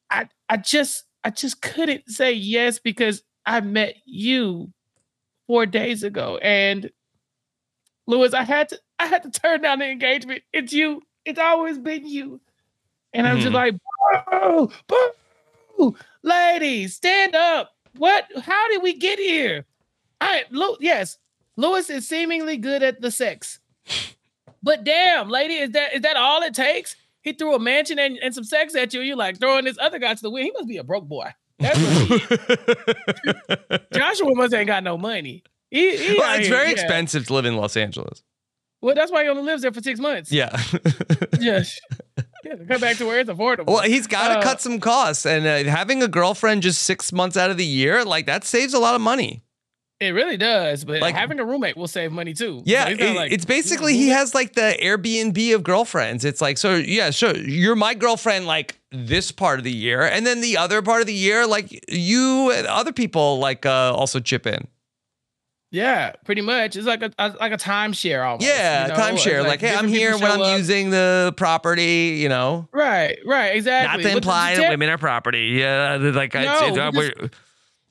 I 0.09 0.27
I 0.49 0.57
just 0.57 1.05
I 1.23 1.29
just 1.29 1.61
couldn't 1.61 2.09
say 2.09 2.33
yes 2.33 2.79
because 2.79 3.23
I 3.45 3.61
met 3.61 3.95
you 4.05 4.73
four 5.47 5.65
days 5.65 6.03
ago, 6.03 6.37
and 6.37 6.91
Louis, 8.07 8.33
I 8.33 8.43
had 8.43 8.69
to 8.69 8.79
I 8.99 9.07
had 9.07 9.23
to 9.23 9.31
turn 9.31 9.61
down 9.61 9.79
the 9.79 9.89
engagement. 9.89 10.43
It's 10.53 10.73
you. 10.73 11.01
It's 11.25 11.39
always 11.39 11.77
been 11.77 12.07
you. 12.07 12.41
And 13.17 13.27
I'm 13.27 13.39
just 13.39 13.47
mm-hmm. 13.47 13.55
like, 13.55 14.69
boo, 14.87 15.07
boo, 15.75 15.95
ladies, 16.21 16.95
stand 16.95 17.35
up. 17.35 17.71
What? 17.97 18.25
How 18.43 18.69
did 18.69 18.83
we 18.83 18.93
get 18.93 19.17
here? 19.17 19.65
I 20.21 20.43
look, 20.51 20.77
yes, 20.81 21.17
Louis 21.55 21.89
is 21.89 22.07
seemingly 22.07 22.57
good 22.57 22.83
at 22.83 23.01
the 23.01 23.09
sex. 23.09 23.59
But 24.61 24.83
damn, 24.83 25.29
lady, 25.29 25.55
is 25.55 25.71
that 25.71 25.95
is 25.95 26.01
that 26.01 26.15
all 26.15 26.43
it 26.43 26.53
takes? 26.53 26.95
He 27.21 27.33
threw 27.33 27.55
a 27.55 27.59
mansion 27.59 27.97
and, 27.97 28.17
and 28.19 28.35
some 28.35 28.43
sex 28.43 28.75
at 28.75 28.93
you. 28.93 29.01
You're 29.01 29.17
like 29.17 29.39
throwing 29.39 29.65
this 29.65 29.77
other 29.79 29.97
guy 29.97 30.13
to 30.13 30.21
the 30.21 30.29
wind. 30.29 30.45
He 30.45 30.51
must 30.51 30.67
be 30.67 30.77
a 30.77 30.83
broke 30.83 31.07
boy. 31.07 31.33
That's 31.57 31.79
what 31.79 32.21
he, 33.51 33.77
Joshua 33.99 34.35
must 34.35 34.53
ain't 34.53 34.67
got 34.67 34.83
no 34.83 34.95
money. 34.95 35.43
He, 35.71 35.97
he 35.97 36.19
well, 36.19 36.37
it's 36.37 36.47
here, 36.47 36.55
very 36.55 36.67
yeah. 36.67 36.73
expensive 36.73 37.25
to 37.27 37.33
live 37.33 37.45
in 37.45 37.55
Los 37.55 37.75
Angeles. 37.75 38.23
Well, 38.79 38.93
that's 38.93 39.11
why 39.11 39.23
he 39.23 39.29
only 39.29 39.43
lives 39.43 39.63
there 39.63 39.73
for 39.73 39.81
six 39.81 39.99
months. 39.99 40.31
Yeah. 40.31 40.55
Yes. 41.39 41.79
Yeah, 42.17 42.23
come 42.67 42.81
back 42.81 42.97
to 42.97 43.05
where 43.05 43.19
it's 43.19 43.29
affordable. 43.29 43.67
well, 43.67 43.81
he's 43.83 44.07
got 44.07 44.29
to 44.33 44.39
Uh, 44.39 44.41
cut 44.43 44.61
some 44.61 44.79
costs, 44.79 45.25
and 45.25 45.45
uh, 45.45 45.69
having 45.69 46.01
a 46.03 46.07
girlfriend 46.07 46.61
just 46.63 46.83
six 46.83 47.11
months 47.11 47.35
out 47.37 47.49
of 47.51 47.57
the 47.57 47.65
year, 47.65 48.03
like 48.05 48.25
that 48.27 48.43
saves 48.45 48.73
a 48.73 48.79
lot 48.79 48.95
of 48.95 49.01
money. 49.01 49.41
It 49.99 50.09
really 50.13 50.37
does, 50.37 50.85
but 50.85 51.01
Like- 51.01 51.15
having 51.15 51.39
a 51.39 51.43
roommate 51.43 51.75
will 51.75 51.87
save 51.87 52.11
money 52.11 52.35
too. 52.35 52.61
Yeah, 52.65 52.85
So 52.85 52.91
it's 52.91 53.01
it- 53.01 53.15
like- 53.15 53.31
it's 53.31 53.45
basically 53.45 53.97
he 53.97 54.09
has 54.09 54.35
like 54.35 54.53
the 54.53 54.77
Airbnb 54.79 55.55
of 55.55 55.63
girlfriends. 55.63 56.23
It's 56.23 56.39
like, 56.39 56.59
so 56.59 56.75
yeah, 56.75 57.09
sure, 57.09 57.35
you're 57.35 57.75
my 57.75 57.95
girlfriend 57.95 58.45
like 58.45 58.75
this 58.91 59.31
part 59.31 59.57
of 59.57 59.63
the 59.63 59.71
year, 59.71 60.03
and 60.03 60.25
then 60.25 60.41
the 60.41 60.55
other 60.55 60.83
part 60.83 61.01
of 61.01 61.07
the 61.07 61.15
year, 61.15 61.47
like 61.47 61.83
you 61.91 62.51
and 62.51 62.67
other 62.67 62.93
people, 62.93 63.39
like 63.39 63.65
uh, 63.65 63.91
also 63.95 64.19
chip 64.19 64.45
in. 64.45 64.67
Yeah, 65.69 66.13
pretty 66.23 66.41
much. 66.41 66.75
It's 66.77 66.87
like 66.87 67.01
a, 67.01 67.11
a 67.19 67.29
like 67.39 67.51
a 67.51 67.57
timeshare 67.57 68.25
almost. 68.25 68.47
Yeah, 68.47 68.83
you 68.83 68.87
know? 68.89 68.95
timeshare. 68.99 69.39
It's 69.39 69.47
Like, 69.47 69.59
hey, 69.59 69.75
I'm 69.75 69.87
here 69.89 70.13
when 70.17 70.31
I'm 70.31 70.41
up. 70.41 70.57
using 70.57 70.89
the 70.91 71.33
property. 71.35 72.17
You 72.21 72.29
know, 72.29 72.69
Right, 72.71 73.17
right, 73.25 73.55
exactly. 73.55 74.03
not 74.03 74.09
to 74.09 74.15
imply 74.17 74.55
that 74.55 74.69
women 74.69 74.89
are 74.89 74.97
property. 74.97 75.57
Yeah, 75.59 75.97
like 75.99 76.35
I, 76.35 76.45
No, 76.45 76.53
it's- 76.67 76.77
uh, 76.77 76.91
we 76.93 76.99
we're- 76.99 77.29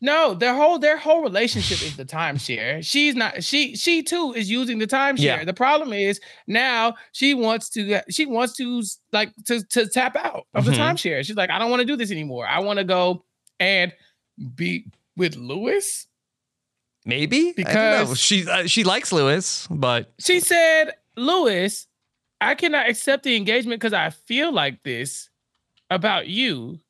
No, 0.00 0.32
their 0.34 0.54
whole 0.54 0.78
their 0.78 0.96
whole 0.96 1.22
relationship 1.22 1.82
is 1.82 1.96
the 1.96 2.04
timeshare. 2.06 2.82
She's 2.86 3.14
not 3.14 3.42
she 3.44 3.76
she 3.76 4.02
too 4.02 4.32
is 4.34 4.50
using 4.50 4.78
the 4.78 4.86
timeshare. 4.86 5.18
Yeah. 5.18 5.44
The 5.44 5.54
problem 5.54 5.92
is 5.92 6.18
now 6.46 6.94
she 7.12 7.34
wants 7.34 7.68
to 7.70 8.00
she 8.10 8.24
wants 8.26 8.54
to 8.54 8.82
like 9.12 9.32
to 9.46 9.62
to 9.70 9.86
tap 9.88 10.16
out 10.16 10.46
of 10.54 10.64
the 10.64 10.72
Mhm. 10.72 10.78
timeshare. 10.78 11.24
She's 11.26 11.36
like, 11.36 11.50
I 11.50 11.58
don't 11.58 11.70
want 11.70 11.80
to 11.80 11.86
do 11.86 11.96
this 11.96 12.10
anymore. 12.10 12.46
I 12.46 12.60
want 12.60 12.78
to 12.78 12.84
go 12.84 13.24
and 13.60 13.92
be 14.54 14.86
with 15.16 15.36
Louis. 15.36 16.06
Maybe 17.06 17.54
I 17.56 17.62
don't 17.62 17.74
know. 17.74 17.98
Because- 18.04 18.18
she 18.20 18.46
uh, 18.48 18.66
she 18.66 18.84
likes 18.84 19.12
Louis, 19.12 19.66
but 19.70 20.12
She 20.18 20.40
said, 20.40 20.92
Louis, 21.16 21.86
I 22.40 22.54
cannot 22.56 22.88
accept 22.90 23.22
the 23.22 23.36
engagement 23.36 23.80
because 23.80 23.92
I 23.94 24.10
feel 24.10 24.52
like 24.52 24.82
this 24.82 25.30
about 25.88 26.26
you. 26.26 26.80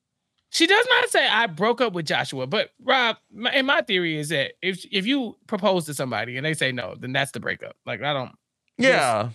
She 0.50 0.66
does 0.66 0.87
not 0.88 1.11
say 1.11 1.29
I 1.29 1.46
broke 1.48 1.83
up 1.83 1.92
with 1.92 2.07
Joshua, 2.07 2.46
but 2.46 2.70
Rob, 2.83 3.18
my, 3.31 3.50
and 3.50 3.66
my 3.66 3.83
theory 3.83 4.16
is 4.18 4.31
that 4.31 4.52
if 4.62 4.87
if 4.90 5.07
you 5.07 5.37
propose 5.46 5.85
to 5.85 5.92
somebody 5.94 6.37
and 6.38 6.46
they 6.46 6.55
say 6.55 6.72
no, 6.72 6.94
then 6.98 7.12
that's 7.12 7.33
the 7.33 7.40
breakup. 7.40 7.76
Like 7.85 8.02
I 8.02 8.14
don't, 8.14 8.33
yeah, 8.79 9.31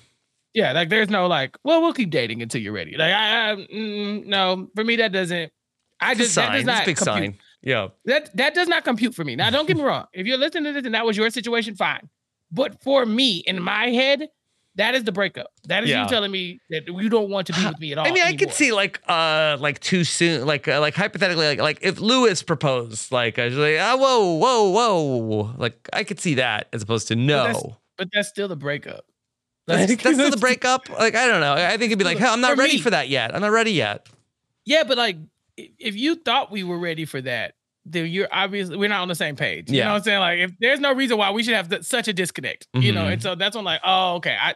yeah, 0.56 0.72
like 0.72 0.90
there's 0.90 1.12
no 1.12 1.28
like, 1.28 1.58
well, 1.64 1.82
we'll 1.82 1.94
keep 1.94 2.10
dating 2.10 2.42
until 2.42 2.60
you're 2.60 2.74
ready. 2.74 2.98
Like 2.98 3.14
I, 3.14 3.52
I 3.52 3.56
mm, 3.56 4.26
no, 4.26 4.68
for 4.74 4.84
me 4.84 4.96
that 4.96 5.12
doesn't. 5.12 5.52
I 6.00 6.12
it's 6.14 6.22
just 6.22 6.36
that 6.36 6.54
does 6.54 6.62
It's 6.62 6.66
not 6.66 6.84
a 6.84 6.86
big 6.88 6.98
compute. 6.98 7.16
sign. 7.16 7.38
Yeah, 7.64 7.90
That 8.06 8.36
that 8.38 8.54
does 8.56 8.68
not 8.68 8.84
compute 8.84 9.14
for 9.14 9.24
me. 9.24 9.36
Now, 9.36 9.50
don't 9.52 9.68
get 9.68 9.78
me 9.78 9.84
wrong. 9.92 10.06
If 10.14 10.26
you're 10.28 10.38
listening 10.38 10.66
to 10.66 10.74
this 10.74 10.86
and 10.86 10.96
that 10.96 11.06
was 11.06 11.16
your 11.18 11.30
situation, 11.30 11.76
fine. 11.76 12.10
But 12.52 12.82
for 12.84 13.06
me, 13.06 13.38
in 13.46 13.62
my 13.62 13.90
head, 13.90 14.30
that 14.76 14.96
is 14.96 15.04
the 15.04 15.12
breakup. 15.12 15.52
That 15.68 15.84
is 15.84 15.90
Yeah. 15.90 16.04
you 16.04 16.10
telling 16.10 16.32
me 16.32 16.60
that 16.70 16.88
you 16.88 17.08
don't 17.10 17.30
want 17.30 17.48
to 17.48 17.54
be 17.54 17.66
with 17.66 17.80
me 17.80 17.92
at 17.92 17.98
all. 17.98 18.08
I 18.08 18.12
mean, 18.12 18.24
I 18.24 18.36
could 18.36 18.52
see 18.52 18.72
like 18.72 19.00
uh 19.08 19.58
like 19.60 19.80
too 19.80 20.04
soon, 20.04 20.46
like 20.48 20.68
uh, 20.68 20.80
like 20.80 20.96
hypothetically, 20.96 21.46
like 21.48 21.60
like 21.62 21.80
if 21.82 22.00
Louis 22.00 22.42
proposed, 22.42 23.12
like 23.12 23.38
I 23.38 23.46
was 23.46 23.56
like, 23.58 23.78
ah, 23.80 23.96
whoa, 23.98 24.34
whoa, 24.38 24.70
whoa, 24.70 25.54
like 25.58 25.88
I 25.94 26.04
could 26.04 26.20
see 26.20 26.36
that 26.36 26.68
as 26.74 26.82
opposed 26.84 27.08
to 27.10 27.16
no. 27.16 27.44
that's- 27.44 27.64
but 27.98 28.08
that's 28.14 28.30
still 28.30 28.48
the 28.48 28.56
breakup. 28.56 29.06
That's, 29.68 29.88
Like, 29.92 30.02
that's 30.02 30.16
still 30.16 30.32
the 30.32 30.38
breakup. 30.48 30.90
Like 30.90 31.14
I 31.16 31.28
don't 31.28 31.40
know. 31.42 31.54
I 31.54 31.78
think 31.78 31.92
it'd 31.92 32.00
be 32.00 32.04
like, 32.06 32.18
hey, 32.18 32.26
I'm 32.26 32.42
not 32.42 32.56
For 32.56 32.62
ready 32.62 32.78
me. 32.78 32.82
for 32.82 32.90
that 32.90 33.10
yet. 33.10 33.36
I'm 33.36 33.42
not 33.42 33.52
ready 33.52 33.72
yet. 33.74 34.08
Yeah, 34.66 34.84
but 34.84 34.98
like, 34.98 35.18
if 35.80 35.96
you 35.96 36.16
thought 36.16 36.52
we 36.52 36.64
were 36.64 36.78
ready 36.80 37.06
for 37.06 37.22
that, 37.22 37.54
then 37.86 38.08
you're 38.08 38.28
obviously 38.32 38.78
we're 38.78 38.90
not 38.90 39.02
on 39.02 39.08
the 39.08 39.16
same 39.16 39.36
page. 39.36 39.70
You 39.72 39.78
Yeah. 39.80 39.86
know 39.86 39.92
what 39.92 39.98
I'm 39.98 40.04
saying? 40.04 40.20
Like, 40.20 40.40
if 40.40 40.52
there's 40.60 40.80
no 40.80 40.94
reason 40.94 41.18
why 41.18 41.32
we 41.32 41.44
should 41.44 41.56
have 41.56 41.70
th- 41.70 41.84
such 41.84 42.08
a 42.08 42.14
disconnect, 42.14 42.68
you 42.76 42.92
know, 42.92 43.08
and 43.08 43.22
so 43.22 43.36
that's 43.36 43.56
when 43.56 43.66
like, 43.66 43.82
oh, 43.84 44.16
okay, 44.16 44.38
I 44.40 44.56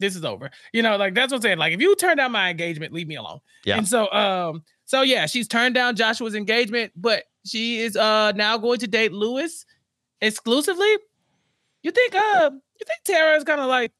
this 0.00 0.14
is 0.14 0.24
over. 0.24 0.50
You 0.72 0.82
know, 0.82 0.96
like 0.96 1.14
that's 1.14 1.32
what 1.32 1.38
I'm 1.38 1.42
saying. 1.42 1.58
Like, 1.58 1.72
if 1.72 1.80
you 1.80 1.96
turn 1.96 2.16
down 2.18 2.30
my 2.32 2.50
engagement, 2.50 2.92
leave 2.92 3.08
me 3.08 3.16
alone. 3.16 3.40
Yeah. 3.64 3.78
And 3.78 3.88
so, 3.88 4.10
um, 4.12 4.62
so 4.84 5.02
yeah, 5.02 5.26
she's 5.26 5.48
turned 5.48 5.74
down 5.74 5.96
Joshua's 5.96 6.34
engagement, 6.34 6.92
but 6.94 7.24
she 7.46 7.78
is 7.78 7.96
uh 7.96 8.32
now 8.32 8.58
going 8.58 8.78
to 8.80 8.86
date 8.86 9.12
Louis 9.12 9.64
exclusively. 10.20 10.94
You 11.82 11.90
think 11.90 12.14
uh 12.14 12.50
you 12.52 12.86
think 12.86 13.00
Tara 13.04 13.36
is 13.36 13.44
kind 13.44 13.60
of 13.60 13.66
like 13.68 13.92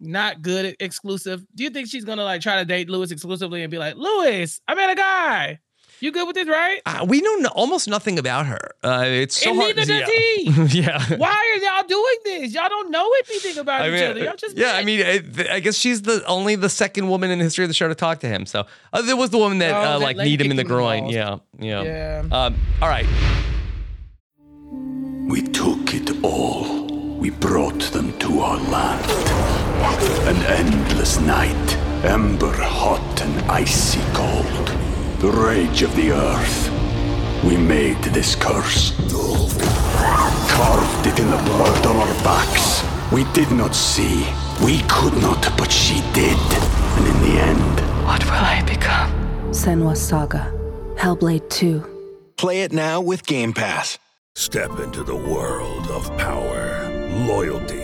not 0.00 0.42
good 0.42 0.66
at 0.66 0.76
exclusive? 0.80 1.44
Do 1.54 1.62
you 1.64 1.70
think 1.70 1.88
she's 1.88 2.04
gonna 2.04 2.24
like 2.24 2.40
try 2.40 2.56
to 2.56 2.64
date 2.64 2.90
Louis 2.90 3.10
exclusively 3.10 3.62
and 3.62 3.70
be 3.70 3.78
like, 3.78 3.94
Louis, 3.96 4.60
I 4.66 4.74
met 4.74 4.90
a 4.90 4.94
guy. 4.94 5.60
You 6.00 6.12
good 6.12 6.26
with 6.26 6.34
this, 6.34 6.48
right? 6.48 6.80
Uh, 6.86 7.04
we 7.08 7.20
know 7.20 7.34
no, 7.36 7.48
almost 7.50 7.88
nothing 7.88 8.18
about 8.18 8.46
her. 8.46 8.72
Uh, 8.82 9.04
it's 9.06 9.42
so 9.42 9.50
and 9.50 9.58
hard. 9.58 9.76
neither 9.76 9.92
does 9.92 10.08
yeah. 10.08 10.52
he. 10.66 10.80
yeah. 10.80 11.16
Why 11.16 11.28
are 11.28 11.58
y'all 11.64 11.86
doing 11.86 12.16
this? 12.24 12.54
Y'all 12.54 12.68
don't 12.68 12.90
know 12.90 13.08
anything 13.28 13.58
about 13.58 13.82
I 13.82 13.88
each 13.88 13.92
mean, 13.94 14.10
other. 14.10 14.24
Y'all 14.24 14.36
just 14.36 14.56
yeah, 14.56 14.66
met. 14.66 14.76
I 14.76 14.84
mean, 14.84 15.02
I, 15.02 15.54
I 15.54 15.60
guess 15.60 15.76
she's 15.76 16.02
the 16.02 16.24
only 16.26 16.56
the 16.56 16.68
second 16.68 17.08
woman 17.08 17.30
in 17.30 17.38
the 17.38 17.44
history 17.44 17.64
of 17.64 17.68
the 17.68 17.74
show 17.74 17.88
to 17.88 17.94
talk 17.94 18.20
to 18.20 18.28
him. 18.28 18.46
So 18.46 18.66
uh, 18.92 19.02
there 19.02 19.16
was 19.16 19.30
the 19.30 19.38
woman 19.38 19.58
that 19.58 19.74
Oh, 19.74 19.78
uh, 19.78 19.98
that 19.98 20.04
like 20.04 20.16
lady 20.16 20.30
kneed 20.30 20.40
him 20.42 20.50
in 20.50 20.56
the 20.56 20.62
him 20.62 20.66
in 20.66 20.66
the 20.66 20.74
groin. 20.74 21.06
Yeah, 21.06 21.38
yeah. 21.58 21.82
Yeah. 21.82 22.22
Um, 22.30 22.56
all 22.80 22.88
right. 22.88 23.06
We 25.28 25.42
took 25.42 25.94
it 25.94 26.22
all. 26.22 26.84
We 27.18 27.30
brought 27.30 27.80
them 27.92 28.16
to 28.18 28.40
our 28.40 28.58
land. 28.58 29.10
An 30.28 30.36
endless 30.46 31.18
night, 31.20 31.76
ember 32.04 32.52
hot 32.52 33.22
and 33.22 33.50
icy 33.50 34.00
cold. 34.12 34.83
The 35.24 35.32
rage 35.32 35.80
of 35.80 35.96
the 35.96 36.10
earth. 36.12 36.70
We 37.42 37.56
made 37.56 37.96
this 38.12 38.36
curse. 38.36 38.92
Carved 40.50 41.06
it 41.06 41.18
in 41.18 41.30
the 41.30 41.42
blood 41.46 41.86
on 41.86 41.96
our 41.96 42.14
backs. 42.22 42.84
We 43.10 43.24
did 43.32 43.50
not 43.50 43.74
see. 43.74 44.26
We 44.62 44.82
could 44.86 45.14
not, 45.22 45.50
but 45.56 45.72
she 45.72 46.02
did. 46.12 46.36
And 46.96 47.06
in 47.06 47.18
the 47.22 47.40
end, 47.40 47.80
What 48.04 48.22
will 48.26 48.32
I 48.32 48.62
become? 48.66 49.10
Senua 49.48 49.96
Saga. 49.96 50.52
Hellblade 50.98 51.48
2. 51.48 51.82
Play 52.36 52.60
it 52.60 52.74
now 52.74 53.00
with 53.00 53.24
Game 53.24 53.54
Pass. 53.54 53.98
Step 54.34 54.78
into 54.78 55.02
the 55.02 55.16
world 55.16 55.86
of 55.86 56.14
power, 56.18 56.90
loyalty, 57.26 57.83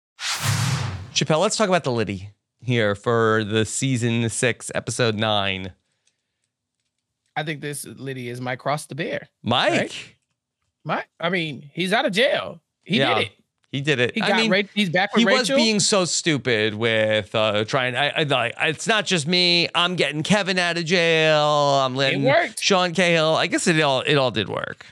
Chappell, 1.13 1.39
let's 1.39 1.55
talk 1.57 1.67
about 1.69 1.83
the 1.83 1.91
Liddy 1.91 2.29
here 2.61 2.95
for 2.95 3.43
the 3.43 3.65
season 3.65 4.27
six, 4.29 4.71
episode 4.73 5.15
nine. 5.15 5.73
I 7.35 7.43
think 7.43 7.61
this 7.61 7.85
Liddy 7.85 8.29
is 8.29 8.41
Mike 8.41 8.59
Cross 8.59 8.87
the 8.87 8.95
Bear. 8.95 9.29
Mike. 9.43 9.71
Right? 9.71 10.15
Mike, 10.83 11.07
I 11.19 11.29
mean, 11.29 11.69
he's 11.73 11.93
out 11.93 12.05
of 12.05 12.11
jail. 12.11 12.61
He 12.83 12.97
Yeah. 12.97 13.15
did 13.15 13.27
it. 13.27 13.31
He 13.71 13.79
did 13.81 13.99
it. 14.01 14.11
He 14.15 14.21
I 14.21 14.35
mean. 14.35 14.67
He's 14.73 14.89
back 14.89 15.13
with 15.13 15.21
he 15.21 15.25
Rachel. 15.25 15.39
was 15.39 15.49
being 15.63 15.79
so 15.79 16.03
stupid 16.03 16.73
with 16.73 17.33
uh, 17.33 17.63
trying. 17.63 17.95
I, 17.95 18.23
like 18.23 18.53
it's 18.59 18.85
not 18.85 19.05
just 19.05 19.27
me. 19.27 19.69
I'm 19.73 19.95
getting 19.95 20.23
Kevin 20.23 20.59
out 20.59 20.77
of 20.77 20.83
jail. 20.83 21.39
I'm 21.41 21.95
letting 21.95 22.23
worked. 22.23 22.61
Sean 22.61 22.93
Cahill. 22.93 23.35
I 23.35 23.47
guess 23.47 23.67
it 23.67 23.79
all 23.79 24.01
it 24.01 24.15
all 24.15 24.29
did 24.31 24.49
work. 24.49 24.85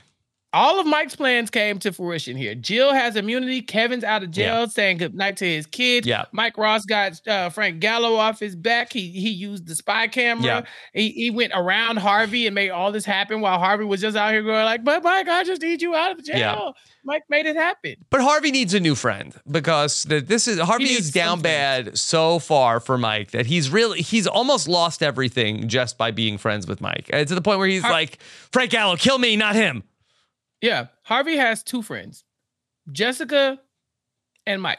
All 0.52 0.80
of 0.80 0.86
Mike's 0.86 1.14
plans 1.14 1.50
came 1.50 1.78
to 1.78 1.92
fruition 1.92 2.36
here. 2.36 2.54
Jill 2.54 2.92
has 2.92 3.14
immunity. 3.16 3.62
Kevin's 3.62 4.02
out 4.02 4.22
of 4.22 4.30
jail, 4.30 4.68
saying 4.68 4.98
goodnight 4.98 5.36
to 5.38 5.46
his 5.46 5.66
kids. 5.66 6.06
Yeah. 6.06 6.24
Mike 6.32 6.58
Ross 6.58 6.84
got 6.84 7.26
uh, 7.28 7.50
Frank 7.50 7.80
Gallo 7.80 8.16
off 8.16 8.40
his 8.40 8.56
back. 8.56 8.92
He 8.92 9.10
he 9.10 9.30
used 9.30 9.66
the 9.66 9.74
spy 9.74 10.08
camera. 10.08 10.44
Yeah. 10.44 10.62
He 10.92 11.10
he 11.10 11.30
went 11.30 11.52
around 11.54 11.98
Harvey 11.98 12.46
and 12.46 12.54
made 12.54 12.70
all 12.70 12.90
this 12.90 13.04
happen 13.04 13.40
while 13.40 13.58
Harvey 13.58 13.84
was 13.84 14.00
just 14.00 14.16
out 14.16 14.32
here 14.32 14.42
going 14.42 14.64
like, 14.64 14.82
"But 14.82 15.02
Mike, 15.04 15.28
I 15.28 15.44
just 15.44 15.62
need 15.62 15.82
you 15.82 15.94
out 15.94 16.18
of 16.18 16.24
jail." 16.24 16.38
Yeah. 16.38 16.70
Mike 17.04 17.22
made 17.30 17.46
it 17.46 17.56
happen. 17.56 17.94
But 18.10 18.20
Harvey 18.20 18.50
needs 18.50 18.74
a 18.74 18.80
new 18.80 18.94
friend 18.94 19.34
because 19.50 20.02
the, 20.04 20.20
this 20.20 20.46
is 20.46 20.58
Harvey 20.58 20.84
is 20.84 21.10
down 21.10 21.40
bad 21.40 21.96
so 21.96 22.38
far 22.38 22.80
for 22.80 22.98
Mike 22.98 23.30
that 23.30 23.46
he's 23.46 23.70
really 23.70 24.02
he's 24.02 24.26
almost 24.26 24.68
lost 24.68 25.02
everything 25.02 25.68
just 25.68 25.96
by 25.96 26.10
being 26.10 26.38
friends 26.38 26.66
with 26.66 26.80
Mike. 26.80 27.08
And 27.12 27.26
to 27.28 27.34
the 27.34 27.40
point 27.40 27.58
where 27.58 27.68
he's 27.68 27.82
Har- 27.82 27.92
like, 27.92 28.20
Frank 28.52 28.70
Gallo, 28.70 28.96
kill 28.96 29.18
me, 29.18 29.36
not 29.36 29.54
him. 29.54 29.84
Yeah, 30.60 30.86
Harvey 31.02 31.36
has 31.36 31.62
two 31.62 31.82
friends, 31.82 32.24
Jessica 32.92 33.58
and 34.46 34.60
Mike. 34.62 34.78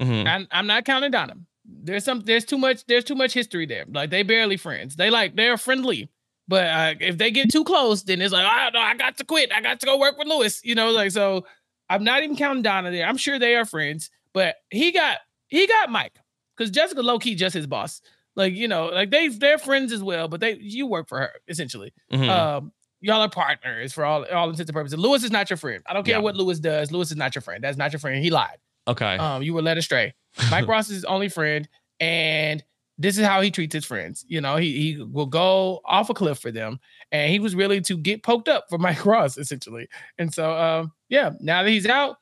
Mhm. 0.00 0.26
I'm, 0.26 0.48
I'm 0.50 0.66
not 0.66 0.84
counting 0.84 1.10
Donna. 1.10 1.34
There's 1.64 2.04
some. 2.04 2.20
There's 2.20 2.44
too 2.44 2.58
much. 2.58 2.84
There's 2.86 3.04
too 3.04 3.14
much 3.14 3.32
history 3.32 3.66
there. 3.66 3.84
Like 3.88 4.10
they 4.10 4.22
barely 4.22 4.56
friends. 4.56 4.96
They 4.96 5.10
like 5.10 5.36
they're 5.36 5.56
friendly, 5.56 6.08
but 6.48 6.66
uh, 6.66 6.94
if 7.00 7.18
they 7.18 7.30
get 7.30 7.50
too 7.52 7.62
close, 7.64 8.02
then 8.02 8.20
it's 8.20 8.32
like 8.32 8.44
I 8.44 8.64
don't 8.64 8.74
know. 8.74 8.80
I 8.80 8.94
got 8.96 9.16
to 9.18 9.24
quit. 9.24 9.52
I 9.52 9.60
got 9.60 9.78
to 9.80 9.86
go 9.86 9.98
work 9.98 10.18
with 10.18 10.26
Louis. 10.26 10.60
You 10.64 10.74
know, 10.74 10.90
like 10.90 11.10
so. 11.12 11.46
I'm 11.88 12.04
not 12.04 12.22
even 12.22 12.36
counting 12.36 12.62
Donna 12.62 12.90
there. 12.90 13.06
I'm 13.06 13.16
sure 13.18 13.38
they 13.38 13.54
are 13.54 13.64
friends, 13.66 14.10
but 14.32 14.56
he 14.70 14.92
got 14.92 15.18
he 15.48 15.66
got 15.66 15.90
Mike 15.90 16.18
because 16.56 16.70
Jessica 16.70 17.02
low 17.02 17.18
key 17.18 17.34
just 17.34 17.54
his 17.54 17.66
boss. 17.66 18.00
Like 18.34 18.54
you 18.54 18.66
know, 18.66 18.86
like 18.86 19.10
they 19.10 19.28
they're 19.28 19.58
friends 19.58 19.92
as 19.92 20.02
well, 20.02 20.26
but 20.26 20.40
they 20.40 20.54
you 20.56 20.86
work 20.86 21.08
for 21.08 21.18
her 21.20 21.30
essentially. 21.48 21.92
Mhm. 22.12 22.28
Um, 22.28 22.72
y'all 23.02 23.20
are 23.20 23.28
partners 23.28 23.92
for 23.92 24.04
all 24.04 24.24
all 24.32 24.48
intents 24.48 24.68
and 24.70 24.74
purposes. 24.74 24.98
Louis 24.98 25.22
is 25.22 25.30
not 25.30 25.50
your 25.50 25.58
friend. 25.58 25.82
I 25.86 25.92
don't 25.92 26.04
care 26.04 26.14
Yeah. 26.16 26.20
what 26.20 26.36
Louis 26.36 26.58
does. 26.58 26.90
Louis 26.90 27.10
is 27.10 27.16
not 27.16 27.34
your 27.34 27.42
friend. 27.42 27.62
That's 27.62 27.76
not 27.76 27.92
your 27.92 28.00
friend. 28.00 28.24
He 28.24 28.30
lied. 28.30 28.56
Okay. 28.88 29.16
Um, 29.16 29.42
you 29.42 29.52
were 29.54 29.62
led 29.62 29.76
astray. 29.78 30.14
Mike 30.50 30.66
Ross 30.66 30.88
is 30.88 30.94
his 30.96 31.04
only 31.04 31.28
friend, 31.28 31.68
and 32.00 32.64
this 32.98 33.18
is 33.18 33.24
how 33.26 33.40
he 33.40 33.50
treats 33.50 33.74
his 33.74 33.84
friends. 33.84 34.24
You 34.28 34.40
know, 34.40 34.56
he 34.56 34.72
he 34.72 35.02
will 35.02 35.26
go 35.26 35.80
off 35.84 36.10
a 36.10 36.14
cliff 36.14 36.38
for 36.38 36.50
them, 36.50 36.80
and 37.10 37.30
he 37.30 37.38
was 37.38 37.54
really 37.54 37.80
to 37.82 37.96
get 37.96 38.22
poked 38.22 38.48
up 38.48 38.64
for 38.68 38.78
Mike 38.86 39.04
Ross 39.06 39.36
essentially. 39.38 39.88
And 40.18 40.32
so, 40.32 40.52
um, 40.56 40.92
yeah, 41.08 41.30
now 41.40 41.62
that 41.62 41.70
he's 41.70 41.86
out, 41.86 42.16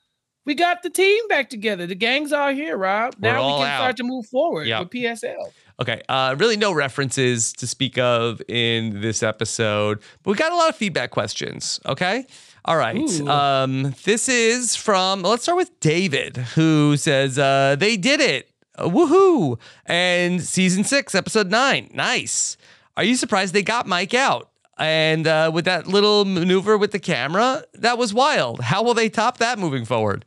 we 0.46 0.54
got 0.54 0.82
the 0.82 0.90
team 0.90 1.28
back 1.28 1.50
together. 1.50 1.86
The 1.86 1.94
gang's 1.94 2.32
all 2.32 2.52
here, 2.52 2.76
Rob. 2.76 3.14
We're 3.20 3.32
now 3.32 3.46
we 3.46 3.62
can 3.62 3.68
out. 3.72 3.78
start 3.78 3.96
to 3.98 4.04
move 4.04 4.26
forward 4.26 4.66
Yep. 4.66 4.80
with 4.80 4.90
PSL. 4.90 5.52
Okay. 5.80 6.02
Uh, 6.08 6.36
really, 6.38 6.56
no 6.56 6.72
references 6.72 7.52
to 7.54 7.66
speak 7.66 7.96
of 7.96 8.42
in 8.48 9.00
this 9.00 9.22
episode, 9.22 10.00
but 10.22 10.32
we 10.32 10.36
got 10.36 10.52
a 10.52 10.56
lot 10.56 10.68
of 10.68 10.76
feedback 10.76 11.10
questions. 11.10 11.80
Okay. 11.86 12.26
All 12.66 12.76
right. 12.76 13.20
Um, 13.22 13.94
this 14.04 14.28
is 14.28 14.76
from, 14.76 15.22
let's 15.22 15.44
start 15.44 15.56
with 15.56 15.80
David, 15.80 16.36
who 16.36 16.98
says, 16.98 17.38
uh, 17.38 17.76
they 17.78 17.96
did 17.96 18.20
it. 18.20 18.50
Uh, 18.76 18.88
woohoo. 18.88 19.58
And 19.86 20.42
season 20.42 20.84
six, 20.84 21.14
episode 21.14 21.50
nine. 21.50 21.90
Nice. 21.94 22.58
Are 22.98 23.04
you 23.04 23.16
surprised 23.16 23.54
they 23.54 23.62
got 23.62 23.86
Mike 23.86 24.12
out? 24.12 24.50
And 24.76 25.26
uh, 25.26 25.50
with 25.52 25.64
that 25.64 25.86
little 25.86 26.26
maneuver 26.26 26.76
with 26.76 26.92
the 26.92 26.98
camera, 26.98 27.64
that 27.74 27.96
was 27.96 28.12
wild. 28.12 28.60
How 28.60 28.82
will 28.82 28.94
they 28.94 29.08
top 29.08 29.38
that 29.38 29.58
moving 29.58 29.86
forward? 29.86 30.26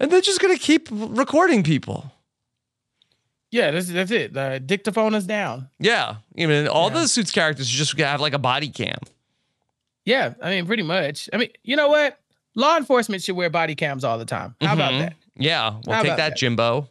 And 0.00 0.10
they're 0.10 0.20
just 0.20 0.40
going 0.40 0.56
to 0.56 0.62
keep 0.62 0.88
recording 0.90 1.62
people. 1.62 2.12
Yeah, 3.50 3.70
that's 3.70 3.88
that's 3.88 4.10
it. 4.10 4.34
The 4.34 4.60
dictaphone 4.64 5.14
is 5.14 5.24
down. 5.26 5.70
Yeah, 5.78 6.16
I 6.38 6.46
mean, 6.46 6.68
all 6.68 6.90
the 6.90 7.08
suits 7.08 7.30
characters 7.30 7.68
just 7.68 7.98
have 7.98 8.20
like 8.20 8.34
a 8.34 8.38
body 8.38 8.68
cam. 8.68 8.98
Yeah, 10.04 10.34
I 10.42 10.50
mean, 10.50 10.66
pretty 10.66 10.82
much. 10.82 11.28
I 11.32 11.36
mean, 11.36 11.50
you 11.62 11.76
know 11.76 11.88
what? 11.88 12.18
Law 12.54 12.76
enforcement 12.76 13.22
should 13.22 13.36
wear 13.36 13.50
body 13.50 13.74
cams 13.74 14.04
all 14.04 14.18
the 14.18 14.24
time. 14.24 14.54
How 14.60 14.74
about 14.74 14.92
Mhm. 14.92 14.98
that? 15.00 15.14
Yeah, 15.36 15.76
we'll 15.86 15.96
How 15.96 16.02
take 16.02 16.10
that, 16.16 16.30
that? 16.30 16.36
Jimbo. 16.36 16.88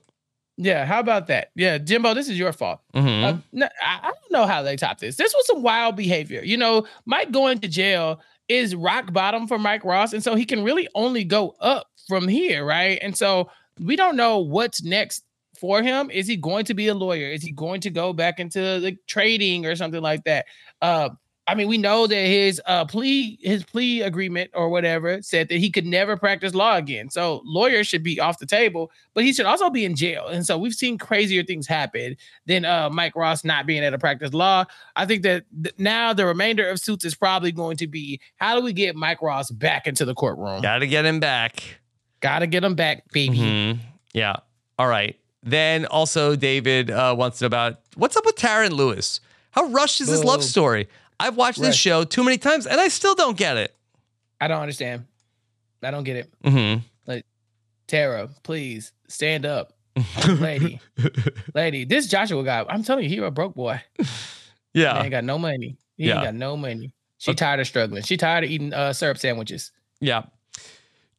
Yeah, 0.58 0.86
how 0.86 1.00
about 1.00 1.28
that? 1.28 1.52
Yeah, 1.56 1.78
Jimbo, 1.78 2.14
this 2.16 2.30
is 2.30 2.40
your 2.40 2.54
fault. 2.54 2.80
Mhm. 2.96 3.24
Uh, 3.24 3.38
no, 3.52 3.68
I, 3.84 4.00
I 4.02 4.06
don't 4.08 4.32
know 4.32 4.46
how 4.48 4.64
they 4.64 4.76
top 4.76 5.00
this. 5.00 5.16
This 5.16 5.34
was 5.36 5.46
some 5.46 5.62
wild 5.62 5.96
behavior. 5.96 6.42
You 6.44 6.58
know, 6.58 6.86
Mike 7.06 7.32
going 7.32 7.60
to 7.60 7.68
jail 7.68 8.20
is 8.48 8.74
rock 8.76 9.12
bottom 9.14 9.48
for 9.48 9.60
Mike 9.60 9.84
Ross, 9.84 10.14
and 10.14 10.24
so 10.24 10.34
he 10.36 10.46
can 10.46 10.64
really 10.64 10.88
only 10.96 11.24
go 11.24 11.56
up 11.60 11.88
from 12.08 12.28
here, 12.28 12.64
right? 12.66 12.98
And 13.02 13.16
so 13.16 13.50
we 13.80 13.96
don't 13.96 14.16
know 14.16 14.40
what's 14.40 14.82
next 14.84 15.24
for 15.60 15.82
him. 15.82 16.10
Is 16.12 16.28
he 16.28 16.36
going 16.36 16.66
to 16.66 16.74
be 16.74 16.88
a 16.88 16.94
lawyer? 16.94 17.28
Is 17.28 17.44
he 17.44 17.52
going 17.52 17.82
to 17.82 17.90
go 17.90 18.14
back 18.14 18.40
into 18.40 18.80
like 18.80 19.00
trading 19.08 19.66
or 19.66 19.76
something 19.76 20.02
like 20.02 20.24
that? 20.26 20.46
Uh, 20.82 21.10
I 21.50 21.56
mean, 21.56 21.70
we 21.70 21.78
know 21.78 22.08
that 22.08 22.14
his 22.26 22.62
uh, 22.66 22.84
plea, 22.84 23.40
his 23.42 23.64
plea 23.64 24.02
agreement 24.02 24.52
or 24.54 24.68
whatever, 24.68 25.22
said 25.22 25.48
that 25.48 25.60
he 25.60 25.70
could 25.72 25.86
never 25.86 26.18
practice 26.18 26.54
law 26.54 26.76
again. 26.76 27.10
So 27.10 27.42
lawyers 27.46 27.88
should 27.88 28.04
be 28.04 28.20
off 28.20 28.38
the 28.40 28.46
table, 28.46 28.92
but 29.14 29.24
he 29.24 29.32
should 29.32 29.46
also 29.46 29.70
be 29.70 29.86
in 29.86 29.96
jail. 29.96 30.28
And 30.28 30.46
so 30.46 30.58
we've 30.58 30.74
seen 30.74 30.98
crazier 30.98 31.44
things 31.44 31.66
happen 31.66 32.18
than 32.48 32.66
uh, 32.66 32.90
Mike 32.90 33.16
Ross 33.16 33.46
not 33.46 33.66
being 33.66 33.82
able 33.82 33.94
to 33.94 33.98
practice 33.98 34.34
law. 34.34 34.66
I 34.98 35.06
think 35.06 35.24
that 35.24 35.46
th- 35.64 35.74
now 35.78 36.12
the 36.12 36.26
remainder 36.26 36.68
of 36.70 36.82
suits 36.82 37.06
is 37.06 37.16
probably 37.16 37.54
going 37.54 37.78
to 37.78 37.88
be 37.88 38.20
how 38.36 38.58
do 38.60 38.62
we 38.62 38.74
get 38.74 38.98
Mike 38.98 39.22
Ross 39.22 39.50
back 39.50 39.88
into 39.88 40.04
the 40.04 40.14
courtroom? 40.14 40.62
Got 40.62 40.80
to 40.80 40.88
get 40.88 41.06
him 41.06 41.22
back. 41.22 41.64
Got 42.20 42.40
to 42.40 42.48
get 42.48 42.66
him 42.66 42.76
back, 42.76 43.10
baby. 43.14 43.38
Mhm. 43.38 43.80
Yeah. 44.12 44.36
All 44.78 44.88
right. 44.88 45.16
Then 45.44 45.86
also 45.86 46.36
David 46.36 46.92
uh, 46.92 47.16
wants 47.18 47.40
to 47.40 47.44
know 47.44 47.48
about 47.48 47.80
what's 47.96 48.18
up 48.18 48.26
with 48.26 48.36
Taryn 48.36 48.72
Louis. 48.72 49.20
How 49.52 49.66
rushed 49.70 50.02
is 50.02 50.08
this 50.08 50.24
love 50.24 50.44
story? 50.44 50.88
I've 51.20 51.36
watched 51.36 51.60
this 51.62 51.76
show 51.76 52.04
too 52.04 52.24
many 52.24 52.38
times 52.38 52.68
and 52.68 52.80
I 52.80 52.90
still 52.90 53.16
don't 53.16 53.38
get 53.38 53.58
it. 53.58 53.74
I 54.40 54.48
don't 54.48 54.62
understand. 54.62 55.06
I 55.82 55.92
don't 55.92 56.04
get 56.04 56.16
it. 56.18 56.34
Mm-hmm. 56.44 56.82
Like 57.08 57.26
Tara, 57.88 58.30
please 58.44 58.92
stand 59.08 59.46
up, 59.46 59.74
lady, 60.28 60.80
lady. 61.56 61.86
This 61.86 62.08
Joshua 62.08 62.44
guy, 62.44 62.66
I'm 62.68 62.84
telling 62.84 63.04
you, 63.06 63.10
he 63.10 63.18
a 63.18 63.32
broke 63.32 63.56
boy. 63.56 63.82
He 64.74 64.84
Yeah. 64.84 65.02
ain't 65.02 65.10
got 65.10 65.24
no 65.24 65.40
money. 65.40 65.78
He 65.96 66.06
Yeah. 66.08 66.16
ain't 66.18 66.24
got 66.26 66.36
no 66.36 66.56
money. 66.56 66.94
She 67.18 67.34
tired 67.34 67.60
of 67.60 67.66
struggling. 67.66 68.04
She 68.04 68.16
tired 68.16 68.44
of 68.44 68.52
eating 68.52 68.74
uh, 68.74 68.94
syrup 68.94 69.18
sandwiches. 69.18 69.72
Yeah. 70.00 70.24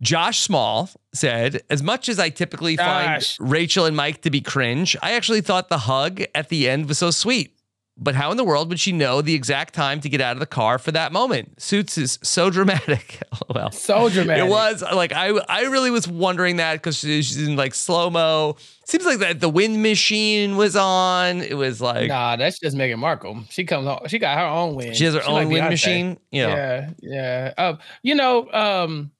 Josh 0.00 0.40
Small 0.40 0.90
said, 1.12 1.62
as 1.70 1.82
much 1.82 2.08
as 2.08 2.18
I 2.18 2.28
typically 2.28 2.76
find 2.76 3.22
Rachel 3.40 3.84
and 3.84 3.96
Mike 3.96 4.22
to 4.22 4.30
be 4.30 4.40
cringe, 4.40 4.96
I 5.02 5.12
actually 5.12 5.40
thought 5.40 5.68
the 5.68 5.78
hug 5.78 6.22
at 6.34 6.48
the 6.48 6.68
end 6.68 6.86
was 6.86 6.98
so 6.98 7.10
sweet. 7.10 7.58
But 8.00 8.14
how 8.14 8.30
in 8.30 8.36
the 8.36 8.44
world 8.44 8.68
would 8.68 8.78
she 8.78 8.92
know 8.92 9.22
the 9.22 9.34
exact 9.34 9.74
time 9.74 10.00
to 10.02 10.08
get 10.08 10.20
out 10.20 10.36
of 10.36 10.38
the 10.38 10.46
car 10.46 10.78
for 10.78 10.92
that 10.92 11.10
moment? 11.10 11.60
Suits 11.60 11.98
is 11.98 12.20
so 12.22 12.48
dramatic. 12.48 13.20
LOL. 13.48 13.72
So 13.72 14.08
dramatic. 14.08 14.44
It 14.44 14.48
was 14.48 14.82
like 14.82 15.12
I 15.12 15.30
I 15.48 15.62
really 15.62 15.90
was 15.90 16.06
wondering 16.06 16.56
that 16.58 16.74
because 16.74 16.98
she's 16.98 17.36
in 17.36 17.56
like 17.56 17.74
slow 17.74 18.08
mo. 18.08 18.56
Seems 18.84 19.04
like 19.04 19.18
that 19.18 19.40
the 19.40 19.48
wind 19.48 19.82
machine 19.82 20.56
was 20.56 20.76
on. 20.76 21.40
It 21.40 21.54
was 21.54 21.80
like 21.80 22.08
nah, 22.08 22.36
that's 22.36 22.60
just 22.60 22.76
Meghan 22.76 22.98
Markle. 22.98 23.42
She 23.50 23.64
comes 23.64 23.88
on. 23.88 24.06
She 24.06 24.20
got 24.20 24.38
her 24.38 24.46
own 24.46 24.76
wind. 24.76 24.94
She 24.94 25.04
has 25.04 25.14
her 25.14 25.20
like 25.20 25.46
own 25.46 25.52
wind 25.52 25.68
machine? 25.68 26.18
Yeah. 26.30 26.48
Yeah, 26.48 26.90
yeah. 27.02 27.54
Um, 27.58 27.78
you 28.02 28.14
know, 28.14 28.48
um, 28.52 29.10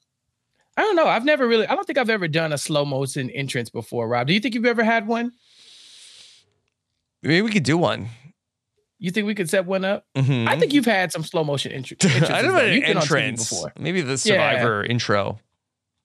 I 0.78 0.82
don't 0.82 0.94
know. 0.96 1.06
I've 1.08 1.24
never 1.24 1.46
really. 1.48 1.66
I 1.66 1.74
don't 1.74 1.84
think 1.86 1.98
I've 1.98 2.08
ever 2.08 2.28
done 2.28 2.52
a 2.52 2.58
slow 2.58 2.84
motion 2.84 3.30
entrance 3.30 3.68
before. 3.68 4.06
Rob, 4.08 4.28
do 4.28 4.32
you 4.32 4.38
think 4.40 4.54
you've 4.54 4.64
ever 4.64 4.84
had 4.84 5.06
one? 5.08 5.32
maybe 7.22 7.42
we 7.42 7.50
could 7.50 7.64
do 7.64 7.76
one. 7.76 8.08
You 9.00 9.10
think 9.10 9.26
we 9.26 9.34
could 9.34 9.48
set 9.50 9.66
one 9.66 9.84
up? 9.84 10.04
Mhm. 10.16 10.48
I 10.48 10.58
think 10.58 10.72
you've 10.72 10.84
had 10.86 11.12
some 11.12 11.22
slow 11.24 11.44
motion 11.44 11.72
entr- 11.72 11.92
entrances. 12.04 12.30
I 12.30 12.42
don't 12.42 12.52
know 12.52 12.60
an 12.60 12.74
You've 12.74 12.84
been 12.84 12.96
on 12.96 13.02
TV 13.02 13.16
entrance. 13.22 13.48
before. 13.50 13.72
Maybe 13.78 14.00
the 14.02 14.10
Yeah. 14.12 14.16
Survivor 14.16 14.84
intro. 14.84 15.38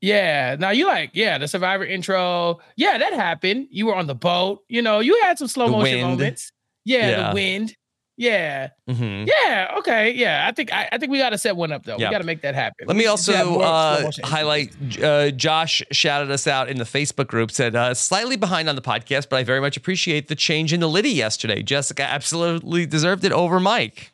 Yeah. 0.01 0.57
Now 0.59 0.71
you 0.71 0.85
like, 0.87 1.11
yeah, 1.13 1.37
the 1.37 1.47
Survivor 1.47 1.85
intro. 1.85 2.59
Yeah, 2.75 2.97
that 2.97 3.13
happened. 3.13 3.67
You 3.71 3.85
were 3.87 3.95
on 3.95 4.07
the 4.07 4.15
boat. 4.15 4.59
You 4.67 4.81
know, 4.81 4.99
you 4.99 5.19
had 5.23 5.37
some 5.37 5.47
slow 5.47 5.65
The 5.67 5.71
motion 5.71 5.97
wind. 5.97 6.09
moments. 6.19 6.51
Yeah, 6.85 7.09
Yeah. 7.09 7.29
the 7.29 7.35
wind. 7.35 7.75
Yeah. 8.23 8.69
Mhm. 8.89 9.27
Yeah. 9.27 9.75
Okay. 9.79 10.11
Yeah. 10.13 10.47
I 10.47 10.51
think 10.53 10.71
I, 10.71 10.87
I 10.93 10.97
think 10.97 11.11
we 11.11 11.17
got 11.17 11.31
to 11.31 11.37
set 11.37 11.55
one 11.57 11.71
up 11.73 11.83
though. 11.83 11.97
Yeah. 11.97 12.07
We 12.07 12.11
got 12.13 12.19
to 12.19 12.23
make 12.25 12.41
that 12.41 12.55
happen. 12.55 12.87
Let 12.87 12.95
me 12.95 13.05
also 13.05 13.33
have 13.33 13.47
more 13.47 13.59
slow 13.61 13.67
uh, 13.67 14.11
highlight 14.23 14.73
uh, 15.03 15.31
Josh 15.31 15.81
shouted 15.91 16.31
us 16.31 16.47
out 16.47 16.69
in 16.69 16.77
the 16.77 16.85
Facebook 16.85 17.27
group, 17.27 17.51
said, 17.51 17.75
uh, 17.75 17.93
slightly 17.93 18.37
behind 18.37 18.69
on 18.69 18.75
the 18.75 18.81
podcast, 18.81 19.27
but 19.29 19.37
I 19.37 19.43
very 19.43 19.59
much 19.59 19.75
appreciate 19.75 20.29
the 20.29 20.35
change 20.35 20.71
in 20.71 20.79
the 20.79 20.87
Liddy 20.87 21.09
yesterday. 21.11 21.61
Jessica 21.61 22.03
absolutely 22.03 22.85
deserved 22.85 23.25
it 23.25 23.31
over 23.33 23.59
Mike. 23.59 24.11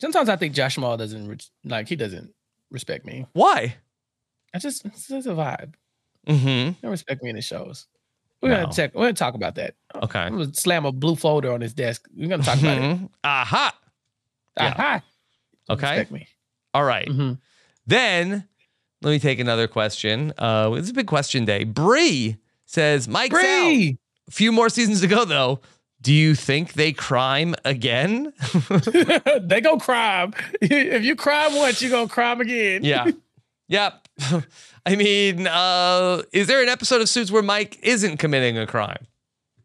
Sometimes 0.00 0.28
I 0.28 0.36
think 0.36 0.54
Josh 0.54 0.74
Small 0.74 0.96
doesn't 0.96 1.28
re- 1.28 1.36
like 1.64 1.88
he 1.88 1.94
doesn't 1.94 2.32
respect 2.70 3.06
me. 3.06 3.26
Why? 3.32 3.76
I 4.52 4.58
just 4.58 4.84
it's 4.86 5.06
just 5.06 5.26
a 5.28 5.30
vibe. 5.34 5.74
Mm-hmm. 6.26 6.80
Don't 6.82 6.90
respect 6.90 7.22
me 7.22 7.30
in 7.30 7.36
the 7.36 7.42
shows. 7.42 7.86
We're 8.42 8.50
No. 8.50 8.62
gonna 8.62 8.72
check. 8.72 8.94
We're 8.94 9.02
gonna 9.02 9.12
talk 9.14 9.34
about 9.34 9.54
that. 9.56 9.74
Okay. 9.94 10.18
I'm 10.20 10.38
gonna 10.38 10.54
slam 10.54 10.84
a 10.86 10.92
blue 10.92 11.14
folder 11.16 11.52
on 11.52 11.60
his 11.60 11.74
desk. 11.74 12.06
We're 12.16 12.28
gonna 12.28 12.42
talk 12.42 12.58
about 12.58 12.78
it. 12.78 12.82
Mhm. 12.82 13.08
Aha. 13.24 13.74
Yeah. 14.56 14.66
Aha. 14.68 15.02
Okay. 15.68 16.06
All 16.74 16.84
right. 16.84 17.06
Mm-hmm. 17.08 17.32
Then 17.86 18.48
let 19.02 19.10
me 19.10 19.18
take 19.18 19.38
another 19.40 19.66
question. 19.68 20.32
Uh, 20.38 20.72
it's 20.76 20.90
a 20.90 20.94
big 20.94 21.06
question 21.06 21.44
day. 21.44 21.64
Bree 21.64 22.36
says, 22.66 23.08
Mike's 23.08 23.34
out. 23.34 23.40
Bree! 23.40 23.98
A 24.28 24.30
few 24.30 24.52
more 24.52 24.68
seasons 24.68 25.00
to 25.00 25.06
go, 25.06 25.24
though. 25.24 25.60
Do 26.02 26.12
you 26.14 26.34
think 26.34 26.74
they 26.74 26.92
crime 26.92 27.54
again? 27.64 28.32
they 29.42 29.60
go 29.60 29.76
crime. 29.78 30.32
if 30.62 31.02
you 31.02 31.14
crime 31.16 31.54
once, 31.56 31.82
you 31.82 31.90
gonna 31.90 32.08
crime 32.08 32.40
again. 32.40 32.84
yeah. 32.84 33.10
Yep. 33.68 34.08
I 34.86 34.96
mean, 34.96 35.46
uh, 35.46 36.22
is 36.32 36.46
there 36.46 36.62
an 36.62 36.68
episode 36.68 37.00
of 37.00 37.08
Suits 37.08 37.30
where 37.30 37.42
Mike 37.42 37.78
isn't 37.82 38.18
committing 38.18 38.58
a 38.58 38.66
crime? 38.66 39.06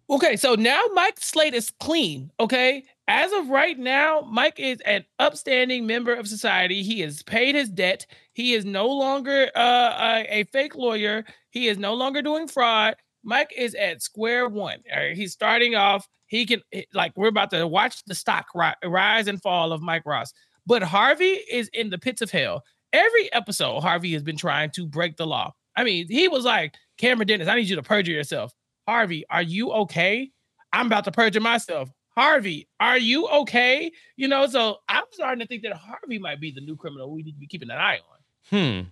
Okay, 0.10 0.36
so 0.36 0.54
now 0.54 0.84
Mike's 0.94 1.26
slate 1.26 1.56
is 1.56 1.72
clean. 1.80 2.32
Okay. 2.40 2.84
As 3.08 3.32
of 3.34 3.50
right 3.50 3.78
now, 3.78 4.22
Mike 4.32 4.60
is 4.60 4.80
an 4.82 5.06
upstanding 5.20 5.88
member 5.88 6.14
of 6.14 6.28
society. 6.28 6.84
He 6.84 7.02
has 7.02 7.24
paid 7.24 7.56
his 7.56 7.70
debt. 7.70 8.06
He 8.34 8.54
is 8.54 8.66
no 8.66 8.88
longer 8.88 9.50
uh, 9.56 9.94
a, 10.30 10.40
a 10.40 10.44
fake 10.46 10.76
lawyer. 10.76 11.26
He 11.50 11.68
is 11.68 11.78
no 11.78 11.94
longer 11.94 12.22
doing 12.22 12.48
fraud. 12.48 12.96
Mike 13.24 13.54
is 13.56 13.74
at 13.76 14.04
square 14.04 14.48
one. 14.48 14.80
He's 15.14 15.34
starting 15.34 15.76
off. 15.76 16.08
He 16.28 16.46
can, 16.46 16.62
like, 16.94 17.14
we're 17.16 17.28
about 17.28 17.52
to 17.52 17.68
watch 17.68 18.04
the 18.06 18.16
stock 18.16 18.48
ri- 18.54 18.74
rise 18.84 19.28
and 19.28 19.42
fall 19.42 19.72
of 19.72 19.82
Mike 19.82 20.06
Ross. 20.06 20.34
But 20.68 20.84
Harvey 20.84 21.40
is 21.52 21.70
in 21.74 21.90
the 21.90 21.98
pits 21.98 22.22
of 22.22 22.32
hell. 22.32 22.64
Every 22.96 23.32
episode, 23.34 23.82
Harvey 23.82 24.14
has 24.14 24.24
been 24.24 24.38
trying 24.38 24.72
to 24.72 24.86
break 24.88 25.18
the 25.18 25.28
law. 25.28 25.54
I 25.76 25.84
mean, 25.84 26.08
he 26.08 26.28
was 26.30 26.46
like, 26.46 26.76
Cameron 26.98 27.28
Dennis, 27.28 27.48
I 27.50 27.56
need 27.56 27.68
you 27.68 27.76
to 27.76 27.84
perjure 27.84 28.14
yourself. 28.14 28.54
Harvey, 28.88 29.26
are 29.30 29.42
you 29.42 29.72
okay? 29.72 30.32
I'm 30.72 30.86
about 30.88 31.04
to 31.06 31.12
perjure 31.12 31.42
myself. 31.42 31.90
Harvey, 32.16 32.70
are 32.80 32.98
you 32.98 33.28
okay? 33.28 33.92
You 34.16 34.30
know, 34.30 34.48
so 34.48 34.78
I'm 34.88 35.04
starting 35.12 35.42
to 35.42 35.48
think 35.48 35.64
that 35.64 35.74
Harvey 35.74 36.18
might 36.20 36.40
be 36.40 36.52
the 36.52 36.62
new 36.62 36.78
criminal 36.78 37.12
we 37.14 37.24
need 37.24 37.34
to 37.34 37.40
be 37.40 37.48
keeping 37.48 37.70
an 37.70 37.78
eye 37.78 38.00
on. 38.00 38.50
Hmm. 38.50 38.88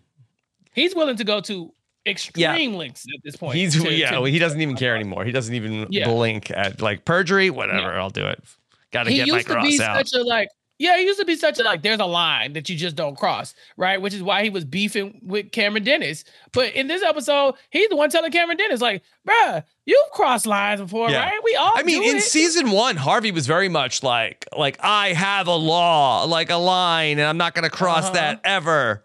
He's 0.74 0.94
willing 0.96 1.16
to 1.18 1.24
go 1.24 1.40
to 1.42 1.74
extreme 2.06 2.74
lengths 2.74 3.06
at 3.16 3.22
this 3.24 3.38
point. 3.38 3.56
He's 3.56 3.82
to- 3.82 3.94
yeah. 3.96 4.12
to- 4.12 4.22
well, 4.22 4.26
he 4.32 4.40
doesn't 4.40 4.60
even 4.60 4.76
care 4.76 4.96
anymore. 4.96 5.24
He 5.24 5.32
doesn't 5.32 5.54
even 5.56 5.88
Yeah. 5.90 6.10
blink 6.10 6.52
at 6.52 6.82
like 6.82 7.06
perjury. 7.06 7.50
Whatever. 7.50 7.94
I'll 7.98 8.10
do 8.10 8.26
it. 8.26 8.44
Got 8.92 9.04
to 9.06 9.12
he 9.12 9.18
get 9.18 9.28
used 9.28 9.38
Mike 9.38 9.46
to 9.48 9.54
Ross 9.56 9.68
be 9.68 9.82
out. 9.82 10.06
such 10.06 10.20
a 10.20 10.24
like 10.24 10.50
Yeah, 10.84 10.98
he 10.98 11.04
used 11.06 11.20
to 11.20 11.26
be 11.26 11.36
such 11.38 11.60
a 11.60 11.64
like. 11.64 11.82
There's 11.82 12.00
a 12.02 12.06
line 12.06 12.54
that 12.54 12.68
you 12.68 12.76
just 12.76 12.96
don't 12.98 13.18
cross, 13.18 13.56
right? 13.78 14.02
Which 14.02 14.14
is 14.14 14.22
why 14.22 14.44
he 14.44 14.50
was 14.50 14.66
beefing 14.66 15.22
with 15.24 15.52
Cameron 15.54 15.84
Dennis. 15.86 16.26
But 16.52 16.74
in 16.74 16.88
this 16.88 17.02
episode, 17.04 17.56
he's 17.70 17.88
the 17.88 17.96
one 17.96 18.10
telling 18.10 18.32
Cameron 18.32 18.58
Dennis, 18.58 18.82
like, 18.82 19.02
"Bruh, 19.26 19.64
you've 19.86 20.10
crossed 20.12 20.46
lines 20.46 20.82
before, 20.82 21.10
Yeah. 21.10 21.24
right? 21.24 21.40
We 21.44 21.56
all." 21.56 21.72
I 21.74 21.84
mean, 21.84 22.04
in 22.04 22.18
it." 22.18 22.22
season 22.24 22.72
one, 22.72 22.98
Harvey 22.98 23.32
was 23.32 23.48
very 23.48 23.70
much 23.70 24.04
like, 24.04 24.46
like 24.58 24.78
I 24.82 25.14
have 25.14 25.48
a 25.48 25.56
law, 25.56 26.26
like 26.26 26.50
a 26.50 26.58
line, 26.58 27.18
and 27.18 27.28
I'm 27.28 27.38
not 27.38 27.56
to 27.64 27.70
cross 27.70 28.04
Uh-huh. 28.06 28.14
that 28.14 28.42
ever. 28.44 29.04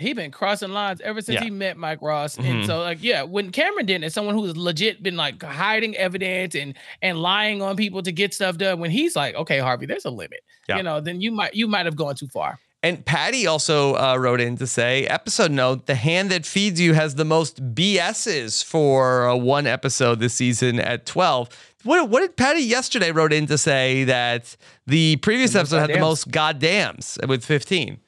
He 0.00 0.12
been 0.12 0.30
crossing 0.30 0.70
lines 0.70 1.00
ever 1.02 1.20
since 1.20 1.34
Yeah. 1.36 1.44
he 1.44 1.50
met 1.50 1.76
Mike 1.76 2.00
Ross. 2.02 2.36
Mhm. 2.36 2.44
And 2.44 2.66
so 2.66 2.80
like 2.80 2.98
yeah, 3.02 3.22
when 3.22 3.50
Cameron 3.52 3.86
did 3.86 4.02
is 4.04 4.14
someone 4.14 4.34
who's 4.34 4.56
legit 4.56 5.02
been 5.02 5.16
like 5.16 5.42
hiding 5.42 5.96
evidence 5.96 6.54
and 6.54 6.74
and 7.02 7.20
lying 7.20 7.62
on 7.62 7.76
people 7.76 8.02
to 8.02 8.12
get 8.12 8.32
stuff 8.34 8.56
done. 8.58 8.80
When 8.80 8.90
he's 8.90 9.14
like, 9.16 9.34
okay, 9.34 9.58
Harvey, 9.58 9.86
there's 9.86 10.04
a 10.04 10.10
limit. 10.10 10.40
Yeah. 10.68 10.78
You 10.78 10.82
know, 10.82 11.00
then 11.00 11.20
you 11.20 11.30
might 11.32 11.54
you 11.54 11.66
might 11.68 11.86
have 11.86 11.96
gone 11.96 12.14
too 12.14 12.28
far. 12.28 12.58
And 12.82 13.04
Patty 13.04 13.46
also 13.46 13.94
uh, 13.96 14.16
wrote 14.16 14.40
in 14.40 14.56
to 14.56 14.66
say, 14.66 15.04
episode 15.06 15.50
note: 15.50 15.84
the 15.84 15.94
hand 15.94 16.30
that 16.30 16.46
feeds 16.46 16.80
you 16.80 16.94
has 16.94 17.14
the 17.16 17.26
most 17.26 17.74
BSs 17.74 18.64
for 18.64 19.28
uh, 19.28 19.34
one 19.36 19.66
episode 19.66 20.18
this 20.18 20.32
season 20.32 20.80
at 20.80 21.04
12. 21.04 21.50
What, 21.82 22.08
what 22.08 22.20
did 22.20 22.36
Patty 22.36 22.60
yesterday 22.62 23.10
wrote 23.12 23.32
in 23.34 23.46
to 23.48 23.58
say 23.58 24.04
that 24.04 24.56
the 24.86 25.16
previous 25.16 25.54
episode 25.54 25.78
had 25.80 25.90
the 25.90 25.98
most 26.00 26.30
goddams 26.30 27.18
with 27.28 27.44
15? 27.44 27.98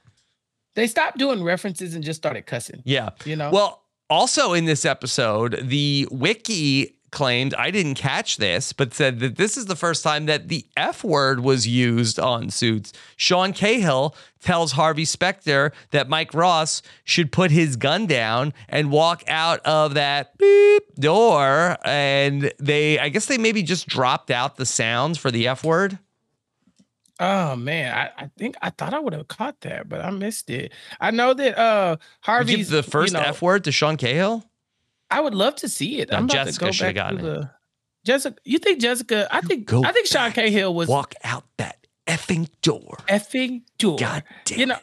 They 0.75 0.87
stopped 0.87 1.18
doing 1.18 1.43
references 1.43 1.95
and 1.95 2.03
just 2.03 2.20
started 2.20 2.47
cussing. 2.47 2.83
Yeah. 2.85 3.11
You 3.25 3.37
know? 3.37 3.51
Well, 3.51 3.83
also 4.09 4.53
in 4.53 4.64
this 4.64 4.85
episode, 4.85 5.59
the 5.62 6.09
wiki 6.11 6.97
claimed, 7.11 7.55
I 7.55 7.70
didn't 7.70 7.95
catch 7.97 8.39
this, 8.39 8.73
but 8.73 8.95
said 8.95 9.20
that 9.20 9.37
this 9.37 9.57
is 9.57 9.66
the 9.66 9.77
first 9.77 10.03
time 10.03 10.27
that 10.27 10.49
the 10.49 10.64
F 10.77 11.05
word 11.05 11.41
was 11.41 11.68
used 11.68 12.18
on 12.18 12.49
suits. 12.51 12.93
Sean 13.16 13.53
Cahill 13.53 14.16
tells 14.41 14.73
Harvey 14.73 15.05
Specter 15.05 15.73
that 15.91 16.09
Mike 16.09 16.33
Ross 16.33 16.83
should 17.05 17.31
put 17.31 17.51
his 17.51 17.77
gun 17.77 18.07
down 18.07 18.55
and 18.68 18.91
walk 18.91 19.23
out 19.29 19.61
of 19.61 19.95
that 19.95 20.37
beep 20.39 20.95
door. 20.95 21.77
And 21.85 22.51
they, 22.59 22.99
I 22.99 23.11
guess 23.11 23.27
they 23.27 23.39
maybe 23.39 23.62
just 23.62 23.87
dropped 23.87 24.31
out 24.31 24.57
the 24.57 24.66
sounds 24.66 25.18
for 25.18 25.31
the 25.31 25.47
F 25.47 25.62
word. 25.64 25.99
Oh 27.25 27.55
man, 27.55 27.97
I, 27.97 28.25
I 28.25 28.31
think 28.37 28.57
I 28.61 28.70
thought 28.70 28.93
I 28.93 28.99
would 28.99 29.12
have 29.12 29.29
caught 29.29 29.61
that, 29.61 29.89
but 29.89 30.01
I 30.05 30.11
missed 30.11 30.51
it. 30.51 30.73
I 31.01 31.12
know 31.12 31.33
that 31.33 31.57
uh 31.57 31.97
you 32.01 32.07
Harvey's 32.23 32.68
the 32.68 32.79
you 32.79 32.83
first 32.83 33.12
know, 33.12 33.20
F 33.20 33.41
word 33.41 33.62
to 33.64 33.73
Sean 33.73 33.97
Cahill? 33.97 34.45
I 35.09 35.20
would 35.20 35.35
love 35.35 35.55
to 35.57 35.68
see 35.68 36.01
it. 36.01 36.11
No, 36.11 36.16
I'm 36.16 36.25
about 36.25 36.47
Jessica 36.47 36.66
to 36.66 36.73
shoulda 36.73 36.93
go 36.95 37.01
back 37.01 37.11
to 37.11 37.14
gotten 37.14 37.29
it. 37.29 37.41
the 37.41 37.51
Jessica. 38.05 38.37
You 38.45 38.59
think 38.59 38.81
Jessica? 38.81 39.29
I 39.31 39.41
think 39.41 39.66
go 39.66 39.85
I 39.85 39.93
think 39.93 40.09
Sean 40.09 40.33
Cahill 40.33 40.75
was 40.75 40.89
Walk 40.89 41.14
out 41.23 41.45
that 41.59 41.87
effing 42.09 42.49
door. 42.61 42.99
effing 43.09 43.62
door. 43.79 43.99
God 43.99 44.25
damn 44.45 44.59
you 44.59 44.66
know, 44.66 44.79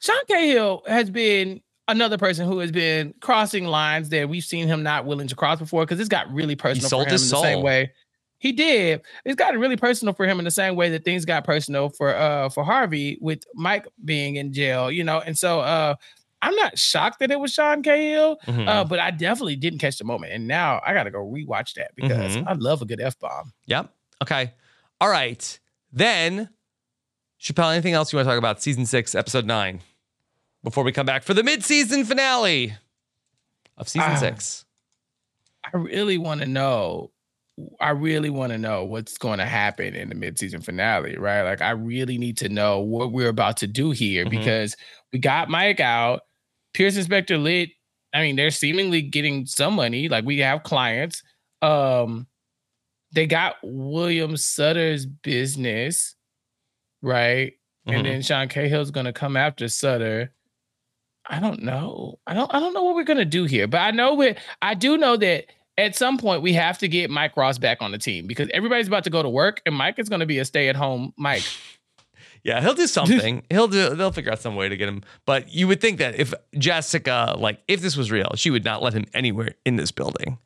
Sean 0.00 0.24
Cahill 0.26 0.82
has 0.88 1.10
been 1.10 1.62
another 1.86 2.18
person 2.18 2.48
who 2.48 2.58
has 2.58 2.72
been 2.72 3.14
crossing 3.20 3.66
lines 3.66 4.08
that 4.08 4.28
we've 4.28 4.42
seen 4.42 4.66
him 4.66 4.82
not 4.82 5.04
willing 5.04 5.28
to 5.28 5.36
cross 5.36 5.60
before 5.60 5.84
because 5.84 6.00
it's 6.00 6.08
got 6.08 6.28
really 6.32 6.56
personal 6.56 6.88
sold 6.88 7.04
for 7.04 7.10
him 7.10 7.12
his 7.12 7.30
in 7.30 7.36
the 7.36 7.42
same 7.42 7.62
way. 7.62 7.92
He 8.38 8.52
did. 8.52 9.00
It's 9.24 9.34
gotten 9.34 9.58
really 9.60 9.76
personal 9.76 10.14
for 10.14 10.24
him 10.26 10.38
in 10.38 10.44
the 10.44 10.50
same 10.50 10.76
way 10.76 10.90
that 10.90 11.04
things 11.04 11.24
got 11.24 11.44
personal 11.44 11.88
for 11.88 12.14
uh 12.14 12.48
for 12.50 12.64
Harvey 12.64 13.18
with 13.20 13.44
Mike 13.54 13.86
being 14.04 14.36
in 14.36 14.52
jail, 14.52 14.90
you 14.90 15.02
know. 15.04 15.18
And 15.20 15.36
so 15.36 15.60
uh 15.60 15.94
I'm 16.40 16.54
not 16.54 16.78
shocked 16.78 17.18
that 17.18 17.32
it 17.32 17.40
was 17.40 17.52
Sean 17.52 17.82
Cahill, 17.82 18.36
Mhm. 18.46 18.68
uh, 18.68 18.84
but 18.84 19.00
I 19.00 19.10
definitely 19.10 19.56
didn't 19.56 19.80
catch 19.80 19.98
the 19.98 20.04
moment. 20.04 20.32
And 20.32 20.46
now 20.46 20.80
I 20.86 20.94
gotta 20.94 21.10
go 21.10 21.18
rewatch 21.18 21.74
that 21.74 21.90
because 21.96 22.36
Mhm. 22.36 22.44
I 22.46 22.52
love 22.52 22.80
a 22.80 22.84
good 22.84 23.00
F 23.00 23.18
bomb. 23.18 23.52
Yep. 23.66 23.92
Okay. 24.22 24.52
All 25.00 25.08
right. 25.08 25.58
Then, 25.92 26.48
Chappell, 27.38 27.70
anything 27.70 27.94
else 27.94 28.12
you 28.12 28.18
want 28.18 28.26
to 28.26 28.30
talk 28.30 28.38
about? 28.38 28.62
Season 28.62 28.86
six, 28.86 29.16
episode 29.16 29.46
nine, 29.46 29.80
before 30.62 30.84
we 30.84 30.92
come 30.92 31.06
back 31.06 31.24
for 31.24 31.34
the 31.34 31.42
mid-season 31.42 32.04
finale 32.04 32.76
of 33.76 33.88
season 33.88 34.10
Ah. 34.12 34.16
six. 34.16 34.64
I 35.64 35.76
really 35.76 36.18
want 36.18 36.40
to 36.40 36.46
know. 36.46 37.10
I 37.80 37.90
really 37.90 38.30
want 38.30 38.52
to 38.52 38.58
know 38.58 38.84
what's 38.84 39.18
going 39.18 39.38
to 39.38 39.44
happen 39.46 39.94
in 39.94 40.08
the 40.08 40.14
midseason 40.14 40.64
finale, 40.64 41.16
right? 41.16 41.42
Like, 41.42 41.60
I 41.60 41.70
really 41.70 42.18
need 42.18 42.36
to 42.38 42.48
know 42.48 42.80
what 42.80 43.12
we're 43.12 43.28
about 43.28 43.56
to 43.58 43.66
do 43.66 43.90
here 43.90 44.24
Mhm. 44.24 44.30
because 44.30 44.76
we 45.12 45.18
got 45.18 45.48
Mike 45.48 45.80
out. 45.80 46.22
Pearson 46.74 47.02
Specter 47.02 47.38
Litt. 47.38 47.70
I 48.14 48.22
mean, 48.22 48.36
they're 48.36 48.50
seemingly 48.50 49.02
getting 49.02 49.44
some 49.46 49.74
money. 49.74 50.08
Like, 50.08 50.24
we 50.24 50.38
have 50.38 50.62
clients. 50.62 51.22
Um, 51.62 52.26
they 53.12 53.26
got 53.26 53.56
William 53.62 54.36
Sutter's 54.36 55.06
business, 55.06 56.14
right? 57.02 57.54
Mhm. 57.86 57.94
And 57.96 58.06
then 58.06 58.22
Sean 58.22 58.48
Cahill's 58.48 58.90
going 58.90 59.06
to 59.06 59.12
come 59.12 59.36
after 59.36 59.66
Sutter. 59.68 60.32
I 61.30 61.40
don't 61.40 61.62
know. 61.62 62.18
I 62.26 62.32
don't. 62.32 62.52
I 62.54 62.58
don't 62.58 62.72
know 62.72 62.82
what 62.84 62.94
we're 62.94 63.04
gonna 63.04 63.26
do 63.26 63.44
here, 63.44 63.66
but 63.66 63.82
I 63.82 63.90
know 63.90 64.14
we. 64.14 64.34
I 64.62 64.72
do 64.72 64.96
know 64.96 65.14
that 65.18 65.44
at 65.78 65.96
some 65.96 66.18
point 66.18 66.42
we 66.42 66.52
have 66.52 66.76
to 66.78 66.88
get 66.88 67.08
Mike 67.08 67.36
Ross 67.36 67.56
back 67.56 67.78
on 67.80 67.92
the 67.92 67.98
team 67.98 68.26
because 68.26 68.50
everybody's 68.52 68.88
about 68.88 69.04
to 69.04 69.10
go 69.10 69.22
to 69.22 69.28
work, 69.30 69.62
and 69.64 69.74
Mike 69.74 69.98
is 69.98 70.10
going 70.10 70.20
to 70.20 70.26
be 70.26 70.38
a 70.38 70.44
stay-at-home 70.44 71.14
Mike. 71.16 71.44
Yeah, 72.44 72.60
he'll 72.60 72.74
do 72.74 72.86
something. 72.98 73.42
he'll 73.50 73.66
do. 73.66 73.96
They'll 73.96 74.12
figure 74.12 74.30
out 74.30 74.38
some 74.38 74.54
way 74.54 74.68
to 74.68 74.76
get 74.76 74.88
him. 74.88 75.02
But 75.26 75.52
you 75.52 75.66
would 75.66 75.80
think 75.80 75.98
that 75.98 76.14
if 76.18 76.32
Jessica, 76.56 77.34
like, 77.36 77.60
if 77.66 77.80
this 77.80 77.96
was 77.96 78.12
real, 78.12 78.30
she 78.36 78.50
would 78.50 78.64
not 78.64 78.80
let 78.80 78.92
him 78.94 79.06
anywhere 79.12 79.56
in 79.66 79.74
this 79.74 79.90
building. 79.90 80.38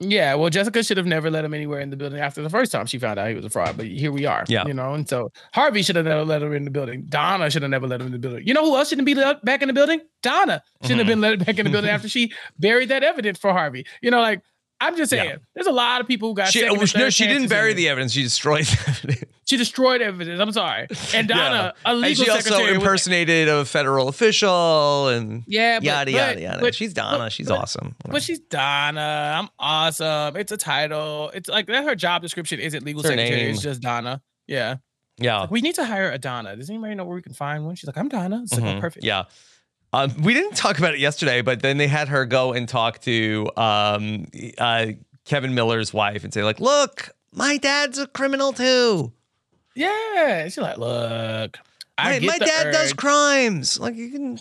Yeah, 0.00 0.34
well, 0.36 0.48
Jessica 0.48 0.84
should 0.84 0.96
have 0.96 1.06
never 1.06 1.28
let 1.28 1.44
him 1.44 1.52
anywhere 1.52 1.80
in 1.80 1.90
the 1.90 1.96
building 1.96 2.20
after 2.20 2.40
the 2.40 2.50
first 2.50 2.70
time 2.70 2.86
she 2.86 2.98
found 2.98 3.18
out 3.18 3.28
he 3.28 3.34
was 3.34 3.44
a 3.44 3.50
fraud. 3.50 3.76
But 3.76 3.86
here 3.86 4.12
we 4.12 4.26
are. 4.26 4.44
Yeah. 4.46 4.64
you 4.64 4.72
know, 4.72 4.94
and 4.94 5.08
so 5.08 5.32
Harvey 5.52 5.82
should 5.82 5.96
have 5.96 6.04
never 6.04 6.24
let 6.24 6.40
her 6.40 6.54
in 6.54 6.64
the 6.64 6.70
building. 6.70 7.06
Donna 7.08 7.50
should 7.50 7.62
have 7.62 7.70
never 7.70 7.88
let 7.88 8.00
him 8.00 8.06
in 8.06 8.12
the 8.12 8.18
building. 8.18 8.46
You 8.46 8.54
know 8.54 8.64
who 8.64 8.76
else 8.76 8.90
shouldn't 8.90 9.06
be 9.06 9.14
let 9.14 9.44
back 9.44 9.60
in 9.60 9.66
the 9.66 9.74
building? 9.74 10.00
Donna 10.22 10.62
shouldn't 10.82 10.98
have 11.00 11.06
mm-hmm. 11.06 11.20
been 11.20 11.38
let 11.38 11.44
back 11.44 11.58
in 11.58 11.64
the 11.64 11.70
building 11.70 11.90
after 11.90 12.08
she 12.08 12.32
buried 12.60 12.90
that 12.90 13.02
evidence 13.02 13.38
for 13.38 13.52
Harvey. 13.52 13.86
You 14.00 14.12
know, 14.12 14.20
like 14.20 14.42
I'm 14.80 14.96
just 14.96 15.10
saying, 15.10 15.28
Yeah. 15.30 15.36
there's 15.54 15.66
a 15.66 15.72
lot 15.72 16.00
of 16.00 16.06
people 16.06 16.28
who 16.28 16.34
got. 16.34 16.48
She, 16.48 16.64
oh, 16.64 16.74
no, 16.74 17.10
she 17.10 17.26
didn't 17.26 17.48
bury 17.48 17.74
the 17.74 17.88
evidence. 17.88 18.12
She 18.12 18.22
destroyed 18.22 18.64
the 18.66 18.78
evidence. 18.88 19.24
She 19.48 19.56
destroyed 19.56 20.02
evidence. 20.02 20.40
I'm 20.40 20.52
sorry. 20.52 20.86
And 21.14 21.26
Donna, 21.26 21.72
a 21.84 21.88
and 21.88 22.00
legal 22.00 22.24
she 22.24 22.30
also 22.30 22.42
secretary, 22.42 22.72
was- 22.76 22.82
impersonated 22.84 23.48
a 23.48 23.64
federal 23.64 24.08
official 24.08 25.08
and 25.08 25.42
Yeah, 25.46 25.78
but- 25.78 25.84
yada 25.84 26.12
but- 26.12 26.18
yada 26.18 26.40
yada. 26.40 26.60
but- 26.60 26.74
she's 26.74 26.92
Donna. 26.94 27.30
she's 27.30 27.50
awesome. 27.50 27.96
But 28.08 28.22
she's 28.22 28.40
Donna. 28.40 29.40
I'm 29.40 29.48
awesome. 29.58 30.36
It's 30.36 30.52
a 30.52 30.56
title. 30.56 31.30
It's 31.34 31.48
like 31.48 31.66
that. 31.66 31.84
Her 31.84 31.94
job 31.94 32.22
description 32.22 32.60
isn't 32.60 32.84
legal 32.84 33.02
her 33.02 33.08
secretary. 33.08 33.50
It's 33.50 33.62
just 33.62 33.80
Donna. 33.80 34.20
Yeah. 34.46 34.76
Yeah. 35.20 35.40
Like, 35.40 35.50
we 35.50 35.60
need 35.62 35.74
to 35.76 35.84
hire 35.84 36.10
a 36.12 36.18
Donna. 36.18 36.54
Does 36.54 36.70
anybody 36.70 36.94
know 36.94 37.04
where 37.04 37.16
we 37.16 37.22
can 37.22 37.32
find 37.34 37.64
one? 37.64 37.74
She's 37.74 37.86
like, 37.88 37.98
I'm 37.98 38.08
Donna. 38.08 38.42
It's 38.44 38.52
like, 38.52 38.62
oh, 38.62 38.66
Mhm. 38.76 38.80
perfect. 38.80 39.04
Yeah. 39.04 39.24
Um, 39.92 40.12
we 40.22 40.34
didn't 40.34 40.56
talk 40.56 40.78
about 40.78 40.94
it 40.94 41.00
yesterday, 41.00 41.40
but 41.40 41.62
then 41.62 41.78
they 41.78 41.88
had 41.88 42.08
her 42.08 42.26
go 42.26 42.52
and 42.52 42.68
talk 42.68 43.00
to 43.02 43.48
um, 43.56 44.26
uh, 44.58 44.88
Kevin 45.24 45.54
Miller's 45.54 45.94
wife 45.94 46.24
and 46.24 46.32
say, 46.32 46.42
like, 46.42 46.60
look, 46.60 47.14
my 47.32 47.56
dad's 47.56 47.98
a 47.98 48.06
criminal 48.06 48.52
too. 48.52 49.12
Yeah. 49.74 50.44
She's 50.44 50.58
like, 50.58 50.78
look, 50.78 51.58
I 51.96 52.18
My, 52.20 52.26
my 52.26 52.38
dad 52.38 52.72
does 52.72 52.92
crimes. 52.92 53.78
Like 53.78 53.96
you 53.96 54.10
can 54.10 54.38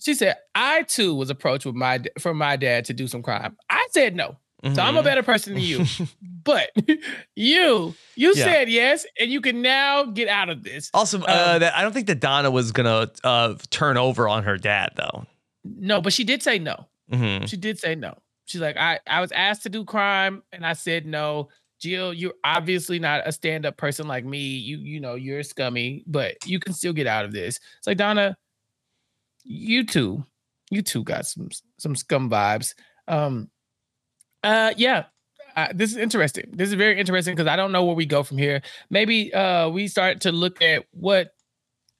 She 0.00 0.14
said, 0.14 0.36
I 0.54 0.82
too 0.82 1.14
was 1.14 1.30
approached 1.30 1.66
with 1.66 1.74
my 1.74 2.00
from 2.18 2.38
my 2.38 2.56
dad 2.56 2.84
to 2.86 2.92
do 2.92 3.06
some 3.06 3.22
crime. 3.22 3.56
I 3.70 3.86
said 3.90 4.16
no. 4.16 4.36
So 4.64 4.82
I'm 4.82 4.96
a 4.96 5.00
Mhm. 5.00 5.04
better 5.04 5.22
person 5.22 5.54
than 5.54 5.62
you. 5.62 5.84
but 6.44 6.70
you, 7.36 7.94
you 8.16 8.34
Yeah. 8.34 8.44
said 8.44 8.68
yes, 8.68 9.06
and 9.20 9.30
you 9.30 9.40
can 9.40 9.62
now 9.62 10.04
get 10.04 10.28
out 10.28 10.48
of 10.48 10.64
this. 10.64 10.90
Also, 10.92 11.18
Um, 11.18 11.24
uh, 11.28 11.58
that 11.60 11.76
I 11.76 11.82
don't 11.82 11.92
think 11.92 12.08
that 12.08 12.18
Donna 12.20 12.50
was 12.50 12.72
gonna 12.72 13.08
uh, 13.22 13.54
turn 13.70 13.96
over 13.96 14.28
on 14.28 14.42
her 14.44 14.56
dad 14.58 14.90
though. 14.96 15.26
No, 15.64 16.00
but 16.00 16.12
she 16.12 16.24
did 16.24 16.42
say 16.42 16.58
no. 16.58 16.88
Mhm. 17.12 17.48
She 17.48 17.56
did 17.56 17.78
say 17.78 17.94
no. 17.94 18.18
She's 18.46 18.60
like, 18.60 18.76
I, 18.76 18.98
I 19.06 19.20
was 19.20 19.30
asked 19.32 19.62
to 19.64 19.68
do 19.68 19.84
crime 19.84 20.42
and 20.52 20.66
I 20.66 20.72
said 20.72 21.06
no. 21.06 21.48
Jill, 21.80 22.12
you're 22.12 22.34
obviously 22.42 22.98
not 22.98 23.22
a 23.28 23.30
stand-up 23.30 23.76
person 23.76 24.08
like 24.08 24.24
me. 24.24 24.38
You, 24.40 24.78
you 24.78 24.98
know, 24.98 25.14
you're 25.14 25.44
scummy, 25.44 26.02
but 26.08 26.34
you 26.44 26.58
can 26.58 26.72
still 26.72 26.92
get 26.92 27.06
out 27.06 27.24
of 27.24 27.30
this. 27.32 27.60
It's 27.78 27.86
like 27.86 27.98
Donna, 27.98 28.36
you 29.44 29.84
too, 29.86 30.24
you 30.70 30.82
too 30.82 31.04
got 31.04 31.26
some 31.26 31.48
some 31.78 31.94
scum 31.94 32.28
vibes. 32.28 32.74
Um, 33.06 33.50
uh, 34.42 34.72
yeah. 34.76 35.04
Uh, 35.56 35.68
this 35.74 35.90
is 35.90 35.96
interesting. 35.96 36.44
This 36.52 36.68
is 36.68 36.74
very 36.74 36.98
interesting 37.00 37.34
because 37.34 37.48
I 37.48 37.56
don't 37.56 37.72
know 37.72 37.84
where 37.84 37.96
we 37.96 38.06
go 38.06 38.22
from 38.22 38.38
here. 38.38 38.62
Maybe 38.90 39.34
uh 39.34 39.68
we 39.70 39.88
start 39.88 40.20
to 40.20 40.30
look 40.30 40.62
at 40.62 40.84
what 40.92 41.34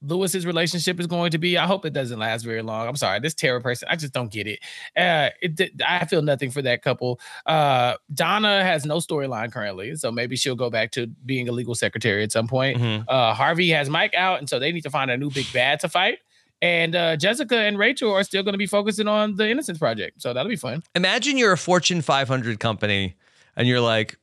Louis's 0.01 0.45
relationship 0.45 0.97
is 0.99 1.07
going 1.07 1.31
to 1.31 1.37
be. 1.37 1.57
I 1.57 1.65
hope 1.67 1.85
it 1.85 1.91
doesn't 1.91 2.19
last 2.19 2.43
very 2.43 2.61
long. 2.61 2.87
I'm 2.87 2.95
sorry, 2.95 3.19
this 3.19 3.33
Tara 3.33 3.59
person, 3.59 3.87
I 3.91 3.97
just 3.97 4.13
don't 4.13 4.31
get 4.31 4.47
it. 4.47 4.59
Uh, 4.95 5.29
it 5.41 5.71
I 5.85 6.05
feel 6.05 6.21
nothing 6.21 6.51
for 6.51 6.61
that 6.61 6.81
couple. 6.83 7.19
Uh, 7.45 7.95
Donna 8.13 8.63
has 8.63 8.85
no 8.85 8.97
storyline 8.97 9.51
currently, 9.51 9.95
so 9.95 10.09
maybe 10.09 10.37
she'll 10.37 10.55
go 10.55 10.69
back 10.69 10.91
to 10.91 11.07
being 11.25 11.49
a 11.49 11.51
legal 11.51 11.75
secretary 11.75 12.23
at 12.23 12.31
some 12.31 12.47
point. 12.47 12.77
Mhm. 12.77 13.03
Uh, 13.09 13.33
Harvey 13.33 13.69
has 13.71 13.89
Mike 13.89 14.13
out, 14.13 14.39
and 14.39 14.47
so 14.47 14.57
they 14.57 14.71
need 14.71 14.83
to 14.83 14.89
find 14.89 15.11
a 15.11 15.17
new 15.17 15.29
big 15.31 15.51
bad 15.51 15.81
to 15.81 15.89
fight. 15.89 16.19
And 16.61 16.95
uh, 16.95 17.15
Jessica 17.15 17.57
and 17.57 17.77
Rachel 17.77 18.11
are 18.11 18.23
still 18.23 18.43
going 18.43 18.53
to 18.53 18.57
be 18.57 18.67
focusing 18.67 19.07
on 19.07 19.35
the 19.35 19.49
Innocence 19.49 19.77
Project, 19.77 20.21
so 20.21 20.33
that'll 20.33 20.49
be 20.49 20.55
fun. 20.57 20.83
Imagine 20.93 21.37
you're 21.37 21.53
a 21.53 21.57
Fortune 21.57 22.01
500 22.01 22.59
company 22.59 23.15
and 23.55 23.67
you're 23.67 23.79
like, 23.79 24.17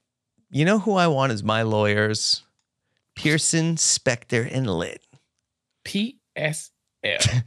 you 0.50 0.64
know 0.64 0.78
who 0.78 0.94
I 0.94 1.06
want 1.06 1.32
as 1.32 1.42
my 1.42 1.62
lawyers? 1.62 2.42
Pearson, 3.14 3.76
Specter, 3.78 4.42
and 4.42 4.68
Litt. 4.68 5.02
PSL. 5.86 6.70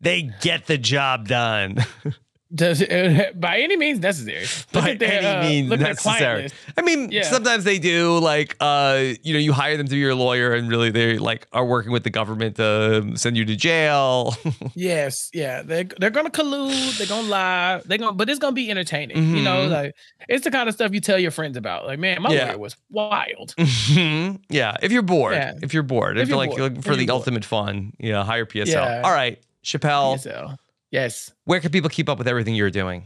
They 0.00 0.30
get 0.40 0.66
the 0.66 0.78
job 0.78 1.26
done. 1.28 1.78
Does 2.54 2.80
it, 2.80 3.40
by 3.40 3.58
any 3.58 3.76
means 3.76 3.98
necessary. 3.98 4.46
Look 4.72 4.84
By 4.84 4.94
their, 4.94 5.12
any 5.20 5.26
uh, 5.26 5.42
means 5.42 5.68
look 5.68 5.80
at 5.80 5.84
their 5.84 5.94
client 5.96 6.42
necessary. 6.44 6.72
I 6.76 6.82
mean, 6.82 7.10
Yeah. 7.10 7.22
sometimes 7.24 7.64
they 7.64 7.78
do 7.80 8.18
like 8.18 8.56
uh, 8.60 9.02
you 9.22 9.32
know, 9.34 9.40
you 9.40 9.52
hire 9.52 9.76
them 9.76 9.86
to 9.86 9.90
be 9.92 9.98
your 9.98 10.14
lawyer 10.14 10.54
and 10.54 10.68
really 10.68 10.90
they 10.90 11.18
like 11.18 11.48
are 11.52 11.64
working 11.66 11.90
with 11.90 12.04
the 12.04 12.10
government 12.10 12.54
to 12.56 13.12
send 13.16 13.36
you 13.36 13.44
to 13.46 13.56
jail. 13.56 14.34
Yes, 14.74 15.30
yeah, 15.34 15.62
they're 15.62 15.84
they're 15.98 16.10
gonna 16.10 16.30
collude, 16.30 16.98
they're 16.98 17.06
gonna 17.08 17.26
lie, 17.28 17.80
they're 17.84 17.98
gonna, 17.98 18.12
but 18.12 18.28
it's 18.30 18.38
gonna 18.38 18.52
be 18.52 18.70
entertaining. 18.70 19.34
You 19.36 19.42
know, 19.42 19.66
Mhm. 19.66 19.70
like 19.70 19.94
it's 20.28 20.44
the 20.44 20.50
kind 20.50 20.68
of 20.68 20.74
stuff 20.74 20.92
you 20.92 21.00
tell 21.00 21.18
your 21.18 21.30
friends 21.30 21.56
about. 21.56 21.86
Like, 21.86 21.98
man, 21.98 22.22
my 22.22 22.30
Yeah. 22.32 22.46
lawyer 22.48 22.58
was 22.58 22.76
wild. 22.90 23.54
Mhm. 23.56 24.40
yeah, 24.50 24.76
if 24.82 24.92
you're 24.92 25.02
bored, 25.02 25.34
Yeah. 25.34 25.54
if 25.62 25.72
you're 25.74 25.82
bored, 25.82 26.16
if, 26.16 26.24
If 26.24 26.28
you're 26.28 26.36
like 26.38 26.50
bored, 26.50 26.58
you're 26.58 26.66
looking 26.66 26.78
if 26.78 26.84
for 26.84 26.94
the 26.94 27.02
you're 27.02 27.06
bored. 27.08 27.18
ultimate 27.20 27.44
fun, 27.44 27.92
yeah, 27.98 28.22
hire 28.24 28.46
PSL. 28.46 29.02
All 29.04 29.10
right, 29.12 29.38
Chappell. 29.62 30.16
PSL. 30.18 30.56
Yes. 30.90 31.32
Where 31.44 31.60
can 31.60 31.70
people 31.70 31.90
keep 31.90 32.08
up 32.08 32.18
with 32.18 32.28
everything 32.28 32.54
you're 32.54 32.70
doing? 32.70 33.04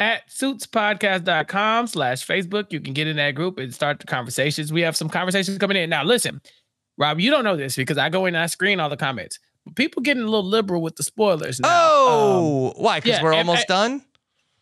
At 0.00 0.28
suitspodcast.com 0.28 1.86
slash 1.86 2.26
Facebook, 2.26 2.72
you 2.72 2.80
can 2.80 2.92
get 2.92 3.06
in 3.06 3.16
that 3.16 3.32
group 3.34 3.58
and 3.58 3.72
start 3.72 4.00
the 4.00 4.06
conversations. 4.06 4.72
We 4.72 4.82
have 4.82 4.96
some 4.96 5.08
conversations 5.08 5.58
coming 5.58 5.76
in. 5.76 5.90
Now, 5.90 6.02
listen, 6.02 6.40
Rob, 6.98 7.20
you 7.20 7.30
don't 7.30 7.44
know 7.44 7.56
this 7.56 7.76
because 7.76 7.98
I 7.98 8.08
go 8.08 8.26
in 8.26 8.34
and 8.34 8.42
I 8.42 8.46
screen 8.46 8.80
all 8.80 8.88
the 8.88 8.96
comments. 8.96 9.38
But 9.64 9.76
people 9.76 10.02
getting 10.02 10.22
a 10.24 10.26
little 10.26 10.44
liberal 10.44 10.82
with 10.82 10.96
the 10.96 11.04
spoilers 11.04 11.60
now. 11.60 11.68
Oh, 11.70 12.72
um, 12.76 12.82
why? 12.82 12.98
Because 12.98 13.18
yeah, 13.18 13.22
we're 13.22 13.32
almost 13.32 13.68
done. 13.68 14.02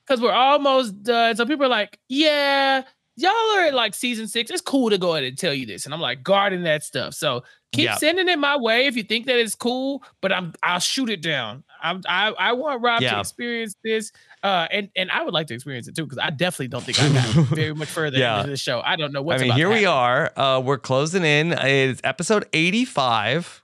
because 0.06 0.20
we're 0.20 0.32
almost 0.32 1.02
done. 1.02 1.36
So 1.36 1.46
people 1.46 1.64
are 1.64 1.70
like, 1.70 1.98
yeah, 2.08 2.82
y'all 3.22 3.56
are 3.56 3.66
at 3.66 3.74
like 3.74 3.94
season 3.94 4.26
six. 4.28 4.50
It's 4.50 4.60
cool 4.60 4.90
to 4.90 4.98
go 4.98 5.12
ahead 5.14 5.24
and 5.24 5.36
tell 5.38 5.54
you 5.54 5.66
this. 5.66 5.84
And 5.84 5.94
I'm 5.94 6.00
like, 6.00 6.22
guarding 6.22 6.62
that 6.64 6.82
stuff. 6.84 7.14
So 7.14 7.44
keep 7.72 7.84
Yeah. 7.84 7.94
sending 7.96 8.28
it 8.28 8.38
my 8.38 8.56
way 8.56 8.86
if 8.86 8.96
you 8.96 9.02
think 9.02 9.26
that 9.26 9.38
it's 9.38 9.54
cool, 9.54 10.02
but 10.20 10.32
I'm 10.32 10.52
I'll 10.62 10.78
shoot 10.80 11.08
it 11.10 11.22
down. 11.22 11.64
I'm 11.82 12.02
I, 12.08 12.28
I 12.38 12.52
want 12.52 12.82
Rob 12.82 13.00
Yeah. 13.02 13.14
to 13.14 13.20
experience 13.20 13.74
this. 13.84 14.12
Uh 14.42 14.66
and 14.70 14.88
and 14.96 15.10
I 15.10 15.22
would 15.22 15.34
like 15.34 15.46
to 15.48 15.54
experience 15.54 15.86
it 15.88 15.94
too, 15.96 16.04
because 16.04 16.18
I 16.18 16.30
definitely 16.30 16.68
don't 16.68 16.82
think 16.84 17.00
I 17.00 17.08
got 17.12 17.46
very 17.54 17.74
much 17.74 17.88
further 17.88 18.18
Yeah. 18.18 18.38
into 18.38 18.50
the 18.50 18.56
show. 18.56 18.80
I 18.84 18.96
don't 18.96 19.12
know 19.12 19.22
what 19.22 19.40
I 19.40 19.44
mean, 19.44 19.52
here 19.52 19.68
we 19.70 19.86
are. 19.86 20.32
Uh, 20.36 20.60
we're 20.60 20.78
closing 20.78 21.24
in. 21.24 21.52
It's 21.52 22.00
episode 22.04 22.46
85. 22.52 23.62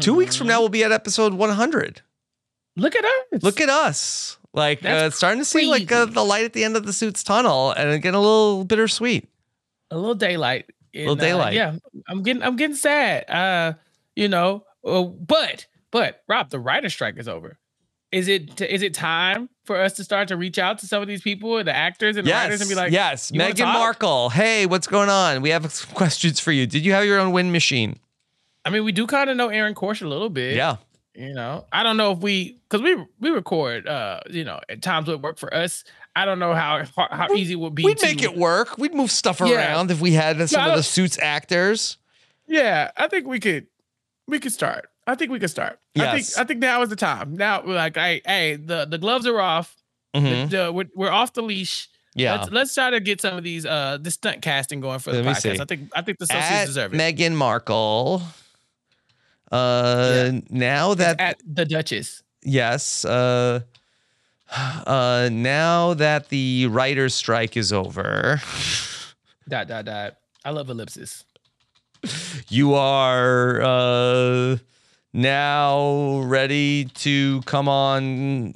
Two 0.00 0.14
weeks 0.14 0.36
from 0.36 0.46
now, 0.46 0.60
we'll 0.60 0.68
be 0.68 0.84
at 0.84 0.92
episode 0.92 1.34
100. 1.34 1.96
Mm-hmm. 1.96 2.80
Look 2.82 2.94
at 2.94 3.04
us. 3.04 3.42
Look 3.42 3.60
at 3.60 3.68
us. 3.68 4.38
Like, 4.54 4.84
uh, 4.84 5.10
starting 5.10 5.40
to 5.40 5.44
see 5.46 5.66
like 5.66 5.90
uh, 5.90 6.04
the 6.04 6.24
light 6.24 6.44
at 6.44 6.52
the 6.52 6.62
end 6.64 6.76
of 6.76 6.84
the 6.84 6.92
suit's 6.92 7.24
tunnel 7.24 7.72
and 7.72 8.02
getting 8.02 8.14
a 8.16 8.20
little 8.20 8.64
bittersweet. 8.64 9.28
a 9.90 9.96
little 9.96 10.14
daylight. 10.14 10.66
Little 10.94 11.12
And, 11.12 11.20
uh, 11.20 11.24
daylight. 11.24 11.54
yeah, 11.54 11.76
I'm 12.08 12.22
getting 12.22 12.42
I'm 12.42 12.56
getting 12.56 12.76
sad. 12.76 13.28
Uh, 13.30 13.72
you 14.14 14.28
know, 14.28 14.64
uh, 14.84 15.04
but 15.04 15.66
but 15.90 16.22
Rob, 16.28 16.50
the 16.50 16.58
writer 16.60 16.90
strike 16.90 17.16
is 17.18 17.28
over. 17.28 17.58
Is 18.10 18.28
it 18.28 18.60
is 18.60 18.82
it 18.82 18.92
time 18.92 19.48
for 19.64 19.80
us 19.80 19.94
to 19.94 20.04
start 20.04 20.28
to 20.28 20.36
reach 20.36 20.58
out 20.58 20.78
to 20.80 20.86
some 20.86 21.00
of 21.00 21.08
these 21.08 21.22
people, 21.22 21.64
the 21.64 21.74
actors 21.74 22.18
and 22.18 22.26
the 22.26 22.30
writers, 22.30 22.60
and 22.60 22.68
be 22.68 22.74
like, 22.74 22.92
yes, 22.92 23.30
"You 23.32 23.40
wanna 23.40 23.54
Meghan? 23.54 23.72
Markle. 23.72 24.28
Hey, 24.28 24.66
what's 24.66 24.86
going 24.86 25.08
on? 25.08 25.40
We 25.40 25.48
have 25.48 25.72
some 25.72 25.90
questions 25.94 26.38
for 26.40 26.52
you. 26.52 26.66
Did 26.66 26.84
you 26.84 26.92
have 26.92 27.06
your 27.06 27.18
own 27.20 27.32
wind 27.32 27.52
machine? 27.52 27.98
I 28.66 28.70
mean, 28.70 28.84
we 28.84 28.92
do 28.92 29.06
kind 29.06 29.30
of 29.30 29.36
know 29.38 29.48
Aaron 29.48 29.74
Korsh 29.74 30.02
a 30.02 30.06
little 30.08 30.28
bit. 30.28 30.56
Yeah. 30.56 30.76
You 31.14 31.34
know, 31.34 31.66
I 31.70 31.82
don't 31.82 31.96
know 31.98 32.12
if 32.12 32.18
we 32.20 32.58
because 32.68 32.80
we 32.82 32.96
we 33.20 33.30
record. 33.30 33.86
Uh, 33.86 34.20
you 34.30 34.44
know, 34.44 34.60
at 34.68 34.80
times 34.80 35.08
would 35.08 35.22
work 35.22 35.38
for 35.38 35.52
us. 35.54 35.84
I 36.16 36.24
don't 36.24 36.38
know 36.38 36.54
how 36.54 36.84
how, 36.96 37.08
how 37.10 37.34
easy 37.34 37.52
it 37.52 37.56
would 37.56 37.74
be. 37.74 37.84
We'd 37.84 37.98
to, 37.98 38.06
make 38.06 38.22
it 38.22 38.34
work. 38.36 38.78
We'd 38.78 38.94
move 38.94 39.10
stuff 39.10 39.40
Yeah. 39.40 39.56
around 39.56 39.90
if 39.90 40.00
we 40.00 40.12
had 40.12 40.48
some 40.48 40.62
I 40.62 40.68
of 40.70 40.76
the 40.76 40.82
suits 40.82 41.18
actors. 41.20 41.98
Yeah, 42.48 42.90
I 42.96 43.08
think 43.08 43.26
we 43.26 43.40
could 43.40 43.66
we 44.26 44.38
could 44.40 44.52
start. 44.52 44.88
I 45.06 45.14
think 45.14 45.30
we 45.30 45.38
could 45.38 45.50
start. 45.50 45.80
I 45.96 46.00
Yes. 46.00 46.34
think 46.34 46.40
I 46.40 46.48
think 46.48 46.60
now 46.60 46.80
is 46.82 46.88
the 46.88 46.96
time. 46.96 47.36
Now 47.36 47.62
we're 47.62 47.74
like, 47.74 47.94
hey, 47.96 48.22
hey, 48.24 48.56
the 48.56 48.86
the 48.86 48.96
gloves 48.98 49.26
are 49.26 49.38
off. 49.40 49.76
The- 50.14 50.20
Mhm. 50.20 50.50
the- 50.50 50.72
we're, 50.72 50.88
we're 50.94 51.10
off 51.10 51.32
the 51.34 51.42
leash. 51.42 51.88
Yeah. 52.14 52.36
Let's, 52.36 52.50
let's 52.52 52.74
try 52.74 52.90
to 52.90 53.00
get 53.00 53.20
some 53.22 53.36
of 53.36 53.44
these 53.44 53.64
uh 53.66 53.98
the 54.00 54.10
stunt 54.10 54.40
casting 54.42 54.80
going 54.80 54.98
for 54.98 55.10
the 55.12 55.18
Let 55.22 55.26
me 55.26 55.32
podcast. 55.32 55.40
see. 55.56 55.60
I 55.60 55.64
think 55.66 55.90
I 55.94 56.00
think 56.02 56.18
the 56.18 56.24
associates 56.24 56.50
At 56.52 56.66
deserve 56.66 56.94
it. 56.94 56.98
Meghan 56.98 57.32
Markle. 57.34 58.22
Uh, 59.52 60.40
now 60.50 60.94
that 60.94 61.20
At 61.20 61.40
the 61.46 61.64
Duchess. 61.64 62.22
yes, 62.42 63.04
uh, 63.04 63.60
uh, 64.56 65.28
now 65.30 65.94
that 65.94 66.28
the 66.30 66.66
writers' 66.68 67.14
strike 67.14 67.56
is 67.56 67.72
over, 67.72 68.40
Dot 69.48 69.68
dot 69.68 69.84
dot. 69.84 70.16
I 70.44 70.50
love 70.50 70.70
ellipsis. 70.70 71.24
you 72.48 72.74
are 72.74 73.60
uh 73.62 74.56
now 75.12 76.18
ready 76.24 76.86
to 76.86 77.40
come 77.42 77.68
on 77.68 78.54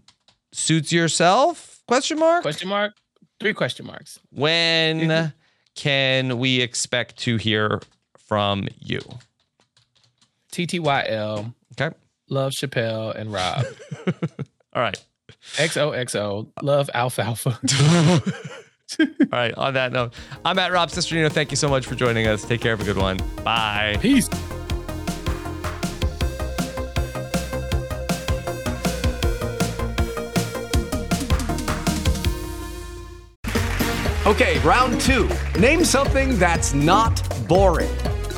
suits 0.52 0.90
yourself 0.92 1.80
question 1.86 2.18
mark 2.18 2.42
Question 2.42 2.68
mark. 2.68 2.94
Three 3.38 3.52
question 3.52 3.86
marks. 3.86 4.18
when 4.30 5.32
can 5.76 6.38
we 6.38 6.60
expect 6.60 7.18
to 7.18 7.36
hear 7.36 7.80
from 8.16 8.66
you 8.80 9.00
TTYL. 10.56 11.54
okay 11.78 11.94
Love 12.30 12.52
Chappell 12.52 13.10
and 13.10 13.32
Rob. 13.32 13.66
all 14.72 14.82
right 14.82 15.02
XOXO. 15.56 16.50
Love 16.62 16.88
Alfalfa. 16.94 17.58
all 19.00 19.08
right 19.32 19.52
on 19.54 19.74
that 19.74 19.90
note 19.90 20.14
i'm 20.44 20.60
at 20.60 20.70
rob 20.70 20.88
Cesternino 20.88 21.28
thank 21.30 21.50
you 21.50 21.56
so 21.56 21.68
much 21.68 21.84
for 21.84 21.96
joining 21.96 22.28
us 22.28 22.44
take 22.44 22.60
care 22.60 22.70
have 22.70 22.80
a 22.80 22.84
good 22.84 22.96
one 22.96 23.18
bye 23.42 23.96
peace 24.00 24.28
Okay, 34.24 34.58
round 34.60 35.00
two. 35.00 35.28
Name 35.56 35.84
something 35.84 36.36
that's 36.36 36.74
not 36.74 37.22
boring. 37.46 37.88